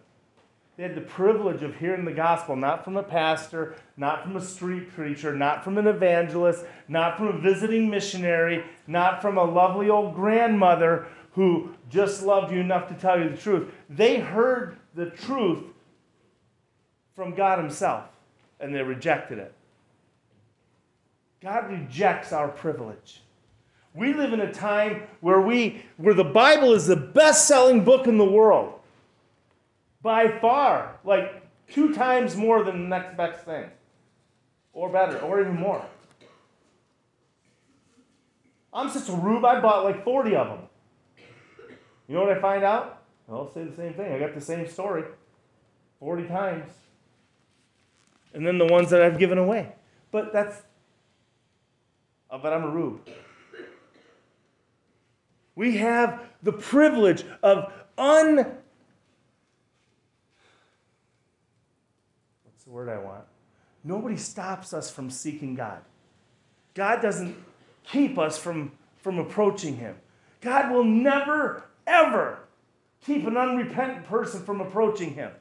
They 0.78 0.84
had 0.84 0.96
the 0.96 1.02
privilege 1.02 1.62
of 1.62 1.76
hearing 1.76 2.06
the 2.06 2.14
gospel 2.14 2.56
not 2.56 2.86
from 2.86 2.96
a 2.96 3.04
pastor 3.04 3.76
not 3.98 4.24
from 4.24 4.38
a 4.38 4.42
street 4.42 4.94
preacher 4.94 5.36
not 5.36 5.64
from 5.64 5.78
an 5.78 5.88
evangelist 5.88 6.64
not 6.88 7.18
from 7.18 7.28
a 7.28 7.38
visiting 7.40 7.90
missionary 7.90 8.64
not 8.88 9.22
from 9.22 9.38
a 9.38 9.44
lovely 9.44 9.90
old 9.90 10.14
grandmother 10.14 11.08
who 11.34 11.72
just 11.90 12.24
loved 12.24 12.52
you 12.52 12.60
enough 12.60 12.88
to 12.88 12.94
tell 12.94 13.20
you 13.20 13.30
the 13.30 13.38
truth. 13.38 13.72
They 13.90 14.20
heard 14.20 14.78
the 14.94 15.08
truth 15.08 15.64
from 17.16 17.34
God 17.34 17.60
himself 17.60 18.06
and 18.60 18.74
they 18.74 18.82
rejected 18.82 19.40
it. 19.40 19.54
God 21.42 21.70
rejects 21.70 22.34
our 22.34 22.50
privilege. 22.50 23.22
We 23.94 24.14
live 24.14 24.34
in 24.34 24.42
a 24.42 24.54
time 24.54 25.04
where 25.22 25.42
we 25.42 25.84
where 25.98 26.14
the 26.14 26.24
Bible 26.24 26.74
is 26.74 26.88
the 26.88 26.96
best-selling 26.96 27.84
book 27.84 28.08
in 28.08 28.18
the 28.18 28.26
world. 28.26 28.74
By 30.02 30.40
far, 30.40 31.00
like 31.04 31.44
two 31.68 31.94
times 31.94 32.36
more 32.36 32.64
than 32.64 32.84
the 32.84 32.88
next 32.88 33.18
best 33.18 33.46
thing. 33.46 33.70
Or 34.74 34.90
better, 34.90 35.18
or 35.20 35.42
even 35.42 35.56
more. 35.56 35.84
I'm 38.72 38.90
such 38.90 39.10
a 39.10 39.14
rube, 39.14 39.44
I 39.44 39.60
bought 39.60 39.84
like 39.84 40.04
40 40.04 40.36
of 40.36 40.48
them. 40.48 40.60
You 42.08 42.16
know 42.16 42.22
what 42.22 42.38
I 42.38 42.40
find 42.40 42.64
out? 42.64 43.02
I'll 43.30 43.52
say 43.52 43.64
the 43.64 43.76
same 43.76 43.94
thing. 43.94 44.14
I 44.14 44.20
got 44.20 44.34
the 44.34 44.42
same 44.42 44.68
story 44.68 45.04
40 46.00 46.28
times 46.28 46.70
and 48.34 48.46
then 48.46 48.58
the 48.58 48.66
ones 48.66 48.90
that 48.90 49.02
I've 49.02 49.18
given 49.18 49.38
away. 49.38 49.74
But 50.12 50.34
that's, 50.34 50.62
uh, 52.30 52.38
but 52.38 52.54
I'm 52.54 52.64
a 52.64 52.70
rube. 52.70 53.08
We 55.56 55.78
have 55.78 56.22
the 56.42 56.54
privilege 56.54 57.24
of 57.44 57.72
un. 57.98 58.38
What's 62.44 62.64
the 62.64 62.70
word 62.70 62.90
I 62.90 62.98
want? 62.98 63.26
Nobody 63.84 64.18
stops 64.18 64.74
us 64.74 64.90
from 64.90 65.10
seeking 65.10 65.56
God. 65.56 65.82
God 66.74 67.02
doesn't 67.02 67.36
keep 67.84 68.18
us 68.18 68.38
from, 68.38 68.72
from 68.98 69.20
approaching 69.20 69.76
Him. 69.78 69.96
God 70.42 70.72
will 70.72 70.84
never, 70.84 71.66
ever 71.86 72.40
keep 73.06 73.26
an 73.28 73.36
unrepentant 73.36 74.06
person 74.06 74.44
from 74.44 74.62
approaching 74.62 75.14
Him. 75.14 75.32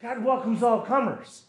God 0.00 0.24
welcomes 0.24 0.62
all 0.62 0.82
comers. 0.82 1.44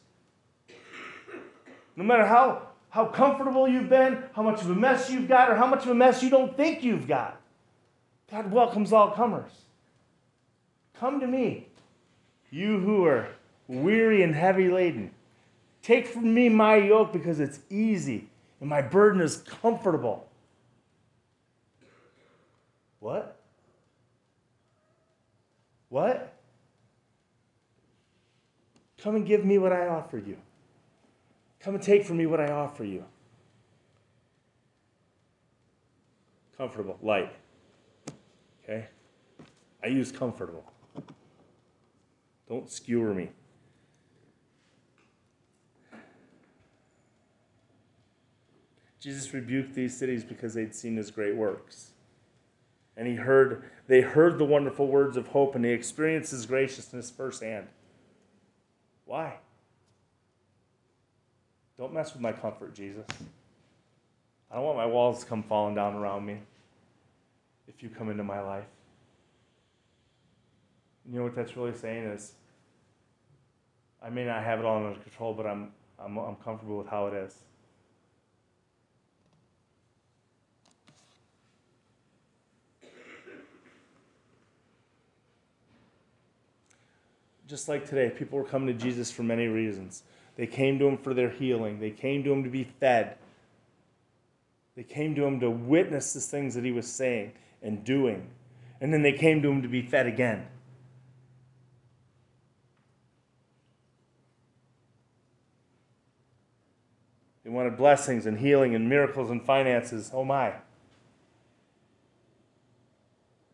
No 1.96 2.04
matter 2.04 2.26
how, 2.26 2.70
how 2.90 3.06
comfortable 3.06 3.68
you've 3.68 3.90
been, 3.90 4.24
how 4.34 4.42
much 4.42 4.62
of 4.62 4.70
a 4.70 4.76
mess 4.76 5.10
you've 5.10 5.28
got, 5.28 5.52
or 5.52 5.56
how 5.56 5.68
much 5.68 5.84
of 5.84 5.90
a 5.90 5.96
mess 5.96 6.24
you 6.24 6.30
don't 6.30 6.56
think 6.56 6.84
you've 6.84 7.08
got, 7.08 7.40
God 8.32 8.52
welcomes 8.52 8.94
all 8.94 9.12
comers. 9.12 9.52
Come 11.00 11.20
to 11.20 11.28
me, 11.28 11.68
you 12.52 12.80
who 12.80 13.06
are 13.06 13.28
weary 13.68 14.24
and 14.24 14.34
heavy 14.34 14.70
laden. 14.70 15.12
Take 15.82 16.08
from 16.08 16.34
me 16.34 16.50
my 16.50 16.76
yoke 16.76 17.14
because 17.14 17.40
it's 17.40 17.60
easy 17.70 18.28
and 18.60 18.70
my 18.70 18.82
burden 18.82 19.22
is 19.22 19.38
comfortable. 19.38 20.28
What? 23.00 23.38
What? 25.90 26.34
Come 29.02 29.16
and 29.16 29.26
give 29.26 29.46
me 29.46 29.58
what 29.58 29.72
I 29.72 29.88
offer 29.88 30.18
you. 30.18 30.38
Come 31.60 31.76
and 31.76 31.84
take 31.84 32.06
from 32.06 32.18
me 32.18 32.26
what 32.26 32.40
I 32.40 32.52
offer 32.52 32.84
you. 32.84 33.04
Comfortable, 36.58 36.98
light. 37.02 37.34
Okay? 38.64 38.88
I 39.84 39.88
use 39.88 40.12
comfortable. 40.12 40.66
Don't 42.48 42.70
skewer 42.70 43.14
me. 43.14 43.30
Jesus 49.00 49.34
rebuked 49.34 49.74
these 49.74 49.96
cities 49.96 50.26
because 50.26 50.54
they'd 50.54 50.76
seen 50.76 50.98
his 50.98 51.10
great 51.10 51.36
works. 51.36 51.92
And 52.98 53.08
he 53.08 53.16
heard 53.16 53.64
they 53.88 54.02
heard 54.02 54.38
the 54.38 54.46
wonderful 54.46 54.88
words 54.88 55.16
of 55.16 55.28
hope 55.28 55.56
and 55.56 55.64
they 55.64 55.72
experienced 55.72 56.32
his 56.32 56.46
graciousness 56.46 57.10
firsthand. 57.10 57.68
Why? 59.10 59.34
Don't 61.80 61.92
mess 61.92 62.14
with 62.14 62.22
my 62.22 62.32
comfort, 62.32 62.76
Jesus. 62.76 63.08
I 64.52 64.56
don't 64.56 64.66
want 64.66 64.78
my 64.78 64.86
walls 64.86 65.22
to 65.22 65.26
come 65.26 65.42
falling 65.42 65.74
down 65.74 65.96
around 65.96 66.28
me 66.28 66.38
if 67.68 67.82
you 67.82 67.90
come 67.90 68.12
into 68.12 68.24
my 68.24 68.40
life. 68.40 68.68
You 71.10 71.18
know 71.18 71.24
what 71.24 71.34
that's 71.34 71.58
really 71.58 71.76
saying 71.76 72.04
is 72.04 72.34
I 74.00 74.12
may 74.12 74.26
not 74.26 74.44
have 74.44 74.60
it 74.60 74.66
all 74.66 74.78
under 74.78 75.00
control, 75.00 75.34
but 75.34 75.48
I'm, 75.48 75.72
I'm, 75.98 76.16
I'm 76.16 76.36
comfortable 76.36 76.78
with 76.78 76.88
how 76.88 77.08
it 77.08 77.16
is. 77.16 77.36
Just 87.50 87.68
like 87.68 87.90
today, 87.90 88.12
people 88.12 88.38
were 88.38 88.46
coming 88.46 88.68
to 88.68 88.74
Jesus 88.74 89.10
for 89.10 89.24
many 89.24 89.48
reasons. 89.48 90.04
They 90.36 90.46
came 90.46 90.78
to 90.78 90.88
him 90.88 90.98
for 90.98 91.16
their 91.16 91.32
healing, 91.32 91.80
they 91.80 91.90
came 91.90 92.24
to 92.24 92.32
him 92.32 92.44
to 92.44 92.50
be 92.50 92.64
fed, 92.64 93.18
they 94.76 94.84
came 94.84 95.16
to 95.16 95.26
him 95.26 95.40
to 95.40 95.50
witness 95.50 96.14
the 96.14 96.22
things 96.22 96.54
that 96.54 96.64
he 96.64 96.72
was 96.72 96.88
saying 96.88 97.34
and 97.64 97.84
doing. 97.84 98.30
And 98.80 98.94
then 98.94 99.02
they 99.02 99.12
came 99.12 99.42
to 99.42 99.50
him 99.50 99.64
to 99.64 99.68
be 99.68 99.82
fed 99.82 100.06
again. 100.06 100.48
They 107.44 107.50
wanted 107.50 107.76
blessings 107.76 108.28
and 108.28 108.38
healing 108.38 108.76
and 108.76 108.88
miracles 108.88 109.32
and 109.32 109.44
finances. 109.44 110.12
Oh 110.14 110.24
my. 110.24 110.54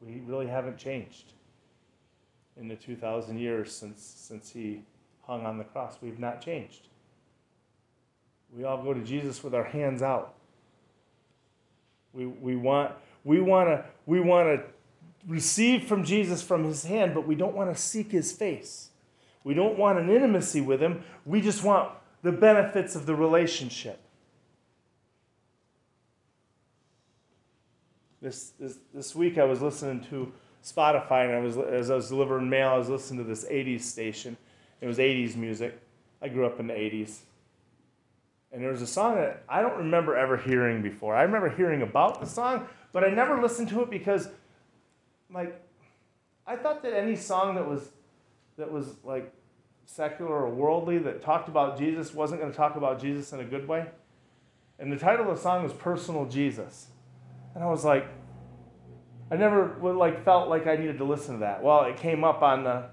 We 0.02 0.22
really 0.28 0.48
haven't 0.48 0.78
changed 0.78 1.32
in 2.60 2.68
the 2.68 2.76
2,000 2.76 3.38
years 3.38 3.72
since, 3.72 4.02
since 4.02 4.52
he 4.52 4.82
hung 5.24 5.46
on 5.46 5.58
the 5.58 5.64
cross. 5.64 5.98
We've 6.02 6.20
not 6.20 6.42
changed. 6.42 6.88
We 8.56 8.64
all 8.64 8.82
go 8.82 8.94
to 8.94 9.02
Jesus 9.02 9.44
with 9.44 9.54
our 9.54 9.64
hands 9.64 10.02
out. 10.02 10.36
We, 12.14 12.26
we 12.26 12.56
want 12.56 12.94
we 13.26 13.42
want 13.42 13.68
to 13.68 13.84
we 14.06 14.22
want 14.22 14.48
to 14.48 14.64
receive 15.28 15.84
from 15.84 16.06
Jesus 16.06 16.42
from 16.42 16.64
his 16.64 16.86
hand, 16.86 17.14
but 17.14 17.28
we 17.28 17.36
don't 17.36 17.56
want 17.56 17.76
to 17.76 17.82
seek 17.82 18.12
his 18.12 18.32
face. 18.32 18.90
We 19.44 19.54
don't 19.54 19.78
want 19.78 20.00
an 20.00 20.10
intimacy 20.10 20.62
with 20.62 20.82
him. 20.82 21.04
We 21.26 21.42
just 21.42 21.64
want 21.64 21.92
the 22.24 22.32
benefits 22.32 22.96
of 22.96 23.06
the 23.06 23.16
relationship. 23.16 24.00
This, 28.22 28.54
this, 28.60 28.78
this 28.92 29.14
week 29.14 29.38
I 29.38 29.44
was 29.44 29.62
listening 29.62 30.04
to 30.10 30.32
Spotify 30.66 31.26
and 31.26 31.36
I 31.36 31.40
was 31.40 31.58
as 31.58 31.92
I 31.92 31.96
was 31.96 32.10
delivering 32.10 32.50
mail, 32.50 32.70
I 32.70 32.78
was 32.78 32.90
listening 32.90 33.24
to 33.24 33.30
this 33.30 33.46
80s 33.46 33.82
station. 33.82 34.36
It 34.82 34.88
was 34.88 34.98
80s 34.98 35.36
music. 35.36 35.80
I 36.22 36.28
grew 36.28 36.46
up 36.46 36.60
in 36.60 36.68
the 36.68 36.74
80s. 36.74 37.20
And 38.52 38.64
there 38.64 38.72
was 38.72 38.82
a 38.82 38.88
song 38.88 39.16
that 39.16 39.44
I 39.48 39.62
don't 39.62 39.78
remember 39.78 40.16
ever 40.16 40.38
hearing 40.38 40.82
before. 40.82 41.16
I 41.16 41.22
remember 41.22 41.50
hearing 41.50 41.84
about 41.84 42.20
the 42.20 42.26
song, 42.26 42.68
but 42.94 43.04
I 43.04 43.10
never 43.10 43.40
listened 43.40 43.70
to 43.70 43.82
it 43.84 43.92
because 43.92 44.28
like 45.32 45.62
I 46.48 46.56
thought 46.56 46.82
that 46.82 46.94
any 46.94 47.16
song 47.16 47.56
that 47.56 47.68
was 47.68 47.90
that 48.58 48.72
was 48.72 48.96
like 49.04 49.32
secular 49.86 50.32
or 50.32 50.50
worldly 50.50 50.98
that 50.98 51.22
talked 51.22 51.48
about 51.48 51.78
Jesus 51.78 52.12
wasn't 52.12 52.42
going 52.42 52.52
to 52.52 52.58
talk 52.58 52.76
about 52.76 53.00
Jesus 53.00 53.34
in 53.34 53.40
a 53.40 53.44
good 53.44 53.68
way. 53.68 53.86
And 54.80 54.92
the 54.92 54.98
title 54.98 55.30
of 55.30 55.36
the 55.36 55.42
song 55.42 55.62
was 55.62 55.74
Personal 55.74 56.26
Jesus. 56.26 56.88
And 57.54 57.64
I 57.64 57.68
was 57.68 57.86
like 57.86 58.08
I 59.32 59.38
never 59.38 59.76
like 59.82 60.24
felt 60.24 60.50
like 60.50 60.68
I 60.68 60.76
needed 60.76 61.00
to 61.00 61.04
listen 61.04 61.36
to 61.36 61.40
that. 61.42 61.64
Well, 61.64 61.84
it 61.86 61.98
came 61.98 62.24
up 62.24 62.42
on 62.42 62.64
the 62.64 62.86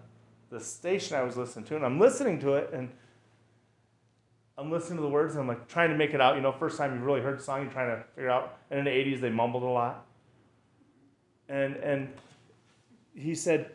the 0.50 0.60
station 0.60 1.16
I 1.16 1.22
was 1.22 1.36
listening 1.36 1.64
to 1.66 1.76
and 1.76 1.84
I'm 1.84 1.98
listening 1.98 2.38
to 2.40 2.54
it 2.54 2.70
and 2.74 2.90
I'm 4.58 4.70
listening 4.70 4.98
to 4.98 5.02
the 5.02 5.08
words 5.08 5.34
and 5.34 5.40
I'm 5.40 5.48
like 5.48 5.66
trying 5.66 5.90
to 5.90 5.96
make 5.96 6.12
it 6.12 6.20
out. 6.20 6.36
You 6.36 6.42
know, 6.42 6.52
first 6.52 6.76
time 6.76 6.94
you 6.94 7.00
really 7.00 7.22
heard 7.22 7.38
the 7.38 7.42
song, 7.42 7.62
you're 7.62 7.72
trying 7.72 7.96
to 7.96 8.04
figure 8.14 8.30
out. 8.30 8.58
And 8.70 8.78
in 8.78 8.84
the 8.84 8.90
80s, 8.90 9.20
they 9.20 9.30
mumbled 9.30 9.62
a 9.62 9.66
lot. 9.66 10.06
And 11.48 11.76
and 11.76 12.12
he 13.14 13.34
said, 13.34 13.72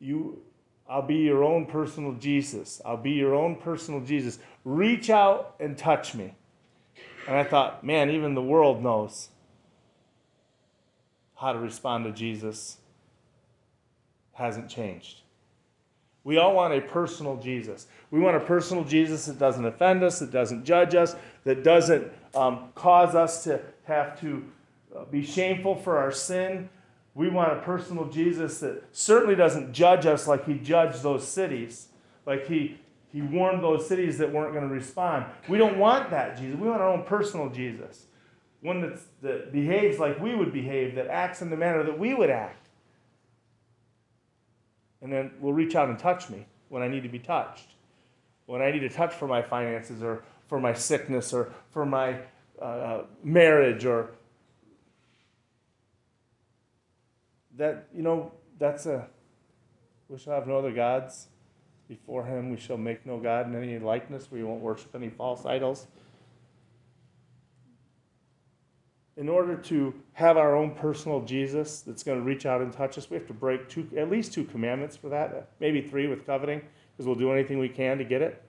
"You, 0.00 0.42
I'll 0.88 1.02
be 1.02 1.16
your 1.16 1.44
own 1.44 1.66
personal 1.66 2.12
Jesus. 2.14 2.80
I'll 2.84 2.96
be 2.96 3.12
your 3.12 3.34
own 3.34 3.56
personal 3.56 4.00
Jesus. 4.00 4.38
Reach 4.64 5.10
out 5.10 5.54
and 5.60 5.76
touch 5.76 6.14
me." 6.14 6.34
And 7.28 7.36
I 7.36 7.44
thought, 7.44 7.84
man, 7.84 8.10
even 8.10 8.34
the 8.34 8.42
world 8.42 8.82
knows 8.82 9.28
how 11.38 11.52
to 11.52 11.58
respond 11.58 12.04
to 12.04 12.12
Jesus. 12.12 12.78
Hasn't 14.32 14.68
changed. 14.68 15.20
We 16.24 16.36
all 16.36 16.54
want 16.54 16.74
a 16.74 16.80
personal 16.80 17.36
Jesus. 17.36 17.86
We 18.10 18.20
want 18.20 18.36
a 18.36 18.40
personal 18.40 18.84
Jesus 18.84 19.26
that 19.26 19.38
doesn't 19.38 19.64
offend 19.64 20.02
us, 20.02 20.18
that 20.18 20.30
doesn't 20.30 20.64
judge 20.64 20.94
us, 20.94 21.16
that 21.44 21.64
doesn't 21.64 22.12
um, 22.34 22.68
cause 22.74 23.14
us 23.14 23.44
to 23.44 23.60
have 23.84 24.20
to 24.20 24.44
uh, 24.94 25.04
be 25.06 25.24
shameful 25.24 25.74
for 25.74 25.96
our 25.96 26.12
sin. 26.12 26.68
We 27.14 27.30
want 27.30 27.52
a 27.52 27.62
personal 27.62 28.08
Jesus 28.08 28.60
that 28.60 28.84
certainly 28.92 29.36
doesn't 29.36 29.72
judge 29.72 30.06
us 30.06 30.28
like 30.28 30.44
he 30.44 30.54
judged 30.58 31.02
those 31.02 31.26
cities, 31.26 31.88
like 32.26 32.46
he, 32.46 32.78
he 33.12 33.22
warned 33.22 33.62
those 33.62 33.88
cities 33.88 34.18
that 34.18 34.30
weren't 34.30 34.52
going 34.52 34.68
to 34.68 34.74
respond. 34.74 35.24
We 35.48 35.56
don't 35.56 35.78
want 35.78 36.10
that 36.10 36.36
Jesus. 36.36 36.60
We 36.60 36.68
want 36.68 36.82
our 36.82 36.88
own 36.90 37.04
personal 37.04 37.48
Jesus, 37.48 38.07
one 38.60 38.80
that's, 38.80 39.02
that 39.22 39.52
behaves 39.52 39.98
like 39.98 40.18
we 40.20 40.34
would 40.34 40.52
behave, 40.52 40.94
that 40.96 41.06
acts 41.06 41.42
in 41.42 41.50
the 41.50 41.56
manner 41.56 41.82
that 41.84 41.98
we 41.98 42.14
would 42.14 42.30
act 42.30 42.68
and 45.00 45.12
then 45.12 45.30
will 45.40 45.52
reach 45.52 45.74
out 45.76 45.88
and 45.88 45.98
touch 45.98 46.28
me 46.28 46.46
when 46.68 46.82
I 46.82 46.88
need 46.88 47.02
to 47.04 47.08
be 47.08 47.18
touched. 47.18 47.74
When 48.46 48.62
I 48.62 48.70
need 48.70 48.82
a 48.82 48.88
touch 48.88 49.14
for 49.14 49.28
my 49.28 49.42
finances 49.42 50.02
or 50.02 50.24
for 50.48 50.58
my 50.58 50.72
sickness 50.72 51.32
or 51.32 51.52
for 51.70 51.84
my 51.86 52.18
uh, 52.60 53.02
marriage 53.22 53.84
or 53.84 54.10
that, 57.56 57.86
you 57.94 58.02
know, 58.02 58.32
that's 58.58 58.86
a, 58.86 59.06
we 60.08 60.18
shall 60.18 60.34
have 60.34 60.46
no 60.46 60.58
other 60.58 60.72
gods 60.72 61.26
before 61.88 62.24
him. 62.24 62.50
We 62.50 62.56
shall 62.56 62.76
make 62.76 63.04
no 63.04 63.18
God 63.18 63.46
in 63.46 63.54
any 63.54 63.78
likeness. 63.78 64.28
We 64.30 64.42
won't 64.42 64.60
worship 64.60 64.94
any 64.94 65.10
false 65.10 65.44
idols. 65.44 65.86
In 69.18 69.28
order 69.28 69.56
to 69.56 69.92
have 70.12 70.36
our 70.36 70.54
own 70.54 70.70
personal 70.70 71.20
Jesus 71.20 71.80
that's 71.80 72.04
going 72.04 72.16
to 72.16 72.24
reach 72.24 72.46
out 72.46 72.60
and 72.60 72.72
touch 72.72 72.96
us, 72.96 73.10
we 73.10 73.16
have 73.16 73.26
to 73.26 73.34
break 73.34 73.68
two, 73.68 73.90
at 73.96 74.08
least 74.08 74.32
two 74.32 74.44
commandments 74.44 74.96
for 74.96 75.08
that, 75.08 75.34
uh, 75.34 75.40
maybe 75.58 75.82
three 75.82 76.06
with 76.06 76.24
coveting, 76.24 76.62
because 76.92 77.04
we'll 77.04 77.16
do 77.16 77.32
anything 77.32 77.58
we 77.58 77.68
can 77.68 77.98
to 77.98 78.04
get 78.04 78.22
it. 78.22 78.40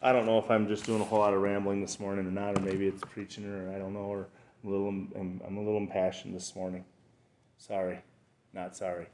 I 0.00 0.12
don't 0.12 0.26
know 0.26 0.38
if 0.38 0.48
I'm 0.48 0.68
just 0.68 0.86
doing 0.86 1.00
a 1.00 1.04
whole 1.04 1.18
lot 1.18 1.34
of 1.34 1.40
rambling 1.40 1.80
this 1.80 1.98
morning 1.98 2.24
or 2.24 2.30
not, 2.30 2.56
or 2.56 2.60
maybe 2.60 2.86
it's 2.86 3.02
preaching, 3.02 3.46
or 3.46 3.74
I 3.74 3.78
don't 3.78 3.94
know, 3.94 4.00
or 4.00 4.28
I'm 4.62 4.68
a 4.68 4.72
little, 4.72 4.88
I'm, 4.90 5.40
I'm 5.44 5.56
a 5.56 5.60
little 5.60 5.78
impassioned 5.78 6.36
this 6.36 6.54
morning. 6.54 6.84
Sorry, 7.58 7.98
not 8.52 8.76
sorry. 8.76 9.08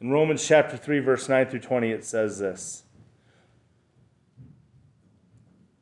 In 0.00 0.10
Romans 0.10 0.46
chapter 0.46 0.76
3, 0.76 1.00
verse 1.00 1.28
9 1.28 1.46
through 1.46 1.60
20, 1.60 1.90
it 1.90 2.04
says 2.04 2.38
this. 2.38 2.84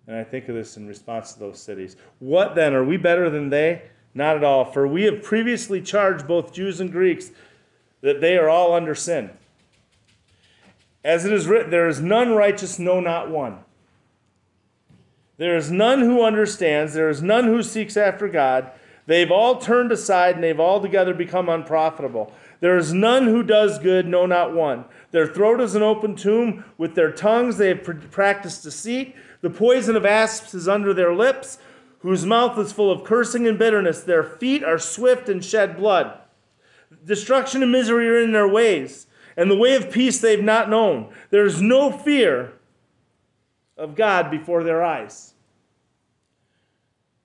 And 0.07 0.17
I 0.17 0.25
think 0.25 0.49
of 0.49 0.55
this 0.55 0.77
in 0.77 0.87
response 0.87 1.35
to 1.35 1.41
those 1.41 1.61
cities. 1.61 1.97
What 2.19 2.55
then? 2.55 2.75
Are 2.75 2.85
we 2.85 2.97
better 2.97 3.29
than 3.29 3.51
they? 3.51 3.83
Not 4.15 4.37
at 4.37 4.45
all. 4.45 4.65
For 4.65 4.87
we 4.87 5.03
have 5.03 5.23
previously 5.23 5.83
charged 5.83 6.27
both 6.27 6.53
Jews 6.53 6.81
and 6.81 6.91
Greeks 6.91 7.31
that 8.01 8.21
they 8.21 8.39
are 8.39 8.49
all 8.49 8.73
under 8.73 8.95
sin. 8.95 9.31
As 11.05 11.25
it 11.25 11.33
is 11.33 11.47
written, 11.47 11.71
there 11.71 11.89
is 11.89 12.01
none 12.01 12.33
righteous, 12.33 12.79
no, 12.79 13.01
not 13.01 13.31
one. 13.31 13.59
There 15.39 15.57
is 15.57 15.71
none 15.71 16.01
who 16.01 16.23
understands, 16.23 16.95
there 16.95 17.11
is 17.11 17.23
none 17.23 17.45
who 17.45 17.63
seeks 17.63 17.97
after 17.97 18.27
God. 18.29 18.71
They've 19.07 19.31
all 19.31 19.59
turned 19.59 19.93
aside 19.93 20.35
and 20.35 20.43
they've 20.43 20.59
altogether 20.59 21.15
become 21.15 21.49
unprofitable. 21.49 22.33
There 22.61 22.77
is 22.77 22.93
none 22.93 23.27
who 23.27 23.43
does 23.43 23.79
good, 23.79 24.07
no, 24.07 24.27
not 24.27 24.55
one. 24.55 24.87
Their 25.11 25.27
throat 25.27 25.61
is 25.61 25.75
an 25.75 25.83
open 25.83 26.17
tomb. 26.17 26.65
With 26.79 26.95
their 26.95 27.13
tongues 27.13 27.59
they 27.59 27.69
have 27.69 27.83
practiced 28.11 28.63
deceit. 28.63 29.15
The 29.43 29.51
poison 29.51 29.97
of 29.97 30.07
asps 30.07 30.55
is 30.55 30.69
under 30.69 30.95
their 30.95 31.15
lips, 31.15 31.59
whose 32.01 32.25
mouth 32.25 32.59
is 32.59 32.73
full 32.73 32.91
of 32.91 33.05
cursing 33.05 33.47
and 33.47 33.59
bitterness. 33.59 34.03
Their 34.03 34.25
feet 34.25 34.65
are 34.65 34.79
swift 34.79 35.29
and 35.29 35.45
shed 35.45 35.77
blood. 35.77 36.19
Destruction 37.05 37.63
and 37.63 37.73
misery 37.73 38.09
are 38.09 38.21
in 38.21 38.33
their 38.33 38.49
ways, 38.49 39.07
and 39.37 39.51
the 39.51 39.57
way 39.57 39.75
of 39.75 39.91
peace 39.91 40.21
they've 40.21 40.43
not 40.43 40.71
known. 40.71 41.13
There 41.31 41.45
is 41.45 41.61
no 41.61 41.91
fear 41.91 42.55
of 43.77 43.95
God 43.95 44.31
before 44.31 44.65
their 44.65 44.83
eyes. 44.83 45.35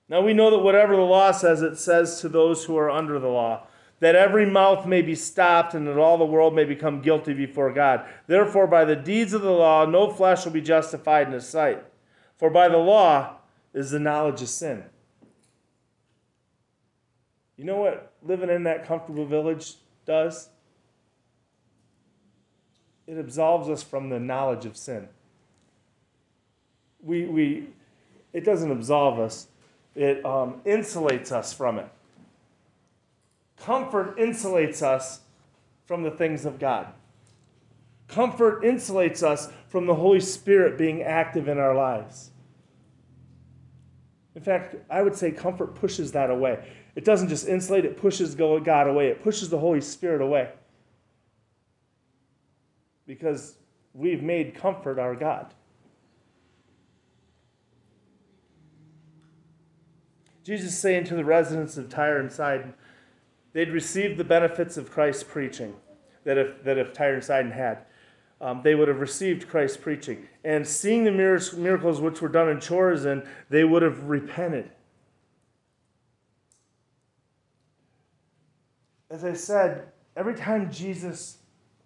Now 0.08 0.20
we 0.20 0.34
know 0.34 0.50
that 0.50 0.58
whatever 0.58 0.94
the 0.94 1.02
law 1.02 1.30
says, 1.30 1.62
it 1.62 1.78
says 1.78 2.20
to 2.20 2.28
those 2.28 2.64
who 2.64 2.76
are 2.76 2.90
under 2.90 3.18
the 3.18 3.28
law 3.28 3.66
that 4.02 4.16
every 4.16 4.44
mouth 4.44 4.84
may 4.84 5.00
be 5.00 5.14
stopped 5.14 5.74
and 5.74 5.86
that 5.86 5.96
all 5.96 6.18
the 6.18 6.24
world 6.24 6.56
may 6.56 6.64
become 6.64 7.00
guilty 7.00 7.32
before 7.32 7.72
God. 7.72 8.04
Therefore, 8.26 8.66
by 8.66 8.84
the 8.84 8.96
deeds 8.96 9.32
of 9.32 9.42
the 9.42 9.52
law, 9.52 9.86
no 9.86 10.10
flesh 10.10 10.44
will 10.44 10.50
be 10.50 10.60
justified 10.60 11.28
in 11.28 11.32
his 11.32 11.48
sight. 11.48 11.84
For 12.36 12.50
by 12.50 12.68
the 12.68 12.78
law 12.78 13.36
is 13.72 13.92
the 13.92 14.00
knowledge 14.00 14.42
of 14.42 14.48
sin. 14.48 14.82
You 17.56 17.64
know 17.64 17.76
what 17.76 18.12
living 18.24 18.50
in 18.50 18.64
that 18.64 18.88
comfortable 18.88 19.24
village 19.24 19.74
does? 20.04 20.48
It 23.06 23.18
absolves 23.18 23.68
us 23.68 23.84
from 23.84 24.08
the 24.08 24.18
knowledge 24.18 24.66
of 24.66 24.76
sin. 24.76 25.08
We, 27.04 27.26
we, 27.26 27.68
it 28.32 28.44
doesn't 28.44 28.72
absolve 28.72 29.20
us, 29.20 29.46
it 29.94 30.26
um, 30.26 30.60
insulates 30.66 31.30
us 31.30 31.52
from 31.52 31.78
it. 31.78 31.88
Comfort 33.64 34.18
insulates 34.18 34.82
us 34.82 35.20
from 35.86 36.02
the 36.02 36.10
things 36.10 36.44
of 36.44 36.58
God. 36.58 36.88
Comfort 38.08 38.62
insulates 38.62 39.22
us 39.22 39.50
from 39.68 39.86
the 39.86 39.94
Holy 39.94 40.20
Spirit 40.20 40.76
being 40.76 41.02
active 41.02 41.48
in 41.48 41.58
our 41.58 41.74
lives. 41.74 42.30
In 44.34 44.42
fact, 44.42 44.74
I 44.90 45.02
would 45.02 45.14
say 45.14 45.30
comfort 45.30 45.74
pushes 45.76 46.12
that 46.12 46.30
away. 46.30 46.66
It 46.96 47.04
doesn't 47.04 47.28
just 47.28 47.46
insulate, 47.46 47.84
it 47.84 47.96
pushes 47.96 48.34
God 48.34 48.88
away. 48.88 49.08
It 49.08 49.22
pushes 49.22 49.48
the 49.48 49.58
Holy 49.58 49.80
Spirit 49.80 50.20
away. 50.20 50.50
Because 53.06 53.56
we've 53.94 54.22
made 54.22 54.54
comfort 54.54 54.98
our 54.98 55.14
God. 55.14 55.54
Jesus 60.42 60.76
saying 60.76 61.04
to 61.04 61.14
the 61.14 61.24
residents 61.24 61.76
of 61.76 61.88
Tyre 61.88 62.18
and 62.18 62.32
Sidon, 62.32 62.74
they'd 63.52 63.70
received 63.70 64.18
the 64.18 64.24
benefits 64.24 64.76
of 64.76 64.90
Christ's 64.90 65.24
preaching 65.24 65.74
that 66.24 66.38
if, 66.38 66.62
that 66.64 66.78
if 66.78 66.92
Tyre 66.92 67.14
and 67.14 67.24
Sidon 67.24 67.52
had. 67.52 67.78
Um, 68.40 68.60
they 68.62 68.74
would 68.74 68.88
have 68.88 68.98
received 68.98 69.48
Christ's 69.48 69.76
preaching. 69.76 70.26
And 70.42 70.66
seeing 70.66 71.04
the 71.04 71.12
miracles 71.12 72.00
which 72.00 72.20
were 72.20 72.28
done 72.28 72.48
in 72.48 72.58
Chorazin, 72.58 73.26
they 73.48 73.62
would 73.62 73.82
have 73.82 74.04
repented. 74.04 74.70
As 79.10 79.24
I 79.24 79.34
said, 79.34 79.88
every 80.16 80.34
time 80.34 80.72
Jesus 80.72 81.38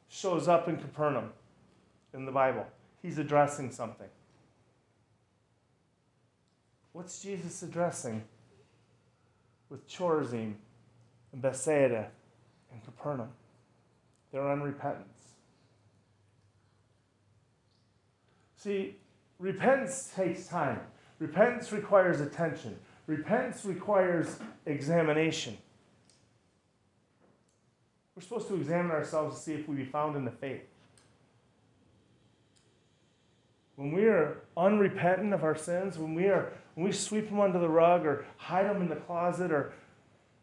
shows 0.08 0.48
up 0.48 0.68
in 0.68 0.76
Capernaum 0.76 1.32
in 2.14 2.24
the 2.24 2.32
Bible, 2.32 2.66
he's 3.02 3.18
addressing 3.18 3.70
something. 3.70 4.08
What's 6.92 7.20
Jesus 7.20 7.62
addressing 7.62 8.22
with 9.68 9.86
Chorazin 9.86 10.54
and 11.36 11.42
Bethsaida 11.42 12.08
and 12.72 12.82
Capernaum? 12.82 13.28
Their 14.32 14.40
unrepentance. 14.40 15.04
See, 18.56 18.96
repentance 19.38 20.12
takes 20.16 20.46
time. 20.46 20.80
Repentance 21.18 21.72
requires 21.72 22.20
attention. 22.20 22.78
Repentance 23.06 23.64
requires 23.64 24.38
examination. 24.64 25.56
We're 28.14 28.22
supposed 28.22 28.48
to 28.48 28.56
examine 28.56 28.92
ourselves 28.92 29.36
to 29.36 29.42
see 29.42 29.52
if 29.52 29.68
we 29.68 29.76
be 29.76 29.84
found 29.84 30.16
in 30.16 30.24
the 30.24 30.30
faith. 30.30 30.62
When 33.76 33.92
we 33.92 34.06
are 34.06 34.38
unrepentant 34.56 35.34
of 35.34 35.44
our 35.44 35.54
sins, 35.54 35.98
when 35.98 36.14
we 36.14 36.28
are 36.28 36.50
when 36.74 36.86
we 36.86 36.92
sweep 36.92 37.28
them 37.28 37.40
under 37.40 37.58
the 37.58 37.68
rug 37.68 38.06
or 38.06 38.24
hide 38.38 38.66
them 38.66 38.80
in 38.80 38.88
the 38.88 38.96
closet 38.96 39.52
or 39.52 39.74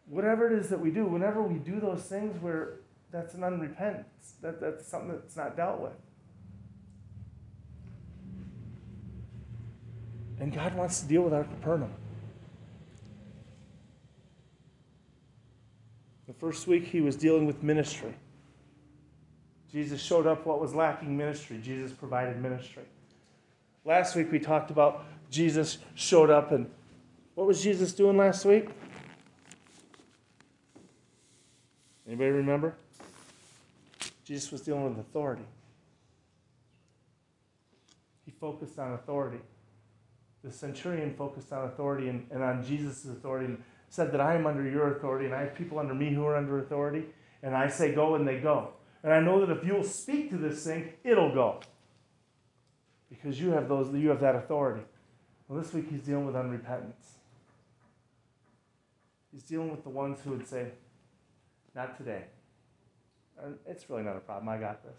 whatever 0.08 0.48
it 0.48 0.60
is 0.60 0.70
that 0.70 0.80
we 0.80 0.92
do, 0.92 1.06
whenever 1.06 1.42
we 1.42 1.60
do 1.60 1.80
those 1.80 2.04
things 2.04 2.42
where 2.42 2.76
that's 3.12 3.34
an 3.34 3.42
unrepentance, 3.42 4.06
that, 4.42 4.60
that's 4.60 4.88
something 4.88 5.12
that's 5.12 5.36
not 5.36 5.56
dealt 5.56 5.80
with. 5.80 5.94
And 10.40 10.54
God 10.54 10.76
wants 10.76 11.00
to 11.02 11.08
deal 11.08 11.22
with 11.22 11.34
our 11.34 11.44
Capernaum. 11.44 11.94
The 16.28 16.34
first 16.34 16.68
week 16.68 16.88
he 16.88 17.02
was 17.02 17.16
dealing 17.16 17.46
with 17.46 17.62
ministry. 17.64 18.14
Jesus 19.72 20.02
showed 20.02 20.28
up 20.28 20.46
what 20.46 20.60
was 20.60 20.74
lacking 20.74 21.16
ministry. 21.18 21.60
Jesus 21.62 21.92
provided 21.92 22.42
ministry. 22.42 22.84
Last 23.86 24.16
week 24.16 24.32
we 24.32 24.40
talked 24.40 24.72
about 24.72 25.06
Jesus 25.30 25.78
showed 25.96 26.30
up 26.30 26.52
and 26.52 26.70
what 27.36 27.48
was 27.48 27.64
Jesus 27.64 27.94
doing 27.94 28.18
last 28.18 28.46
week? 28.46 28.70
Anybody 32.14 32.30
remember? 32.30 32.76
Jesus 34.24 34.52
was 34.52 34.62
dealing 34.62 34.84
with 34.84 35.00
authority. 35.00 35.46
He 38.24 38.30
focused 38.30 38.78
on 38.78 38.94
authority. 38.94 39.40
The 40.44 40.52
centurion 40.52 41.16
focused 41.16 41.52
on 41.52 41.66
authority 41.66 42.10
and, 42.10 42.28
and 42.30 42.44
on 42.44 42.64
Jesus' 42.64 43.06
authority 43.06 43.48
and 43.48 43.64
said 43.90 44.12
that 44.12 44.22
I 44.22 44.36
am 44.36 44.46
under 44.46 44.62
your 44.62 44.96
authority 44.96 45.26
and 45.26 45.34
I 45.34 45.40
have 45.42 45.56
people 45.56 45.80
under 45.80 45.96
me 45.96 46.14
who 46.14 46.24
are 46.24 46.38
under 46.38 46.60
authority. 46.60 47.06
And 47.42 47.56
I 47.56 47.68
say 47.68 47.96
go 47.96 48.14
and 48.14 48.28
they 48.28 48.38
go. 48.38 48.74
And 49.02 49.12
I 49.12 49.20
know 49.20 49.44
that 49.44 49.50
if 49.50 49.66
you'll 49.66 49.84
speak 49.84 50.30
to 50.30 50.38
this 50.38 50.64
thing, 50.64 50.94
it'll 51.04 51.34
go. 51.34 51.62
Because 53.10 53.42
you 53.42 53.50
have 53.54 53.68
those 53.68 53.92
you 53.92 54.10
have 54.10 54.20
that 54.20 54.36
authority. 54.36 54.84
Well, 55.48 55.60
this 55.60 55.74
week 55.74 55.90
he's 55.90 56.02
dealing 56.02 56.28
with 56.28 56.36
unrepentance. 56.36 57.16
He's 59.32 59.42
dealing 59.42 59.72
with 59.72 59.82
the 59.82 59.90
ones 59.90 60.20
who 60.24 60.30
would 60.30 60.48
say, 60.48 60.74
Not 61.76 61.98
today. 61.98 62.26
Uh, 63.40 63.50
it's 63.68 63.90
really 63.90 64.04
not 64.04 64.16
a 64.16 64.20
problem. 64.20 64.50
I 64.50 64.58
got 64.58 64.84
this. 64.84 64.98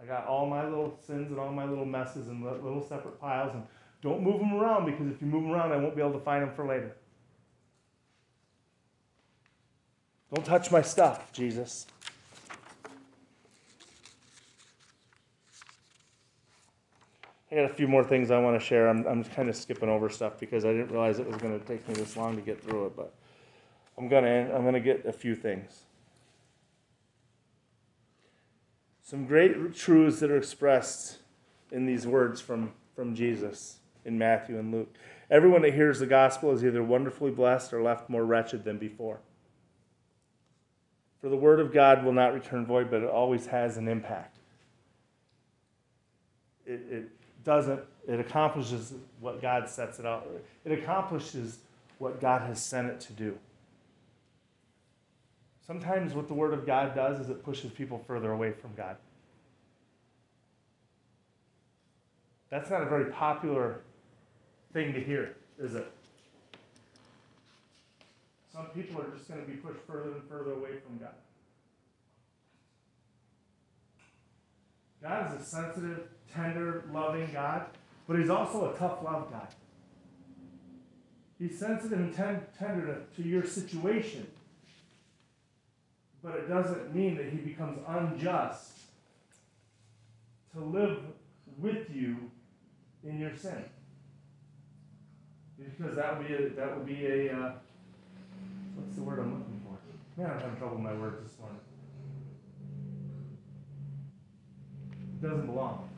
I 0.00 0.06
got 0.06 0.26
all 0.26 0.46
my 0.46 0.64
little 0.64 0.98
sins 1.06 1.30
and 1.30 1.38
all 1.38 1.50
my 1.52 1.64
little 1.64 1.84
messes 1.84 2.28
in 2.28 2.42
little 2.42 2.86
separate 2.86 3.20
piles, 3.20 3.52
and 3.54 3.64
don't 4.00 4.22
move 4.22 4.38
them 4.38 4.54
around 4.54 4.86
because 4.86 5.08
if 5.08 5.20
you 5.20 5.26
move 5.26 5.42
them 5.42 5.52
around, 5.52 5.72
I 5.72 5.76
won't 5.76 5.96
be 5.96 6.02
able 6.02 6.12
to 6.12 6.20
find 6.20 6.42
them 6.42 6.54
for 6.54 6.66
later. 6.66 6.96
Don't 10.32 10.44
touch 10.44 10.70
my 10.70 10.82
stuff, 10.82 11.32
Jesus. 11.32 11.86
I 17.50 17.54
got 17.54 17.64
a 17.64 17.74
few 17.74 17.88
more 17.88 18.04
things 18.04 18.30
I 18.30 18.38
want 18.38 18.60
to 18.60 18.64
share. 18.64 18.88
I'm, 18.88 19.06
I'm 19.06 19.24
kind 19.24 19.48
of 19.48 19.56
skipping 19.56 19.88
over 19.88 20.10
stuff 20.10 20.38
because 20.38 20.66
I 20.66 20.72
didn't 20.72 20.90
realize 20.90 21.18
it 21.18 21.26
was 21.26 21.38
going 21.38 21.58
to 21.58 21.64
take 21.64 21.88
me 21.88 21.94
this 21.94 22.14
long 22.14 22.36
to 22.36 22.42
get 22.42 22.62
through 22.62 22.86
it, 22.86 22.96
but 22.96 23.14
I'm 23.98 24.08
gonna 24.08 24.50
I'm 24.54 24.64
gonna 24.64 24.80
get 24.80 25.04
a 25.06 25.12
few 25.12 25.34
things. 25.34 25.82
Some 29.08 29.24
great 29.24 29.74
truths 29.74 30.20
that 30.20 30.30
are 30.30 30.36
expressed 30.36 31.16
in 31.72 31.86
these 31.86 32.06
words 32.06 32.42
from, 32.42 32.72
from 32.94 33.14
Jesus 33.14 33.78
in 34.04 34.18
Matthew 34.18 34.58
and 34.58 34.70
Luke. 34.70 34.94
Everyone 35.30 35.62
that 35.62 35.72
hears 35.72 35.98
the 35.98 36.06
gospel 36.06 36.52
is 36.52 36.62
either 36.62 36.82
wonderfully 36.82 37.30
blessed 37.30 37.72
or 37.72 37.82
left 37.82 38.10
more 38.10 38.22
wretched 38.22 38.64
than 38.64 38.76
before. 38.76 39.20
For 41.22 41.30
the 41.30 41.36
word 41.36 41.58
of 41.58 41.72
God 41.72 42.04
will 42.04 42.12
not 42.12 42.34
return 42.34 42.66
void, 42.66 42.90
but 42.90 43.02
it 43.02 43.08
always 43.08 43.46
has 43.46 43.78
an 43.78 43.88
impact. 43.88 44.36
It, 46.66 46.82
it 46.90 47.08
doesn't, 47.44 47.80
it 48.06 48.20
accomplishes 48.20 48.92
what 49.20 49.40
God 49.40 49.70
sets 49.70 49.98
it 49.98 50.04
out. 50.04 50.28
It 50.66 50.72
accomplishes 50.72 51.60
what 51.96 52.20
God 52.20 52.42
has 52.42 52.62
sent 52.62 52.88
it 52.88 53.00
to 53.00 53.14
do. 53.14 53.38
Sometimes 55.68 56.14
what 56.14 56.28
the 56.28 56.34
Word 56.34 56.54
of 56.54 56.64
God 56.64 56.94
does 56.94 57.20
is 57.20 57.28
it 57.28 57.44
pushes 57.44 57.70
people 57.70 58.02
further 58.06 58.32
away 58.32 58.52
from 58.52 58.70
God. 58.74 58.96
That's 62.48 62.70
not 62.70 62.82
a 62.82 62.86
very 62.86 63.12
popular 63.12 63.82
thing 64.72 64.94
to 64.94 65.00
hear, 65.00 65.36
is 65.58 65.74
it? 65.74 65.86
Some 68.50 68.68
people 68.68 69.02
are 69.02 69.10
just 69.14 69.28
going 69.28 69.42
to 69.42 69.46
be 69.46 69.58
pushed 69.58 69.80
further 69.86 70.12
and 70.12 70.22
further 70.26 70.52
away 70.52 70.70
from 70.86 70.96
God. 70.96 71.14
God 75.02 75.34
is 75.34 75.42
a 75.42 75.44
sensitive, 75.44 76.08
tender, 76.32 76.84
loving 76.94 77.28
God, 77.30 77.66
but 78.06 78.18
He's 78.18 78.30
also 78.30 78.72
a 78.72 78.78
tough 78.78 79.04
love 79.04 79.30
God. 79.30 79.48
He's 81.38 81.58
sensitive 81.58 81.98
and 81.98 82.14
ten- 82.14 82.46
tender 82.58 82.86
to, 82.86 83.22
to 83.22 83.28
your 83.28 83.44
situation 83.44 84.26
but 86.22 86.34
it 86.34 86.48
doesn't 86.48 86.94
mean 86.94 87.16
that 87.16 87.26
he 87.26 87.36
becomes 87.36 87.78
unjust 87.86 88.72
to 90.52 90.60
live 90.60 90.98
with 91.58 91.90
you 91.94 92.30
in 93.04 93.18
your 93.18 93.34
sin. 93.34 93.64
Because 95.58 95.96
that 95.96 96.18
would 96.18 96.26
be 96.26 96.34
a, 96.34 96.48
that 96.50 96.76
would 96.76 96.86
be 96.86 97.06
a 97.06 97.32
uh, 97.32 97.52
what's 98.76 98.96
the 98.96 99.02
word 99.02 99.18
I'm 99.18 99.32
looking 99.38 99.60
for? 99.64 100.20
Man, 100.20 100.30
I'm 100.30 100.40
having 100.40 100.56
trouble 100.56 100.76
with 100.76 100.84
my 100.84 100.94
words 100.94 101.22
this 101.22 101.38
morning. 101.38 101.58
It 105.14 105.26
doesn't 105.26 105.46
belong. 105.46 105.88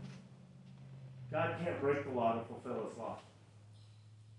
God 1.30 1.56
can't 1.62 1.80
break 1.80 2.04
the 2.04 2.10
law 2.10 2.34
to 2.34 2.44
fulfill 2.44 2.88
his 2.88 2.98
law. 2.98 3.18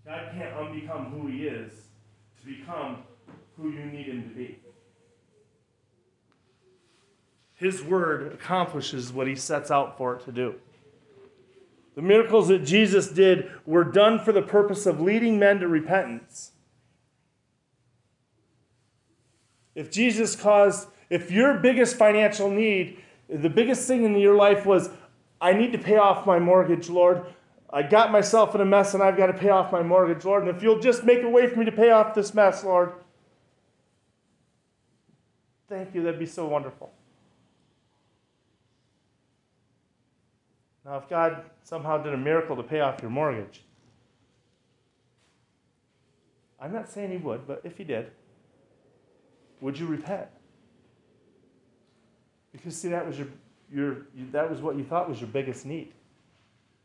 God 0.04 0.30
can't 0.34 0.54
unbecome 0.56 1.10
who 1.12 1.28
he 1.28 1.46
is 1.46 1.72
to 2.40 2.46
become 2.46 3.04
who 3.56 3.70
you 3.70 3.84
need 3.86 4.06
him 4.06 4.28
to 4.28 4.34
be. 4.34 4.58
His 7.62 7.80
word 7.80 8.32
accomplishes 8.32 9.12
what 9.12 9.28
he 9.28 9.36
sets 9.36 9.70
out 9.70 9.96
for 9.96 10.16
it 10.16 10.24
to 10.24 10.32
do. 10.32 10.56
The 11.94 12.02
miracles 12.02 12.48
that 12.48 12.64
Jesus 12.64 13.06
did 13.06 13.52
were 13.64 13.84
done 13.84 14.18
for 14.18 14.32
the 14.32 14.42
purpose 14.42 14.84
of 14.84 15.00
leading 15.00 15.38
men 15.38 15.60
to 15.60 15.68
repentance. 15.68 16.50
If 19.76 19.92
Jesus 19.92 20.34
caused, 20.34 20.88
if 21.08 21.30
your 21.30 21.56
biggest 21.58 21.94
financial 21.94 22.50
need, 22.50 22.98
the 23.28 23.48
biggest 23.48 23.86
thing 23.86 24.02
in 24.02 24.18
your 24.18 24.34
life 24.34 24.66
was, 24.66 24.90
I 25.40 25.52
need 25.52 25.70
to 25.70 25.78
pay 25.78 25.98
off 25.98 26.26
my 26.26 26.40
mortgage, 26.40 26.88
Lord. 26.88 27.24
I 27.72 27.84
got 27.84 28.10
myself 28.10 28.56
in 28.56 28.60
a 28.60 28.64
mess 28.64 28.94
and 28.94 29.04
I've 29.04 29.16
got 29.16 29.26
to 29.26 29.34
pay 29.34 29.50
off 29.50 29.70
my 29.70 29.84
mortgage, 29.84 30.24
Lord. 30.24 30.48
And 30.48 30.56
if 30.56 30.64
you'll 30.64 30.80
just 30.80 31.04
make 31.04 31.22
a 31.22 31.30
way 31.30 31.46
for 31.46 31.60
me 31.60 31.64
to 31.66 31.70
pay 31.70 31.92
off 31.92 32.12
this 32.12 32.34
mess, 32.34 32.64
Lord, 32.64 32.92
thank 35.68 35.94
you. 35.94 36.02
That'd 36.02 36.18
be 36.18 36.26
so 36.26 36.48
wonderful. 36.48 36.92
Now, 40.84 40.96
if 40.96 41.08
God 41.08 41.44
somehow 41.62 41.98
did 41.98 42.12
a 42.12 42.16
miracle 42.16 42.56
to 42.56 42.62
pay 42.62 42.80
off 42.80 43.00
your 43.00 43.10
mortgage, 43.10 43.62
I'm 46.60 46.72
not 46.72 46.90
saying 46.90 47.10
He 47.10 47.16
would, 47.18 47.46
but 47.46 47.60
if 47.64 47.78
He 47.78 47.84
did, 47.84 48.10
would 49.60 49.78
you 49.78 49.86
repent? 49.86 50.26
Because 52.52 52.76
see, 52.76 52.88
that 52.88 53.06
was 53.06 53.18
your, 53.18 53.28
your 53.72 53.96
that 54.32 54.50
was 54.50 54.60
what 54.60 54.76
you 54.76 54.84
thought 54.84 55.08
was 55.08 55.20
your 55.20 55.30
biggest 55.30 55.64
need. 55.64 55.92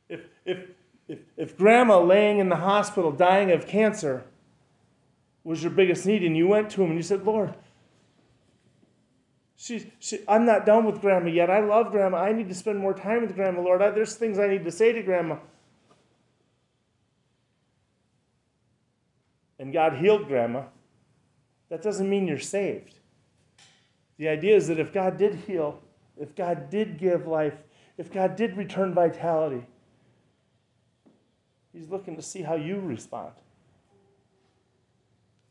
If 0.09 0.21
if 0.45 0.59
if 1.07 1.19
if 1.35 1.57
grandma 1.57 1.99
laying 1.99 2.39
in 2.39 2.49
the 2.49 2.55
hospital 2.55 3.11
dying 3.11 3.51
of 3.51 3.67
cancer 3.67 4.23
was 5.43 5.63
your 5.63 5.71
biggest 5.71 6.05
need, 6.05 6.23
and 6.23 6.37
you 6.37 6.47
went 6.47 6.69
to 6.71 6.83
him 6.83 6.89
and 6.89 6.97
you 6.97 7.03
said, 7.03 7.25
Lord, 7.25 7.53
she, 9.57 9.91
she, 9.97 10.19
I'm 10.27 10.45
not 10.45 10.67
done 10.67 10.85
with 10.85 11.01
grandma 11.01 11.29
yet. 11.29 11.49
I 11.49 11.59
love 11.61 11.91
grandma. 11.91 12.19
I 12.19 12.31
need 12.31 12.47
to 12.47 12.55
spend 12.55 12.77
more 12.77 12.93
time 12.93 13.21
with 13.21 13.33
grandma, 13.33 13.61
Lord. 13.61 13.81
I, 13.81 13.89
there's 13.89 14.13
things 14.13 14.37
I 14.37 14.47
need 14.47 14.63
to 14.65 14.71
say 14.71 14.91
to 14.91 15.01
grandma. 15.01 15.37
And 19.57 19.73
God 19.73 19.97
healed 19.97 20.27
grandma. 20.27 20.65
That 21.69 21.81
doesn't 21.81 22.07
mean 22.07 22.27
you're 22.27 22.37
saved. 22.37 22.99
The 24.17 24.27
idea 24.29 24.55
is 24.55 24.67
that 24.67 24.79
if 24.79 24.93
God 24.93 25.17
did 25.17 25.33
heal, 25.33 25.81
if 26.19 26.35
God 26.35 26.69
did 26.69 26.99
give 26.99 27.25
life, 27.25 27.55
if 27.97 28.13
God 28.13 28.35
did 28.35 28.55
return 28.55 28.93
vitality, 28.93 29.65
He's 31.73 31.89
looking 31.89 32.15
to 32.15 32.21
see 32.21 32.43
how 32.43 32.55
you 32.55 32.79
respond. 32.79 33.33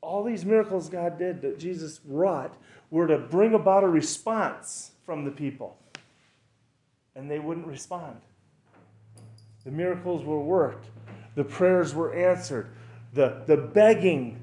All 0.07 0.23
these 0.23 0.45
miracles 0.45 0.89
God 0.89 1.19
did 1.19 1.43
that 1.43 1.59
Jesus 1.59 1.99
wrought 2.05 2.57
were 2.93 3.09
to 3.09 3.19
bring 3.19 3.55
about 3.55 3.83
a 3.83 3.89
response 3.89 4.93
from 5.05 5.25
the 5.25 5.33
people. 5.33 5.77
And 7.17 7.29
they 7.29 7.41
wouldn't 7.41 7.67
respond. 7.67 8.21
The 9.65 9.73
miracles 9.73 10.25
were 10.25 10.39
worked, 10.39 10.87
the 11.35 11.43
prayers 11.43 11.93
were 11.93 12.15
answered, 12.15 12.71
the, 13.15 13.43
the 13.47 13.57
begging 13.57 14.39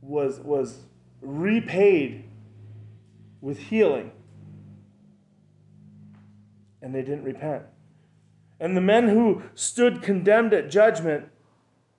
was, 0.00 0.38
was 0.38 0.78
repaid 1.20 2.22
with 3.40 3.58
healing. 3.58 4.12
And 6.80 6.94
they 6.94 7.02
didn't 7.02 7.24
repent. 7.24 7.64
And 8.60 8.76
the 8.76 8.80
men 8.80 9.08
who 9.08 9.42
stood 9.56 10.02
condemned 10.02 10.54
at 10.54 10.70
judgment, 10.70 11.26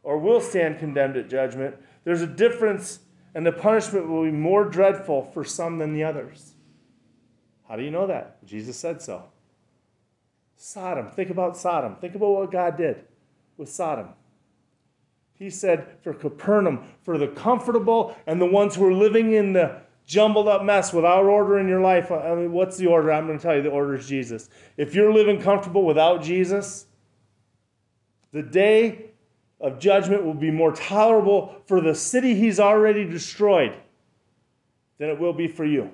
or 0.01 0.17
will 0.17 0.39
stand 0.39 0.79
condemned 0.79 1.17
at 1.17 1.29
judgment, 1.29 1.75
there's 2.03 2.21
a 2.21 2.27
difference, 2.27 2.99
and 3.35 3.45
the 3.45 3.51
punishment 3.51 4.07
will 4.07 4.23
be 4.23 4.31
more 4.31 4.65
dreadful 4.65 5.23
for 5.33 5.43
some 5.43 5.77
than 5.77 5.93
the 5.93 6.03
others. 6.03 6.53
How 7.67 7.75
do 7.75 7.83
you 7.83 7.91
know 7.91 8.07
that? 8.07 8.45
Jesus 8.45 8.77
said 8.77 9.01
so. 9.01 9.25
Sodom. 10.55 11.09
Think 11.09 11.29
about 11.29 11.57
Sodom. 11.57 11.95
Think 11.95 12.15
about 12.15 12.31
what 12.31 12.51
God 12.51 12.77
did 12.77 13.03
with 13.57 13.69
Sodom. 13.69 14.09
He 15.33 15.49
said 15.49 15.87
for 16.03 16.13
Capernaum, 16.13 16.83
for 17.01 17.17
the 17.17 17.27
comfortable 17.27 18.15
and 18.27 18.39
the 18.39 18.45
ones 18.45 18.75
who 18.75 18.85
are 18.85 18.93
living 18.93 19.33
in 19.33 19.53
the 19.53 19.81
jumbled 20.05 20.47
up 20.47 20.63
mess 20.63 20.93
without 20.93 21.23
order 21.23 21.57
in 21.57 21.67
your 21.67 21.81
life. 21.81 22.11
I 22.11 22.35
mean, 22.35 22.51
what's 22.51 22.77
the 22.77 22.87
order? 22.87 23.11
I'm 23.11 23.25
going 23.25 23.39
to 23.39 23.41
tell 23.41 23.55
you 23.55 23.61
the 23.61 23.69
order 23.69 23.95
is 23.95 24.07
Jesus. 24.07 24.49
If 24.77 24.93
you're 24.93 25.13
living 25.13 25.41
comfortable 25.41 25.85
without 25.85 26.21
Jesus, 26.21 26.85
the 28.31 28.43
day 28.43 29.10
of 29.61 29.79
judgment 29.79 30.25
will 30.25 30.33
be 30.33 30.51
more 30.51 30.73
tolerable 30.73 31.55
for 31.65 31.79
the 31.79 31.93
city 31.93 32.35
he's 32.35 32.59
already 32.59 33.05
destroyed 33.05 33.73
than 34.97 35.09
it 35.09 35.19
will 35.19 35.33
be 35.33 35.47
for 35.47 35.65
you. 35.65 35.91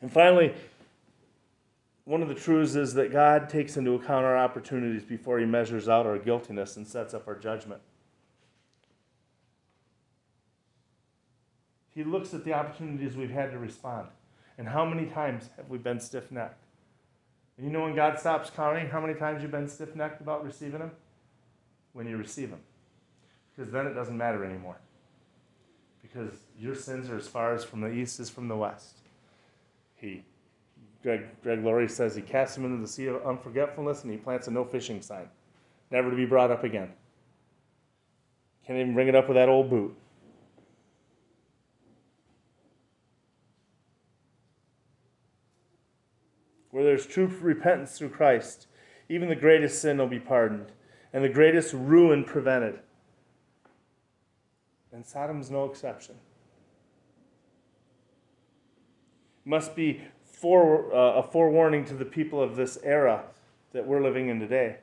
And 0.00 0.12
finally, 0.12 0.52
one 2.04 2.20
of 2.20 2.28
the 2.28 2.34
truths 2.34 2.74
is 2.74 2.92
that 2.94 3.10
God 3.10 3.48
takes 3.48 3.76
into 3.76 3.94
account 3.94 4.26
our 4.26 4.36
opportunities 4.36 5.02
before 5.02 5.38
he 5.38 5.46
measures 5.46 5.88
out 5.88 6.04
our 6.04 6.18
guiltiness 6.18 6.76
and 6.76 6.86
sets 6.86 7.14
up 7.14 7.26
our 7.26 7.34
judgment. 7.34 7.80
He 11.94 12.04
looks 12.04 12.34
at 12.34 12.44
the 12.44 12.52
opportunities 12.52 13.16
we've 13.16 13.30
had 13.30 13.52
to 13.52 13.58
respond. 13.58 14.08
And 14.58 14.68
how 14.68 14.84
many 14.84 15.06
times 15.06 15.48
have 15.56 15.70
we 15.70 15.78
been 15.78 16.00
stiff 16.00 16.30
necked? 16.30 16.63
And 17.56 17.66
you 17.66 17.72
know 17.72 17.82
when 17.82 17.94
God 17.94 18.18
stops 18.18 18.50
counting 18.50 18.88
how 18.88 19.00
many 19.00 19.14
times 19.14 19.42
you've 19.42 19.52
been 19.52 19.68
stiff 19.68 19.94
necked 19.94 20.20
about 20.20 20.44
receiving 20.44 20.80
Him? 20.80 20.90
When 21.92 22.08
you 22.08 22.16
receive 22.16 22.50
Him. 22.50 22.60
Because 23.54 23.70
then 23.70 23.86
it 23.86 23.94
doesn't 23.94 24.16
matter 24.16 24.44
anymore. 24.44 24.76
Because 26.02 26.38
your 26.58 26.74
sins 26.74 27.08
are 27.08 27.16
as 27.16 27.28
far 27.28 27.54
as 27.54 27.64
from 27.64 27.80
the 27.80 27.90
east 27.90 28.18
as 28.20 28.28
from 28.28 28.48
the 28.48 28.56
west. 28.56 28.98
He, 29.94 30.24
Greg, 31.02 31.22
Greg 31.42 31.62
Laurie 31.64 31.88
says 31.88 32.14
he 32.14 32.22
casts 32.22 32.56
him 32.56 32.64
into 32.64 32.80
the 32.80 32.88
sea 32.88 33.06
of 33.06 33.22
unforgetfulness 33.22 34.02
and 34.02 34.12
he 34.12 34.18
plants 34.18 34.48
a 34.48 34.50
no 34.50 34.64
fishing 34.64 35.00
sign, 35.00 35.28
never 35.90 36.10
to 36.10 36.16
be 36.16 36.26
brought 36.26 36.50
up 36.50 36.64
again. 36.64 36.92
Can't 38.66 38.78
even 38.78 38.94
bring 38.94 39.08
it 39.08 39.14
up 39.14 39.28
with 39.28 39.36
that 39.36 39.48
old 39.48 39.70
boot. 39.70 39.96
There's 46.94 47.06
true 47.06 47.26
repentance 47.40 47.98
through 47.98 48.08
Christ, 48.08 48.68
even 49.08 49.28
the 49.28 49.34
greatest 49.34 49.82
sin 49.82 49.98
will 49.98 50.06
be 50.06 50.20
pardoned 50.20 50.70
and 51.12 51.24
the 51.24 51.28
greatest 51.28 51.74
ruin 51.74 52.22
prevented. 52.22 52.78
And 54.92 55.04
Sodom's 55.04 55.50
no 55.50 55.64
exception. 55.64 56.14
must 59.44 59.74
be 59.74 60.02
uh, 60.44 60.46
a 60.46 61.22
forewarning 61.22 61.84
to 61.86 61.94
the 61.94 62.04
people 62.04 62.40
of 62.40 62.54
this 62.54 62.78
era 62.84 63.24
that 63.72 63.84
we're 63.84 64.00
living 64.00 64.28
in 64.28 64.38
today. 64.38 64.76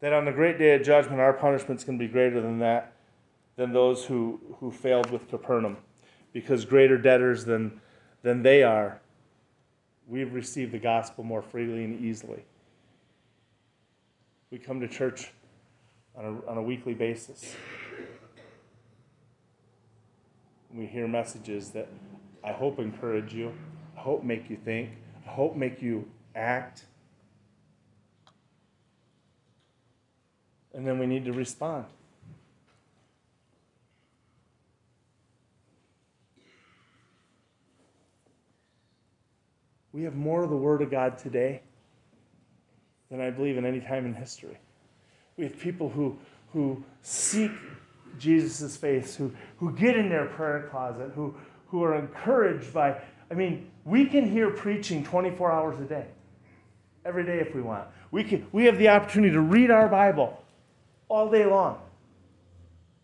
That 0.00 0.14
on 0.14 0.24
the 0.24 0.32
great 0.32 0.58
day 0.58 0.74
of 0.74 0.82
judgment, 0.84 1.20
our 1.20 1.34
punishment's 1.34 1.84
to 1.84 1.92
be 1.92 2.08
greater 2.08 2.40
than 2.40 2.60
that, 2.60 2.94
than 3.56 3.74
those 3.74 4.06
who, 4.06 4.40
who 4.58 4.70
failed 4.70 5.10
with 5.10 5.28
Capernaum. 5.28 5.76
Because 6.32 6.64
greater 6.64 6.96
debtors 6.96 7.44
than, 7.44 7.80
than 8.22 8.42
they 8.42 8.62
are, 8.62 9.00
we've 10.06 10.32
received 10.32 10.72
the 10.72 10.78
gospel 10.78 11.24
more 11.24 11.42
freely 11.42 11.84
and 11.84 12.00
easily. 12.04 12.44
We 14.50 14.58
come 14.58 14.80
to 14.80 14.88
church 14.88 15.32
on 16.16 16.24
a, 16.24 16.50
on 16.50 16.58
a 16.58 16.62
weekly 16.62 16.94
basis. 16.94 17.56
We 20.72 20.86
hear 20.86 21.06
messages 21.06 21.70
that 21.70 21.88
I 22.42 22.52
hope 22.52 22.78
encourage 22.78 23.32
you. 23.32 23.52
I 23.96 24.00
hope 24.00 24.22
make 24.22 24.50
you 24.50 24.56
think. 24.56 24.90
I 25.26 25.30
hope 25.30 25.56
make 25.56 25.80
you 25.80 26.08
act. 26.34 26.84
And 30.72 30.86
then 30.86 30.98
we 30.98 31.06
need 31.06 31.24
to 31.24 31.32
respond. 31.32 31.86
We 39.94 40.02
have 40.02 40.16
more 40.16 40.42
of 40.42 40.50
the 40.50 40.56
Word 40.56 40.82
of 40.82 40.90
God 40.90 41.16
today 41.18 41.62
than 43.12 43.20
I 43.20 43.30
believe 43.30 43.56
in 43.56 43.64
any 43.64 43.80
time 43.80 44.04
in 44.04 44.12
history. 44.12 44.58
We 45.36 45.44
have 45.44 45.56
people 45.56 45.88
who, 45.88 46.18
who 46.52 46.82
seek 47.02 47.52
Jesus' 48.18 48.76
face, 48.76 49.14
who, 49.14 49.32
who 49.58 49.72
get 49.72 49.96
in 49.96 50.08
their 50.08 50.26
prayer 50.26 50.68
closet, 50.68 51.12
who, 51.14 51.32
who 51.68 51.84
are 51.84 51.96
encouraged 51.96 52.74
by, 52.74 53.00
I 53.30 53.34
mean, 53.34 53.70
we 53.84 54.06
can 54.06 54.28
hear 54.28 54.50
preaching 54.50 55.04
24 55.04 55.52
hours 55.52 55.78
a 55.78 55.84
day, 55.84 56.06
every 57.04 57.24
day 57.24 57.38
if 57.38 57.54
we 57.54 57.62
want. 57.62 57.86
We, 58.10 58.24
can, 58.24 58.48
we 58.50 58.64
have 58.64 58.78
the 58.78 58.88
opportunity 58.88 59.32
to 59.32 59.40
read 59.40 59.70
our 59.70 59.88
Bible 59.88 60.42
all 61.08 61.30
day 61.30 61.46
long. 61.46 61.78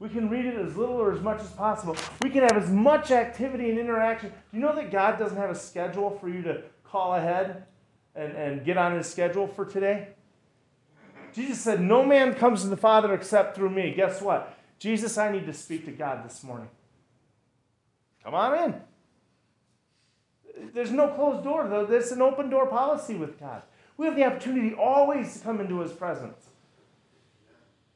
We 0.01 0.09
can 0.09 0.29
read 0.29 0.47
it 0.47 0.57
as 0.57 0.77
little 0.77 0.97
or 0.97 1.13
as 1.13 1.21
much 1.21 1.41
as 1.41 1.51
possible. 1.51 1.95
We 2.23 2.31
can 2.31 2.43
have 2.43 2.57
as 2.57 2.71
much 2.71 3.13
activity 3.13 3.71
and 3.71 3.79
interaction. 3.79 4.31
Do 4.31 4.57
you 4.57 4.61
know 4.61 4.75
that 4.75 4.91
God 4.91 5.19
doesn't 5.19 5.37
have 5.37 5.51
a 5.51 5.55
schedule 5.55 6.19
for 6.19 6.29
you 6.29 6.43
to 6.43 6.63
call 6.91 7.15
ahead 7.15 7.65
and, 8.15 8.33
and 8.33 8.65
get 8.65 8.77
on 8.77 8.97
his 8.97 9.09
schedule 9.09 9.47
for 9.47 9.65
today? 9.65 10.09
Jesus 11.33 11.61
said, 11.61 11.81
No 11.81 12.05
man 12.05 12.35
comes 12.35 12.63
to 12.63 12.69
the 12.69 12.77
Father 12.77 13.15
except 13.15 13.57
through 13.57 13.71
me. 13.71 13.93
Guess 13.95 14.21
what? 14.21 14.57
Jesus, 14.79 15.17
I 15.19 15.31
need 15.31 15.47
to 15.47 15.53
speak 15.53 15.85
to 15.85 15.93
God 15.93 16.25
this 16.25 16.43
morning. 16.43 16.69
Come 18.25 18.35
on 18.35 18.59
in. 18.65 18.75
There's 20.75 20.91
no 20.91 21.09
closed 21.09 21.45
door, 21.45 21.67
though. 21.69 21.87
There's 21.87 22.13
an 22.13 22.23
open 22.23 22.51
door 22.51 22.67
policy 22.67 23.15
with 23.15 23.39
God. 23.39 23.63
We 23.97 24.07
have 24.07 24.17
the 24.17 24.25
opportunity 24.25 24.75
always 24.75 25.35
to 25.35 25.41
come 25.41 25.61
into 25.61 25.81
His 25.81 25.93
presence. 25.93 26.49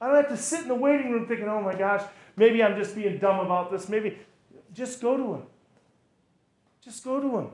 I 0.00 0.06
don't 0.06 0.16
have 0.16 0.28
to 0.28 0.36
sit 0.36 0.62
in 0.62 0.68
the 0.68 0.74
waiting 0.74 1.10
room 1.12 1.26
thinking, 1.26 1.48
oh 1.48 1.62
my 1.62 1.74
gosh, 1.74 2.02
maybe 2.36 2.62
I'm 2.62 2.76
just 2.76 2.94
being 2.94 3.18
dumb 3.18 3.40
about 3.40 3.70
this. 3.70 3.88
Maybe 3.88 4.18
just 4.72 5.00
go 5.00 5.16
to 5.16 5.34
Him. 5.34 5.42
Just 6.82 7.04
go 7.04 7.20
to 7.20 7.38
Him. 7.38 7.48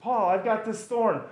Paul, 0.00 0.30
I've 0.30 0.44
got 0.44 0.64
this 0.64 0.84
thorn. 0.84 1.22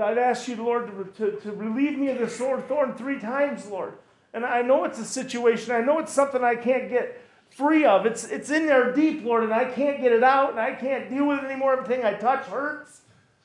I've 0.00 0.18
asked 0.18 0.48
you, 0.48 0.56
Lord, 0.56 1.14
to, 1.16 1.32
to, 1.32 1.52
relieve 1.52 1.98
me 1.98 2.08
of 2.08 2.18
this 2.18 2.36
thorn 2.36 2.94
three 2.94 3.20
times, 3.20 3.66
Lord. 3.66 3.94
And 4.34 4.44
I 4.44 4.62
know 4.62 4.84
it's 4.84 4.98
a 4.98 5.04
situation. 5.04 5.72
I 5.72 5.80
know 5.80 5.98
it's 5.98 6.12
something 6.12 6.42
I 6.42 6.56
can't 6.56 6.88
get 6.88 7.20
free 7.50 7.84
of. 7.84 8.06
It's, 8.06 8.24
it's 8.24 8.50
in 8.50 8.66
there 8.66 8.92
deep, 8.92 9.24
Lord, 9.24 9.44
and 9.44 9.52
I 9.52 9.66
can't 9.66 10.00
get 10.00 10.12
it 10.12 10.22
out, 10.22 10.50
and 10.50 10.60
I 10.60 10.72
can't 10.72 11.10
deal 11.10 11.28
with 11.28 11.40
it 11.40 11.44
anymore. 11.44 11.74
Everything 11.74 12.04
I 12.04 12.14
touch 12.14 12.46
hurts. 12.46 13.02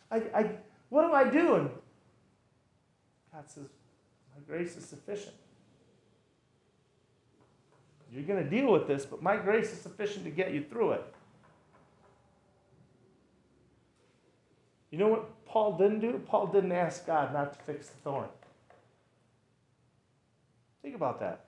I, 0.10 0.24
I, 0.34 0.52
what 0.90 1.04
am 1.04 1.14
I 1.14 1.26
doing? 1.26 1.70
God 3.34 3.44
says, 3.48 3.66
My 4.36 4.42
grace 4.48 4.78
is 4.78 4.86
sufficient. 4.86 5.36
You're 8.12 8.24
going 8.24 8.44
to 8.44 8.50
deal 8.50 8.72
with 8.72 8.88
this, 8.88 9.06
but 9.06 9.22
my 9.22 9.36
grace 9.36 9.72
is 9.72 9.82
sufficient 9.82 10.24
to 10.24 10.32
get 10.32 10.54
you 10.54 10.64
through 10.64 10.94
it. 10.94 11.14
You 14.92 14.98
know 14.98 15.08
what 15.08 15.46
Paul 15.46 15.78
didn't 15.78 16.00
do? 16.00 16.22
Paul 16.26 16.48
didn't 16.48 16.72
ask 16.72 17.06
God 17.06 17.34
not 17.34 17.54
to 17.54 17.60
fix 17.66 17.88
the 17.88 17.98
thorn. 17.98 18.30
Think 20.82 20.96
about 20.96 21.20
that. 21.20 21.46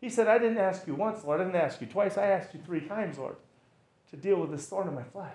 He 0.00 0.08
said, 0.08 0.28
I 0.28 0.38
didn't 0.38 0.58
ask 0.58 0.86
you 0.86 0.94
once, 0.94 1.24
Lord. 1.24 1.40
I 1.40 1.44
didn't 1.44 1.60
ask 1.60 1.80
you 1.80 1.86
twice. 1.86 2.16
I 2.16 2.26
asked 2.26 2.54
you 2.54 2.60
three 2.64 2.82
times, 2.82 3.18
Lord, 3.18 3.36
to 4.10 4.16
deal 4.16 4.40
with 4.40 4.50
this 4.50 4.66
thorn 4.68 4.88
in 4.88 4.94
my 4.94 5.02
flesh. 5.02 5.34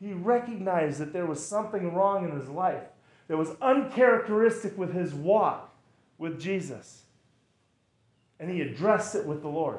He 0.00 0.12
recognized 0.12 0.98
that 0.98 1.12
there 1.12 1.26
was 1.26 1.44
something 1.44 1.94
wrong 1.94 2.24
in 2.24 2.36
his 2.36 2.48
life 2.48 2.82
that 3.28 3.36
was 3.36 3.50
uncharacteristic 3.60 4.76
with 4.76 4.92
his 4.92 5.14
walk 5.14 5.72
with 6.18 6.40
Jesus. 6.40 7.02
And 8.40 8.50
he 8.50 8.62
addressed 8.62 9.14
it 9.14 9.24
with 9.24 9.42
the 9.42 9.48
Lord. 9.48 9.78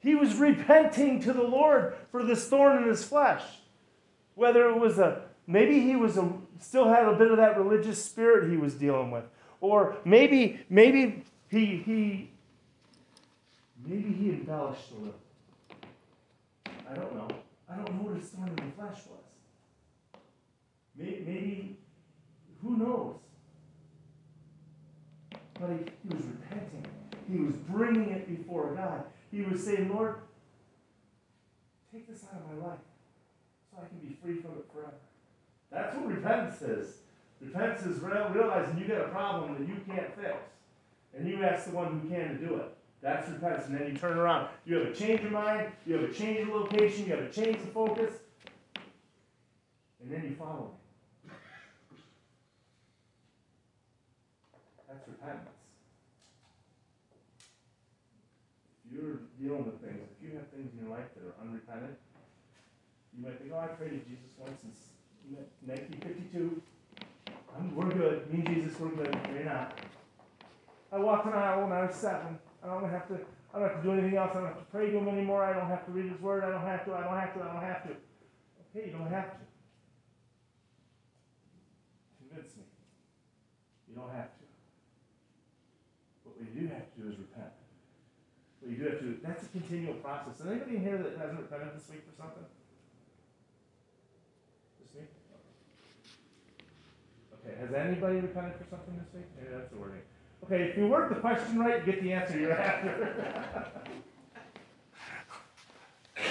He 0.00 0.14
was 0.14 0.36
repenting 0.36 1.20
to 1.20 1.34
the 1.34 1.42
Lord 1.42 1.94
for 2.10 2.22
this 2.22 2.48
thorn 2.48 2.82
in 2.82 2.88
his 2.88 3.04
flesh. 3.04 3.42
Whether 4.38 4.68
it 4.68 4.78
was 4.78 5.00
a 5.00 5.22
maybe 5.48 5.80
he 5.80 5.96
was 5.96 6.16
a 6.16 6.32
still 6.60 6.86
had 6.86 7.06
a 7.06 7.14
bit 7.14 7.32
of 7.32 7.38
that 7.38 7.58
religious 7.58 8.04
spirit 8.04 8.48
he 8.48 8.56
was 8.56 8.74
dealing 8.74 9.10
with. 9.10 9.24
Or 9.60 9.96
maybe 10.04 10.60
maybe 10.70 11.24
he 11.48 11.78
he 11.78 12.30
maybe 13.84 14.12
he 14.12 14.30
embellished 14.30 14.92
a 14.92 14.94
little. 14.94 15.20
I 16.88 16.94
don't 16.94 17.16
know. 17.16 17.28
I 17.68 17.74
don't 17.74 17.92
know 17.96 18.10
what 18.10 18.16
his 18.16 18.28
thorn 18.28 18.48
in 18.50 18.54
the 18.54 18.62
flesh 18.76 19.00
was. 19.10 20.20
Maybe, 20.96 21.24
maybe 21.26 21.76
who 22.62 22.76
knows? 22.76 23.16
But 25.54 25.70
he, 25.70 25.78
he 25.78 26.14
was 26.14 26.24
repenting. 26.26 26.86
He 27.28 27.40
was 27.40 27.56
bringing 27.56 28.10
it 28.10 28.28
before 28.28 28.72
God. 28.76 29.02
He 29.32 29.42
was 29.42 29.64
saying, 29.64 29.92
Lord, 29.92 30.14
take 31.92 32.08
this 32.08 32.22
out 32.32 32.40
of 32.40 32.56
my 32.56 32.68
life 32.68 32.78
I 33.80 33.86
can 33.86 33.98
be 33.98 34.16
free 34.22 34.40
from 34.40 34.52
it 34.52 34.66
forever. 34.72 34.94
That's 35.70 35.94
what 35.96 36.06
repentance 36.06 36.62
is. 36.62 36.96
Repentance 37.40 37.86
is 37.86 38.02
real, 38.02 38.28
realizing 38.30 38.78
you 38.78 38.86
got 38.86 39.02
a 39.02 39.08
problem 39.08 39.54
that 39.54 39.68
you 39.68 39.80
can't 39.86 40.14
fix. 40.14 40.36
And 41.16 41.28
you 41.28 41.44
ask 41.44 41.66
the 41.66 41.76
one 41.76 42.00
who 42.00 42.08
can 42.08 42.38
to 42.38 42.46
do 42.46 42.56
it. 42.56 42.74
That's 43.00 43.28
repentance. 43.28 43.66
And 43.66 43.78
then 43.78 43.86
you 43.86 43.94
turn 43.94 44.18
around. 44.18 44.48
You 44.64 44.76
have 44.76 44.88
a 44.88 44.94
change 44.94 45.20
of 45.24 45.32
mind, 45.32 45.68
you 45.86 45.94
have 45.94 46.10
a 46.10 46.12
change 46.12 46.48
of 46.48 46.48
location, 46.48 47.06
you 47.06 47.14
have 47.14 47.24
a 47.24 47.30
change 47.30 47.56
of 47.56 47.72
focus, 47.72 48.12
and 50.02 50.10
then 50.10 50.24
you 50.24 50.34
follow 50.34 50.72
me. 51.24 51.30
That's 54.88 55.06
repentance. 55.06 55.48
If 58.86 58.96
you're 58.96 59.20
dealing 59.40 59.66
with 59.66 59.80
things, 59.80 60.08
if 60.18 60.26
you 60.26 60.36
have 60.36 60.48
things 60.48 60.72
in 60.72 60.86
your 60.86 60.96
life 60.96 61.06
that 61.14 61.24
are 61.24 61.34
unrepentant, 61.40 61.98
you 63.18 63.26
might 63.26 63.38
think, 63.40 63.50
oh, 63.52 63.58
I 63.58 63.66
prayed 63.66 63.90
to 63.90 64.08
Jesus 64.08 64.30
once 64.38 64.62
since 64.62 64.78
1952. 65.66 66.62
I'm, 67.56 67.74
we're 67.74 67.90
good. 67.90 68.32
Me 68.32 68.44
and 68.46 68.54
Jesus, 68.54 68.78
we're 68.78 68.94
good. 68.94 69.16
You're 69.34 69.44
not. 69.44 69.76
I 70.92 70.98
walked 70.98 71.26
an 71.26 71.32
aisle 71.32 71.62
when 71.62 71.72
I 71.72 71.84
was 71.84 71.94
seven. 71.94 72.38
I 72.62 72.68
don't 72.68 72.88
have 72.88 73.08
to. 73.08 73.18
I 73.52 73.58
don't 73.58 73.68
have 73.68 73.82
to 73.82 73.82
do 73.82 73.92
anything 73.92 74.16
else. 74.16 74.30
I 74.32 74.40
don't 74.40 74.46
have 74.46 74.58
to 74.58 74.70
pray 74.70 74.90
to 74.90 74.98
him 74.98 75.08
anymore. 75.08 75.42
I 75.42 75.52
don't 75.52 75.68
have 75.68 75.84
to 75.86 75.92
read 75.92 76.10
his 76.10 76.20
word. 76.20 76.44
I 76.44 76.50
don't 76.50 76.66
have 76.66 76.84
to. 76.84 76.94
I 76.94 77.02
don't 77.02 77.18
have 77.18 77.34
to. 77.34 77.40
I 77.42 77.52
don't 77.52 77.62
have 77.62 77.82
to. 77.84 77.90
Okay, 78.70 78.86
you 78.86 78.92
don't 78.92 79.10
have 79.10 79.32
to. 79.32 79.44
Convince 82.22 82.56
me. 82.56 82.64
You 83.88 83.96
don't 83.96 84.12
have 84.12 84.30
to. 84.30 84.44
But 86.24 86.36
what 86.36 86.46
you 86.54 86.60
do 86.60 86.66
have 86.72 86.86
to 86.94 87.00
do 87.00 87.08
is 87.08 87.18
repent. 87.18 87.52
What 88.60 88.70
you 88.70 88.76
do 88.76 88.84
have 88.84 88.98
to 89.00 89.04
do, 89.04 89.16
that's 89.22 89.44
a 89.44 89.48
continual 89.48 89.94
process. 89.94 90.40
Is 90.40 90.46
anybody 90.46 90.76
in 90.76 90.82
here 90.82 90.98
that 90.98 91.16
hasn't 91.18 91.40
repented 91.40 91.74
this 91.74 91.88
week 91.90 92.04
for 92.04 92.14
something? 92.16 92.44
This 94.82 94.94
week? 94.94 95.08
Okay, 97.48 97.60
has 97.60 97.72
anybody 97.72 98.16
repented 98.16 98.54
for 98.58 98.64
something 98.70 98.94
this 98.96 99.06
week? 99.14 99.24
Maybe 99.36 99.54
that's 99.54 99.70
the 99.70 99.78
wording. 99.78 100.00
Okay, 100.44 100.64
if 100.64 100.76
you 100.76 100.86
work 100.86 101.08
the 101.08 101.20
question 101.20 101.58
right, 101.58 101.84
you 101.84 101.92
get 101.92 102.02
the 102.02 102.12
answer 102.12 102.38
you're 102.38 102.52
after. 102.52 103.54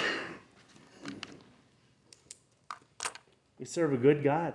we 3.58 3.64
serve 3.64 3.92
a 3.92 3.96
good 3.96 4.22
God, 4.22 4.54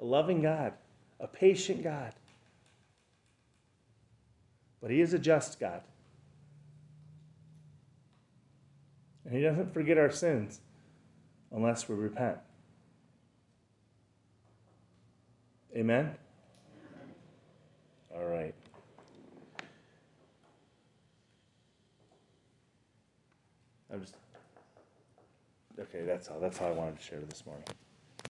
a 0.00 0.04
loving 0.04 0.40
God, 0.42 0.72
a 1.20 1.26
patient 1.26 1.82
God. 1.82 2.14
But 4.80 4.90
He 4.90 5.00
is 5.00 5.12
a 5.14 5.18
just 5.18 5.60
God. 5.60 5.82
And 9.24 9.34
He 9.34 9.42
doesn't 9.42 9.74
forget 9.74 9.98
our 9.98 10.10
sins 10.10 10.60
unless 11.50 11.88
we 11.88 11.96
repent. 11.96 12.38
Amen? 15.76 16.10
All 18.14 18.24
right. 18.24 18.54
I'm 23.92 24.00
just. 24.00 24.14
Okay, 25.78 26.02
that's 26.06 26.30
all. 26.30 26.40
That's 26.40 26.58
all 26.62 26.68
I 26.68 26.70
wanted 26.70 26.98
to 26.98 27.02
share 27.02 27.20
this 27.20 27.44
morning. 27.44 27.64